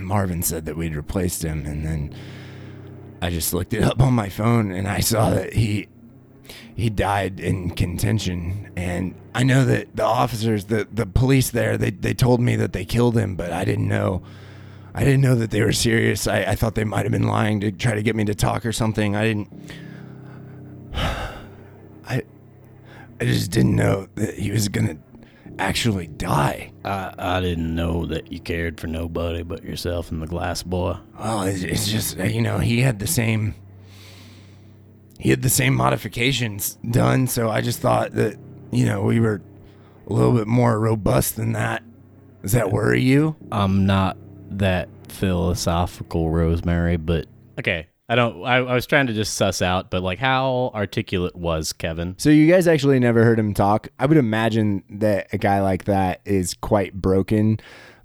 Marvin 0.06 0.44
said 0.44 0.66
that 0.66 0.76
we'd 0.76 0.96
replaced 0.96 1.44
him 1.44 1.66
and 1.66 1.86
then 1.86 2.14
I 3.22 3.30
just 3.30 3.54
looked 3.54 3.74
it 3.74 3.84
up 3.84 4.02
on 4.02 4.14
my 4.14 4.30
phone 4.30 4.72
and 4.72 4.88
I 4.88 5.00
saw 5.00 5.30
that 5.30 5.54
he 5.54 5.88
he 6.76 6.90
died 6.90 7.40
in 7.40 7.72
contention, 7.72 8.72
and 8.76 9.16
I 9.34 9.44
know 9.44 9.64
that 9.66 9.96
the 9.96 10.04
officers, 10.04 10.66
the 10.66 10.88
the 10.92 11.06
police 11.06 11.52
there, 11.52 11.78
they 11.78 11.92
they 11.92 12.14
told 12.14 12.42
me 12.42 12.56
that 12.56 12.74
they 12.74 12.86
killed 12.86 13.18
him, 13.18 13.36
but 13.36 13.52
I 13.52 13.64
didn't 13.64 13.88
know. 13.88 14.24
I 14.96 15.04
didn't 15.04 15.22
know 15.22 15.36
that 15.36 15.52
they 15.52 15.62
were 15.62 15.72
serious. 15.72 16.28
I, 16.28 16.44
I 16.44 16.56
thought 16.56 16.76
they 16.76 16.84
might 16.84 17.04
have 17.04 17.12
been 17.12 17.28
lying 17.28 17.60
to 17.62 17.72
try 17.72 17.96
to 17.96 18.04
get 18.04 18.16
me 18.16 18.26
to 18.26 18.36
talk 18.36 18.66
or 18.66 18.72
something. 18.72 19.16
I 19.16 19.24
didn't. 19.24 19.72
I, 20.94 22.22
I 23.20 23.26
just 23.26 23.52
didn't 23.52 23.76
know 23.76 24.08
that 24.16 24.38
he 24.38 24.52
was 24.52 24.68
gonna 24.68 24.98
actually 25.58 26.08
die. 26.08 26.73
I, 26.84 27.14
I 27.18 27.42
didn't 27.42 27.74
know 27.74 28.06
that 28.08 28.32
you 28.32 28.40
cared 28.40 28.80
for 28.80 28.88
nobody 28.88 29.44
but 29.44 29.64
yourself 29.64 30.12
and 30.12 30.22
the 30.22 30.28
glass 30.28 30.64
boy. 30.64 30.98
Well, 31.18 31.44
it's, 31.44 31.64
it's 31.64 31.88
just 31.88 32.20
uh, 32.20 32.24
you 32.24 32.42
know 32.42 32.60
he 32.60 32.82
had 32.82 33.00
the 33.00 33.08
same. 33.08 33.56
He 35.20 35.30
had 35.30 35.42
the 35.42 35.50
same 35.50 35.76
modifications 35.76 36.78
done, 36.90 37.28
so 37.28 37.50
I 37.50 37.62
just 37.62 37.80
thought 37.80 38.12
that 38.14 38.38
you 38.72 38.86
know 38.86 39.02
we 39.04 39.20
were 39.20 39.42
a 40.08 40.14
little 40.14 40.34
bit 40.34 40.48
more 40.48 40.80
robust 40.80 41.36
than 41.36 41.54
that. 41.54 41.84
Does 42.42 42.52
that 42.52 42.72
worry 42.72 43.02
you? 43.02 43.38
I'm 43.52 43.86
not 43.86 44.18
that 44.50 44.90
philosophical, 45.08 46.30
Rosemary, 46.30 46.98
but 46.98 47.28
okay. 47.58 47.88
I 48.14 48.16
don't. 48.16 48.44
I, 48.44 48.58
I 48.58 48.76
was 48.76 48.86
trying 48.86 49.08
to 49.08 49.14
just 49.14 49.34
suss 49.34 49.60
out, 49.60 49.90
but 49.90 50.04
like, 50.04 50.20
how 50.20 50.70
articulate 50.76 51.36
was 51.36 51.74
Kevin? 51.74 52.14
So 52.20 52.30
you 52.30 52.46
guys 52.46 52.68
actually 52.68 53.00
never 53.00 53.24
heard 53.24 53.40
him 53.40 53.56
talk. 53.56 53.88
I 53.98 54.06
would 54.06 54.18
imagine 54.18 54.84
that 54.92 55.30
a 55.34 55.40
guy 55.40 55.62
like 55.62 55.86
that 55.86 56.22
is 56.24 56.54
quite 56.54 56.94
broken, 56.94 57.60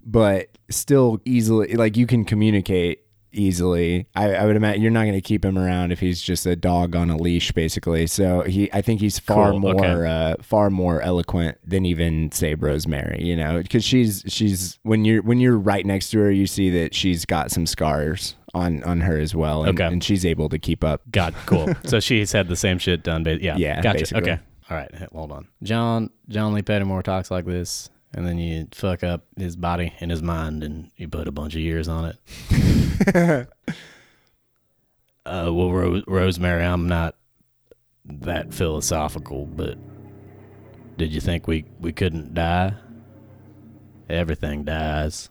but 0.07 0.49
still 0.71 1.21
easily 1.27 1.75
like 1.75 1.99
you 1.99 2.07
can 2.07 2.25
communicate 2.25 3.01
easily. 3.33 4.07
I, 4.17 4.33
I 4.33 4.47
would 4.47 4.57
imagine 4.57 4.81
you're 4.81 4.91
not 4.91 5.03
going 5.03 5.13
to 5.13 5.21
keep 5.21 5.45
him 5.45 5.59
around 5.59 5.93
if 5.93 6.01
he's 6.01 6.23
just 6.23 6.47
a 6.47 6.57
dog 6.57 6.97
on 6.97 7.11
a 7.11 7.17
leash, 7.19 7.53
basically. 7.53 8.07
So 8.07 8.45
he, 8.45 8.73
I 8.73 8.81
think 8.81 9.03
he's 9.03 9.19
far 9.19 9.51
Cool, 9.51 9.61
more, 9.61 9.85
okay. 9.85 10.11
uh, 10.11 10.37
far 10.41 10.71
more 10.71 11.03
eloquent 11.03 11.59
than 11.67 11.85
even 11.85 12.33
say 12.33 12.55
Rosemary. 12.55 13.23
You 13.23 13.37
know, 13.37 13.61
because 13.61 13.85
she's 13.85 14.25
she's 14.27 14.79
when 14.85 15.05
you're 15.05 15.21
when 15.21 15.39
you're 15.39 15.59
right 15.59 15.85
next 15.85 16.09
to 16.13 16.19
her, 16.21 16.31
you 16.31 16.47
see 16.47 16.71
that 16.71 16.95
she's 16.95 17.27
got 17.27 17.51
some 17.51 17.67
scars 17.67 18.37
on 18.55 18.83
on 18.85 19.01
her 19.01 19.19
as 19.19 19.35
well, 19.35 19.65
and, 19.65 19.79
Okay. 19.81 19.93
and 19.93 20.03
she's 20.03 20.25
able 20.25 20.49
to 20.49 20.59
keep 20.59 20.83
up. 20.85 21.03
God, 21.11 21.35
cool. 21.47 21.69
so 21.85 22.01
she's 22.01 22.33
had 22.33 22.49
the 22.49 22.57
same 22.57 22.79
shit 22.79 23.03
done. 23.03 23.23
Ba- 23.23 23.43
yeah, 23.43 23.57
Yeah, 23.57 23.81
gotcha. 23.83 23.99
basically. 23.99 24.33
Okay, 24.33 24.41
all 24.71 24.77
right. 24.77 24.91
Hold 25.13 25.33
on. 25.33 25.49
John 25.63 26.11
John 26.29 26.55
Lee 26.55 26.63
Pettymore 26.63 27.03
talks 27.03 27.31
like 27.31 27.45
this, 27.45 27.91
and 28.15 28.27
then 28.27 28.39
you 28.39 28.67
fuck 28.73 29.05
up 29.05 29.25
his 29.37 29.55
body 29.57 29.93
and 30.01 30.11
his 30.11 30.23
mind, 30.23 30.63
and 30.65 30.91
you 30.97 31.09
put 31.09 31.29
a 31.29 31.33
bunch 31.33 31.55
of 31.55 31.61
years 31.61 31.89
on 31.89 32.07
it. 32.07 32.17
uh, 35.27 35.53
well, 35.53 35.71
Ro- 35.73 36.03
Rosemary, 36.07 36.65
I'm 36.65 36.89
not 36.89 37.17
that 38.05 38.55
philosophical, 38.55 39.45
but 39.47 39.77
did 40.97 41.13
you 41.13 41.21
think 41.21 41.47
we 41.47 41.65
we 41.81 41.93
couldn't 41.93 42.35
die? 42.35 42.75
Everything 44.09 44.65
dies. 44.65 45.29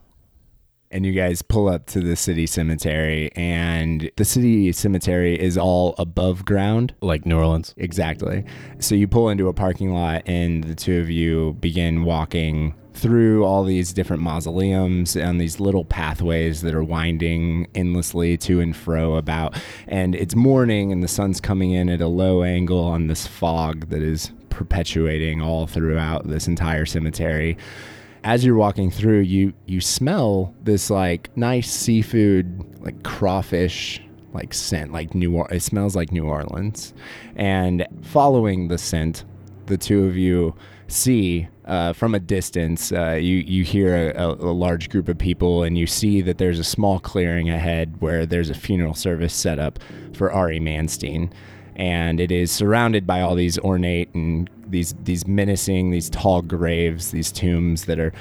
And 0.90 1.04
you 1.04 1.12
guys 1.12 1.42
pull 1.42 1.68
up 1.68 1.86
to 1.86 2.00
the 2.00 2.16
city 2.16 2.46
cemetery 2.46 3.30
and 3.34 4.10
the 4.16 4.24
city 4.24 4.72
cemetery 4.72 5.38
is 5.38 5.58
all 5.58 5.94
above 5.98 6.44
ground? 6.44 6.94
Like 7.00 7.26
New 7.26 7.38
Orleans. 7.38 7.74
exactly. 7.76 8.44
So 8.78 8.94
you 8.94 9.06
pull 9.08 9.28
into 9.28 9.48
a 9.48 9.52
parking 9.52 9.92
lot 9.92 10.22
and 10.26 10.64
the 10.64 10.74
two 10.74 11.00
of 11.00 11.10
you 11.10 11.56
begin 11.60 12.04
walking 12.04 12.74
through 12.94 13.44
all 13.44 13.62
these 13.62 13.92
different 13.92 14.22
mausoleums 14.22 15.14
and 15.14 15.40
these 15.40 15.60
little 15.60 15.84
pathways 15.84 16.62
that 16.62 16.74
are 16.74 16.82
winding 16.82 17.68
endlessly 17.74 18.36
to 18.36 18.60
and 18.60 18.76
fro 18.76 19.14
about. 19.14 19.54
And 19.86 20.14
it's 20.16 20.34
morning 20.34 20.90
and 20.90 21.02
the 21.02 21.08
sun's 21.08 21.40
coming 21.40 21.70
in 21.70 21.88
at 21.88 22.00
a 22.00 22.08
low 22.08 22.42
angle 22.42 22.82
on 22.84 23.06
this 23.06 23.26
fog 23.26 23.88
that 23.90 24.02
is 24.02 24.32
perpetuating 24.50 25.40
all 25.40 25.68
throughout 25.68 26.26
this 26.26 26.48
entire 26.48 26.84
cemetery 26.86 27.56
as 28.24 28.44
you're 28.44 28.56
walking 28.56 28.90
through, 28.90 29.20
you 29.20 29.52
you 29.66 29.80
smell 29.80 30.54
this 30.62 30.90
like 30.90 31.34
nice 31.36 31.70
seafood, 31.70 32.64
like 32.80 33.02
crawfish, 33.02 34.00
like 34.32 34.52
scent, 34.54 34.92
like 34.92 35.14
New. 35.14 35.36
Or- 35.36 35.52
it 35.52 35.62
smells 35.62 35.94
like 35.96 36.12
New 36.12 36.24
Orleans. 36.24 36.94
And 37.36 37.86
following 38.02 38.68
the 38.68 38.78
scent, 38.78 39.24
the 39.66 39.76
two 39.76 40.04
of 40.04 40.16
you 40.16 40.54
see 40.88 41.48
uh, 41.64 41.92
from 41.92 42.14
a 42.14 42.18
distance. 42.20 42.92
Uh, 42.92 43.12
you 43.12 43.36
you 43.36 43.64
hear 43.64 44.12
a, 44.12 44.22
a, 44.22 44.28
a 44.34 44.52
large 44.52 44.90
group 44.90 45.08
of 45.08 45.18
people, 45.18 45.62
and 45.62 45.78
you 45.78 45.86
see 45.86 46.20
that 46.22 46.38
there's 46.38 46.58
a 46.58 46.64
small 46.64 46.98
clearing 46.98 47.50
ahead 47.50 48.00
where 48.00 48.26
there's 48.26 48.50
a 48.50 48.54
funeral 48.54 48.94
service 48.94 49.34
set 49.34 49.58
up 49.58 49.78
for 50.12 50.32
Ari 50.32 50.60
Manstein 50.60 51.30
and 51.78 52.18
it 52.18 52.32
is 52.32 52.50
surrounded 52.50 53.06
by 53.06 53.20
all 53.20 53.36
these 53.36 53.56
ornate 53.60 54.12
and 54.12 54.50
these 54.70 54.94
these 55.02 55.26
menacing 55.26 55.90
these 55.90 56.10
tall 56.10 56.42
graves 56.42 57.10
these 57.10 57.32
tombs 57.32 57.86
that 57.86 57.98
are 57.98 58.12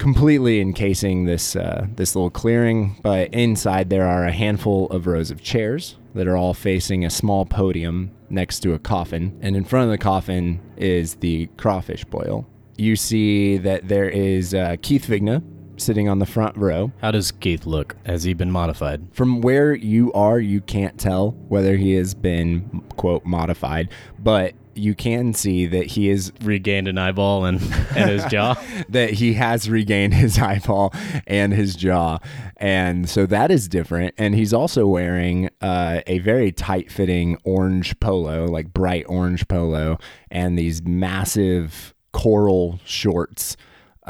completely 0.00 0.60
encasing 0.60 1.26
this 1.26 1.54
uh, 1.54 1.86
this 1.94 2.16
little 2.16 2.30
clearing. 2.30 2.96
But 3.02 3.32
inside 3.34 3.90
there 3.90 4.06
are 4.06 4.24
a 4.24 4.32
handful 4.32 4.88
of 4.88 5.06
rows 5.06 5.30
of 5.30 5.42
chairs 5.42 5.96
that 6.14 6.26
are 6.26 6.36
all 6.36 6.54
facing 6.54 7.04
a 7.04 7.10
small 7.10 7.44
podium 7.44 8.10
next 8.30 8.60
to 8.60 8.72
a 8.72 8.78
coffin. 8.78 9.38
And 9.42 9.54
in 9.54 9.64
front 9.64 9.84
of 9.84 9.90
the 9.90 9.98
coffin 9.98 10.60
is 10.76 11.16
the 11.16 11.46
crawfish 11.56 12.04
boil. 12.04 12.48
You 12.78 12.96
see 12.96 13.58
that 13.58 13.88
there 13.88 14.08
is 14.08 14.54
uh, 14.54 14.76
keith 14.80 15.06
vigna 15.06 15.42
sitting 15.76 16.08
on 16.08 16.18
the 16.18 16.26
front 16.26 16.56
row. 16.56 16.92
How 17.00 17.10
does 17.10 17.32
Keith 17.32 17.66
look? 17.66 17.96
Has 18.06 18.22
he 18.24 18.34
been 18.34 18.50
modified? 18.50 19.06
from 19.12 19.40
where 19.40 19.74
you 19.74 20.12
are, 20.12 20.38
you 20.38 20.60
can't 20.60 20.98
tell 20.98 21.30
whether 21.48 21.76
he 21.76 21.94
has 21.94 22.14
been 22.14 22.82
quote 22.96 23.24
modified, 23.24 23.88
but 24.18 24.54
you 24.74 24.94
can 24.94 25.34
see 25.34 25.66
that 25.66 25.86
he 25.86 26.08
is 26.08 26.32
Regained 26.42 26.88
an 26.88 26.98
eyeball 26.98 27.44
and, 27.44 27.60
and 27.96 28.10
his 28.10 28.24
jaw. 28.26 28.54
that 28.88 29.10
he 29.10 29.34
has 29.34 29.68
regained 29.68 30.14
his 30.14 30.38
eyeball 30.42 30.92
and 31.26 31.52
his 31.52 31.74
jaw, 31.74 32.18
and 32.56 33.08
so 33.08 33.26
that 33.26 33.50
is 33.50 33.68
different. 33.68 34.14
And 34.18 34.34
he's 34.34 34.52
also 34.52 34.86
wearing 34.86 35.50
uh, 35.60 36.00
a 36.06 36.18
very 36.20 36.52
tight-fitting 36.52 37.38
orange 37.44 37.98
polo, 38.00 38.46
like 38.46 38.72
bright 38.72 39.04
orange 39.08 39.46
polo, 39.48 39.98
and 40.30 40.58
these 40.58 40.82
massive 40.82 41.94
coral 42.12 42.80
shorts. 42.84 43.56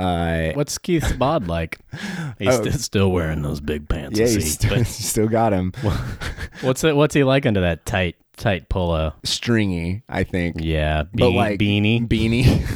Uh, 0.00 0.52
What's 0.54 0.78
Keith's 0.78 1.12
bod 1.12 1.46
like? 1.48 1.78
He's 2.38 2.48
Oh. 2.58 2.62
st- 2.64 2.80
still 2.80 3.10
wearing 3.12 3.42
those 3.42 3.60
big 3.60 3.88
pants. 3.88 4.18
yeah, 4.18 4.26
I 4.26 4.28
he's 4.30 4.44
see. 4.44 4.50
still, 4.50 4.76
But 4.76 4.86
still 4.86 5.28
got 5.28 5.52
him 5.52 5.72
what's 6.62 6.82
it? 6.84 6.96
What's 6.96 7.14
he 7.14 7.22
like 7.24 7.44
under 7.46 7.60
that 7.60 7.84
tight, 7.86 8.16
tight 8.36 8.68
polo? 8.68 9.14
stringy, 9.24 10.02
I 10.08 10.24
think. 10.24 10.56
Yeah, 10.60 11.02
but 11.12 11.30
be- 11.30 11.36
like 11.36 11.58
beanie. 11.60 12.08
beanie. 12.08 12.66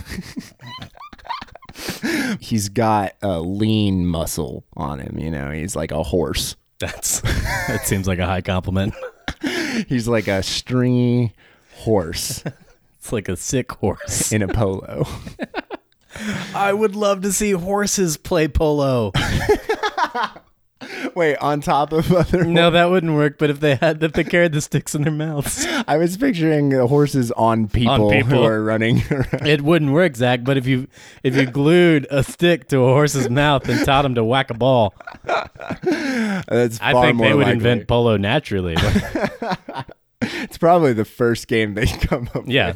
he's 2.41 2.68
got 2.68 3.14
a 3.22 3.41
lean 3.41 4.07
muscle 4.07 4.64
on 4.77 5.01
him. 5.01 5.18
You 5.18 5.31
know, 5.31 5.51
he's 5.51 5.75
like 5.77 5.91
a 5.93 6.03
horse. 6.03 6.57
That's 6.79 7.20
that 7.68 7.83
seems 7.87 8.07
like 8.07 8.18
a 8.18 8.27
high 8.27 8.41
compliment. 8.43 8.95
He's 9.89 10.07
like 10.09 10.29
a 10.29 10.43
stringy 10.43 11.33
horse 11.77 12.43
It's 12.99 13.12
like 13.12 13.29
a 13.29 13.37
sick 13.37 13.72
horse. 13.72 14.33
in 14.33 14.43
a 14.43 14.49
polo. 14.49 15.07
I 16.54 16.72
would 16.72 16.94
love 16.96 17.22
to 17.22 17.32
see 17.32 17.52
horses 17.52 18.16
play 18.16 18.48
polo. 18.48 19.12
Wait, 21.14 21.36
on 21.36 21.60
top 21.62 21.92
of 21.92 22.12
other. 22.12 22.44
no, 22.44 22.70
that 22.70 22.90
wouldn't 22.90 23.14
work. 23.14 23.38
But 23.38 23.48
if 23.48 23.60
they 23.60 23.76
had, 23.76 24.02
if 24.02 24.12
they 24.12 24.24
carried 24.24 24.52
the 24.52 24.60
sticks 24.60 24.94
in 24.94 25.02
their 25.02 25.12
mouths, 25.12 25.64
I 25.88 25.96
was 25.96 26.16
picturing 26.16 26.72
horses 26.72 27.30
on 27.32 27.68
people, 27.68 28.10
people. 28.10 28.38
who 28.38 28.42
are 28.42 28.62
running. 28.62 29.02
around. 29.10 29.46
it 29.46 29.62
wouldn't 29.62 29.92
work, 29.92 30.16
Zach. 30.16 30.44
But 30.44 30.56
if 30.58 30.66
you 30.66 30.88
if 31.22 31.36
you 31.36 31.46
glued 31.46 32.06
a 32.10 32.22
stick 32.22 32.68
to 32.68 32.78
a 32.80 32.88
horse's 32.92 33.30
mouth 33.30 33.66
and 33.68 33.82
taught 33.84 34.04
him 34.04 34.14
to 34.16 34.24
whack 34.24 34.50
a 34.50 34.54
ball, 34.54 34.94
That's 35.24 36.78
I 36.80 36.92
far 36.92 37.06
think 37.06 37.16
more 37.16 37.28
they 37.28 37.34
would 37.34 37.46
likely. 37.46 37.52
invent 37.54 37.88
polo 37.88 38.16
naturally. 38.18 38.74
It's 40.20 40.58
probably 40.58 40.92
the 40.92 41.04
first 41.04 41.48
game 41.48 41.74
they 41.74 41.86
come 41.86 42.28
up. 42.34 42.44
With. 42.44 42.48
Yeah. 42.48 42.74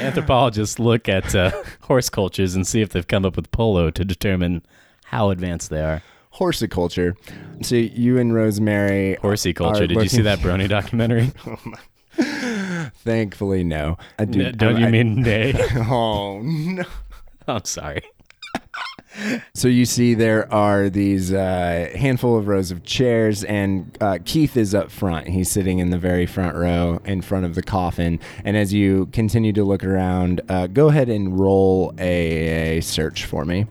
Anthropologists 0.00 0.78
look 0.78 1.08
at 1.08 1.34
uh, 1.34 1.50
horse 1.82 2.08
cultures 2.10 2.54
and 2.54 2.66
see 2.66 2.80
if 2.82 2.90
they've 2.90 3.06
come 3.06 3.24
up 3.24 3.36
with 3.36 3.50
polo 3.50 3.90
to 3.90 4.04
determine 4.04 4.62
how 5.06 5.30
advanced 5.30 5.70
they 5.70 5.82
are. 5.82 6.02
Horticulture. 6.30 7.16
So 7.62 7.76
you 7.76 8.18
and 8.18 8.34
Rosemary. 8.34 9.14
Horsey 9.22 9.54
culture. 9.54 9.84
are 9.84 9.86
Did 9.86 10.02
you 10.02 10.08
see 10.08 10.22
that 10.22 10.40
Brony 10.40 10.68
documentary? 10.68 11.32
Thankfully, 13.04 13.64
no. 13.64 13.96
I 14.18 14.24
do. 14.24 14.42
N- 14.46 14.54
Don't 14.56 14.76
I- 14.76 14.80
you 14.80 14.88
mean 14.88 15.22
nay? 15.22 15.54
Oh 15.76 16.40
no. 16.42 16.84
I'm 17.48 17.64
sorry. 17.64 18.02
So 19.54 19.68
you 19.68 19.84
see, 19.84 20.14
there 20.14 20.52
are 20.52 20.90
these 20.90 21.32
uh, 21.32 21.90
handful 21.94 22.36
of 22.36 22.48
rows 22.48 22.70
of 22.70 22.84
chairs, 22.84 23.44
and 23.44 23.96
uh, 24.00 24.18
Keith 24.24 24.56
is 24.56 24.74
up 24.74 24.90
front. 24.90 25.28
He's 25.28 25.50
sitting 25.50 25.78
in 25.78 25.90
the 25.90 25.98
very 25.98 26.26
front 26.26 26.56
row 26.56 27.00
in 27.04 27.22
front 27.22 27.46
of 27.46 27.54
the 27.54 27.62
coffin. 27.62 28.20
And 28.44 28.56
as 28.56 28.72
you 28.72 29.06
continue 29.06 29.52
to 29.54 29.64
look 29.64 29.84
around, 29.84 30.40
uh, 30.48 30.66
go 30.66 30.88
ahead 30.88 31.08
and 31.08 31.38
roll 31.38 31.94
a, 31.98 32.78
a 32.78 32.80
search 32.80 33.24
for 33.24 33.44
me. 33.44 33.66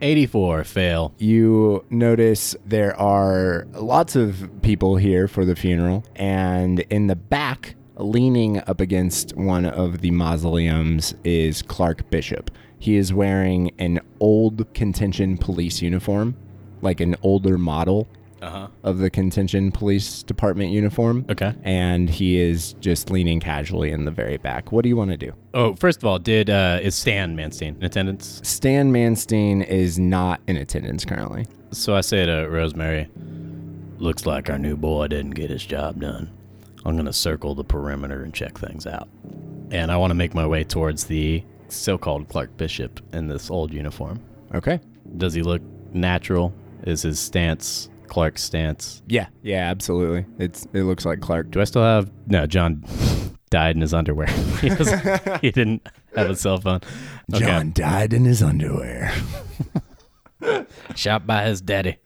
84 0.00 0.64
fail. 0.64 1.12
You 1.18 1.84
notice 1.90 2.54
there 2.64 2.98
are 3.00 3.66
lots 3.72 4.14
of 4.14 4.48
people 4.62 4.96
here 4.96 5.26
for 5.26 5.44
the 5.44 5.56
funeral, 5.56 6.04
and 6.14 6.80
in 6.80 7.08
the 7.08 7.16
back 7.16 7.74
Leaning 7.98 8.58
up 8.68 8.80
against 8.80 9.36
one 9.36 9.64
of 9.64 10.02
the 10.02 10.12
mausoleums 10.12 11.16
is 11.24 11.62
Clark 11.62 12.08
Bishop. 12.10 12.48
He 12.78 12.96
is 12.96 13.12
wearing 13.12 13.72
an 13.78 14.00
old 14.20 14.72
contention 14.74 15.36
police 15.38 15.82
uniform, 15.82 16.36
like 16.82 17.00
an 17.00 17.16
older 17.22 17.58
model 17.58 18.06
Uh 18.40 18.50
huh. 18.50 18.68
of 18.84 18.98
the 18.98 19.10
contention 19.10 19.72
police 19.72 20.22
department 20.22 20.70
uniform. 20.70 21.26
Okay. 21.28 21.52
And 21.64 22.08
he 22.08 22.38
is 22.38 22.74
just 22.74 23.10
leaning 23.10 23.40
casually 23.40 23.90
in 23.90 24.04
the 24.04 24.12
very 24.12 24.36
back. 24.36 24.70
What 24.70 24.82
do 24.84 24.88
you 24.88 24.96
want 24.96 25.10
to 25.10 25.16
do? 25.16 25.32
Oh, 25.54 25.74
first 25.74 25.98
of 25.98 26.04
all, 26.04 26.18
did 26.20 26.50
uh, 26.50 26.78
is 26.80 26.94
Stan 26.94 27.36
Manstein 27.36 27.76
in 27.78 27.82
attendance? 27.84 28.40
Stan 28.44 28.92
Manstein 28.92 29.66
is 29.66 29.98
not 29.98 30.40
in 30.46 30.56
attendance 30.56 31.04
currently. 31.04 31.46
So 31.72 31.96
I 31.96 32.00
say 32.00 32.24
to 32.26 32.46
Rosemary, 32.48 33.08
"Looks 33.98 34.24
like 34.24 34.48
our 34.48 34.58
new 34.58 34.76
boy 34.76 35.08
didn't 35.08 35.32
get 35.32 35.50
his 35.50 35.66
job 35.66 36.00
done. 36.00 36.30
I'm 36.84 36.96
gonna 36.96 37.12
circle 37.12 37.56
the 37.56 37.64
perimeter 37.64 38.22
and 38.22 38.32
check 38.32 38.56
things 38.56 38.86
out, 38.86 39.08
and 39.72 39.90
I 39.90 39.96
want 39.96 40.12
to 40.12 40.14
make 40.14 40.32
my 40.32 40.46
way 40.46 40.62
towards 40.62 41.04
the 41.04 41.42
so-called 41.76 42.28
Clark 42.28 42.56
Bishop 42.56 43.00
in 43.12 43.28
this 43.28 43.50
old 43.50 43.72
uniform. 43.72 44.20
Okay. 44.54 44.80
Does 45.16 45.34
he 45.34 45.42
look 45.42 45.62
natural? 45.92 46.52
Is 46.84 47.02
his 47.02 47.18
stance 47.18 47.88
Clark's 48.06 48.42
stance? 48.42 49.02
Yeah. 49.06 49.26
Yeah, 49.42 49.68
absolutely. 49.70 50.24
It's 50.38 50.66
it 50.72 50.82
looks 50.84 51.04
like 51.04 51.20
Clark. 51.20 51.50
Do 51.50 51.60
I 51.60 51.64
still 51.64 51.82
have? 51.82 52.10
No, 52.26 52.46
John 52.46 52.84
died 53.50 53.76
in 53.76 53.82
his 53.82 53.92
underwear. 53.94 54.26
he, 54.60 54.68
doesn't- 54.70 55.40
he 55.42 55.50
didn't 55.50 55.86
have 56.16 56.30
a 56.30 56.36
cell 56.36 56.58
phone. 56.58 56.80
Okay. 57.34 57.44
John 57.44 57.72
died 57.72 58.12
in 58.12 58.24
his 58.24 58.42
underwear. 58.42 59.12
shot 60.94 61.26
by 61.26 61.44
his 61.44 61.60
daddy. 61.60 61.96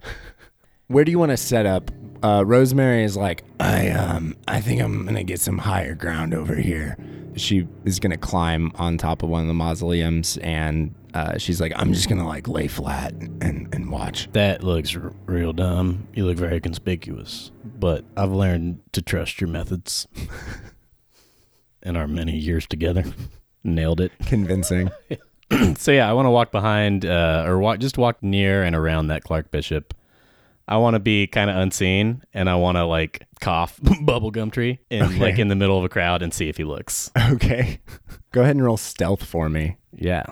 Where 0.89 1.05
do 1.05 1.11
you 1.11 1.19
want 1.19 1.31
to 1.31 1.37
set 1.37 1.67
up? 1.67 1.91
Uh, 2.23 2.45
Rosemary 2.47 3.03
is 3.05 3.17
like, 3.17 3.45
I 3.59 3.89
um, 3.91 4.37
I 4.47 4.61
think 4.61 4.81
I'm 4.81 5.05
gonna 5.05 5.25
get 5.25 5.41
some 5.41 5.59
higher 5.59 5.95
ground 5.95 6.35
over 6.35 6.55
here. 6.55 6.97
She 7.37 7.67
is 7.85 7.99
gonna 7.99 8.17
climb 8.17 8.73
on 8.77 8.99
top 8.99 9.23
of 9.23 9.29
one 9.29 9.43
of 9.43 9.49
the 9.49 9.55
mausoleums, 9.55 10.37
and 10.39 10.95
uh, 11.15 11.39
she's 11.39 11.61
like, 11.61 11.73
I'm 11.77 11.93
just 11.93 12.09
gonna 12.09 12.27
like 12.27 12.49
lay 12.49 12.69
flat 12.69 13.13
and 13.15 13.69
and 13.75 13.91
watch. 13.91 14.29
That 14.33 14.63
looks 14.63 14.95
r- 14.97 15.13
real 15.27 15.53
dumb. 15.53 16.09
You 16.15 16.27
look 16.27 16.37
very 16.37 16.61
conspicuous, 16.61 17.51
but 17.65 18.05
I've 18.17 18.33
learned 18.33 18.81
to 18.93 19.03
trust 19.03 19.41
your 19.41 19.49
methods. 19.49 20.07
In 21.85 21.97
our 21.97 22.07
many 22.07 22.37
years 22.37 22.67
together, 22.67 23.03
nailed 23.65 24.01
it. 24.01 24.13
Convincing. 24.27 24.91
So 25.77 25.93
yeah, 25.93 26.09
I 26.09 26.15
want 26.15 26.25
to 26.25 26.31
walk 26.31 26.51
behind, 26.51 27.05
uh, 27.05 27.45
or 27.47 27.59
walk 27.59 27.79
just 27.79 27.99
walk 27.99 28.23
near 28.23 28.63
and 28.63 28.75
around 28.75 29.09
that 29.09 29.23
Clark 29.23 29.51
Bishop. 29.51 29.93
I 30.69 30.77
want 30.77 30.95
to 30.95 31.01
be 31.01 31.27
kind 31.27 31.51
of 31.51 31.57
unseen, 31.57 32.23
and 32.33 32.49
I 32.49 32.55
want 32.55 32.77
to 32.77 32.85
like 32.85 33.27
cough 33.41 33.79
bubblegum 33.83 34.53
tree 34.53 34.79
in 34.91 35.03
Okay. 35.03 35.19
like 35.19 35.39
in 35.39 35.49
the 35.49 35.57
middle 35.57 35.77
of 35.79 35.85
a 35.85 35.89
crowd 35.89 36.23
and 36.23 36.33
see 36.33 36.49
if 36.49 36.57
he 36.57 36.65
looks. 36.65 37.11
okay. 37.33 37.81
Go 38.33 38.43
ahead 38.43 38.57
and 38.57 38.65
roll 38.65 38.77
stealth 38.77 39.25
for 39.25 39.49
me. 39.49 39.77
Yeah. 39.93 40.25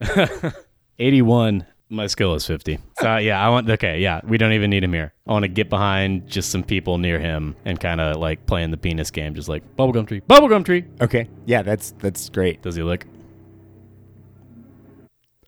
81. 0.98 1.66
My 1.90 2.06
skill 2.06 2.34
is 2.34 2.46
50. 2.46 2.78
So, 2.98 3.16
yeah, 3.18 3.44
I 3.44 3.50
want, 3.50 3.68
okay, 3.68 4.00
yeah, 4.00 4.20
we 4.24 4.38
don't 4.38 4.52
even 4.52 4.70
need 4.70 4.82
him 4.82 4.92
here. 4.92 5.12
I 5.28 5.32
want 5.32 5.42
to 5.44 5.48
get 5.48 5.68
behind 5.68 6.26
just 6.26 6.50
some 6.50 6.64
people 6.64 6.98
near 6.98 7.18
him 7.20 7.54
and 7.64 7.78
kind 7.78 8.00
of 8.00 8.16
like 8.16 8.46
playing 8.46 8.70
the 8.70 8.76
penis 8.76 9.10
game, 9.10 9.34
just 9.34 9.48
like 9.48 9.62
bubblegum 9.76 10.08
tree, 10.08 10.20
bubblegum 10.22 10.64
tree. 10.64 10.84
Okay. 11.00 11.28
Yeah, 11.46 11.62
that's 11.62 11.92
that's 11.98 12.28
great. 12.30 12.62
Does 12.62 12.74
he 12.74 12.82
look? 12.82 13.04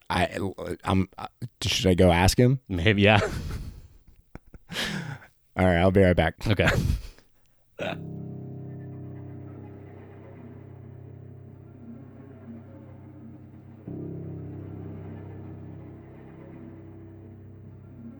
I 0.09 0.38
I'm. 0.84 1.09
Uh, 1.18 1.26
should 1.62 1.86
I 1.86 1.94
go 1.94 2.11
ask 2.12 2.38
him? 2.38 2.61
Maybe, 2.68 3.02
yeah. 3.02 3.20
All 5.57 5.64
right, 5.64 5.78
I'll 5.78 5.90
be 5.90 6.02
right 6.02 6.16
back. 6.16 6.34
Okay. 6.46 6.68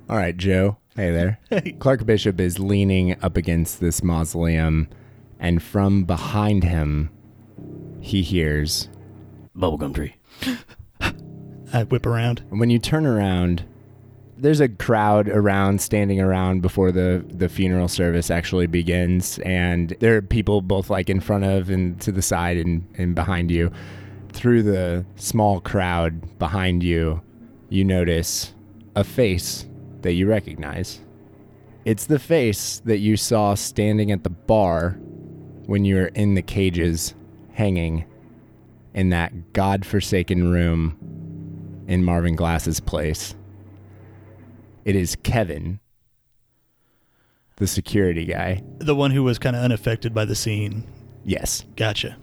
All 0.09 0.17
right, 0.17 0.37
Joe. 0.37 0.77
Hey 0.95 1.11
there. 1.11 1.41
Clark 1.79 2.07
Bishop 2.07 2.41
is 2.41 2.59
leaning 2.59 3.21
up 3.23 3.37
against 3.37 3.81
this 3.81 4.03
mausoleum, 4.03 4.89
and 5.39 5.63
from 5.63 6.05
behind 6.05 6.63
him, 6.65 7.11
he 8.01 8.23
hears. 8.23 8.89
bubblegum 9.57 9.95
tree. 9.95 10.15
I 11.77 11.85
whip 11.85 12.07
around. 12.07 12.43
When 12.49 12.71
you 12.71 12.79
turn 12.79 13.05
around, 13.05 13.63
there's 14.39 14.61
a 14.61 14.69
crowd 14.69 15.29
around, 15.29 15.83
standing 15.83 16.21
around 16.21 16.63
before 16.63 16.91
the 16.91 17.23
the 17.29 17.51
funeral 17.51 17.89
service 17.89 18.31
actually 18.31 18.67
begins, 18.67 19.39
and 19.41 19.95
there 20.01 20.17
are 20.17 20.23
people 20.23 20.63
both 20.63 20.89
like 20.89 21.11
in 21.11 21.21
front 21.21 21.45
of 21.45 21.69
and 21.69 22.01
to 22.01 22.13
the 22.13 22.23
side 22.23 22.57
and 22.57 22.87
and 22.97 23.15
behind 23.15 23.51
you. 23.51 23.71
Through 24.33 24.63
the 24.63 25.05
small 25.17 25.61
crowd 25.61 26.39
behind 26.39 26.83
you, 26.83 27.21
you 27.69 27.85
notice 27.85 28.55
a 28.95 29.05
face 29.05 29.67
that 30.01 30.15
you 30.15 30.27
recognize. 30.27 31.01
It's 31.85 32.07
the 32.07 32.19
face 32.19 32.81
that 32.87 32.99
you 32.99 33.19
saw 33.19 33.55
standing 33.55 34.11
at 34.11 34.25
the 34.25 34.31
bar 34.31 34.99
when 35.67 35.85
you 35.85 35.97
were 35.97 36.07
in 36.07 36.35
the 36.35 36.43
cages, 36.43 37.15
hanging 37.53 38.07
in 38.95 39.11
that 39.11 39.53
godforsaken 39.53 40.51
room 40.51 40.99
in 41.87 42.05
Marvin 42.05 42.37
Glass's 42.37 42.81
place. 42.81 43.35
It 44.85 44.95
is 44.97 45.17
Kevin, 45.23 45.81
the 47.57 47.67
security 47.67 48.25
guy. 48.25 48.63
The 48.79 48.95
one 48.95 49.11
who 49.11 49.23
was 49.23 49.39
kind 49.39 49.57
of 49.57 49.63
unaffected 49.63 50.15
by 50.15 50.25
the 50.25 50.35
scene. 50.35 50.85
Yes. 51.25 51.65
Gotcha. 51.75 52.17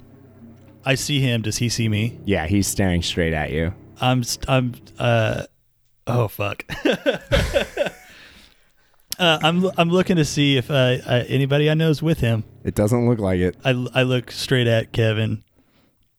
I 0.86 0.95
see 0.95 1.20
him. 1.20 1.41
Does 1.41 1.57
he 1.57 1.70
see 1.70 1.89
me? 1.89 2.20
Yeah, 2.26 2.45
he's 2.45 2.68
staring 2.68 3.01
straight 3.01 3.34
at 3.34 3.51
you. 3.51 3.74
I'm. 3.99 4.24
St- 4.24 4.49
I'm. 4.49 4.76
Uh. 4.97 5.43
Oh 6.07 6.28
fuck. 6.28 6.66
uh, 6.86 7.89
I'm. 9.20 9.70
I'm 9.78 9.89
looking 9.89 10.18
to 10.18 10.26
see 10.26 10.57
if 10.57 10.70
uh, 10.70 10.97
uh, 11.05 11.24
anybody 11.28 11.70
I 11.70 11.74
know 11.74 11.89
is 11.89 12.01
with 12.01 12.20
him. 12.20 12.43
It 12.64 12.76
doesn't 12.76 13.07
look 13.07 13.20
like 13.20 13.39
it. 13.39 13.55
I. 13.64 13.70
I 13.93 14.03
look 14.03 14.32
straight 14.32 14.68
at 14.68 14.91
Kevin. 14.91 15.43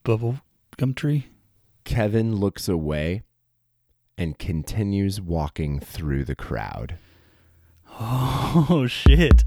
Bubble 0.03 0.41
gum 0.77 0.95
tree. 0.95 1.29
Kevin 1.85 2.37
looks 2.37 2.69
away 2.69 3.23
and 4.17 4.39
continues 4.39 5.21
walking 5.21 5.81
through 5.81 6.25
the 6.25 6.37
crowd. 6.37 6.99
Oh 7.97 8.87
shit. 8.89 9.45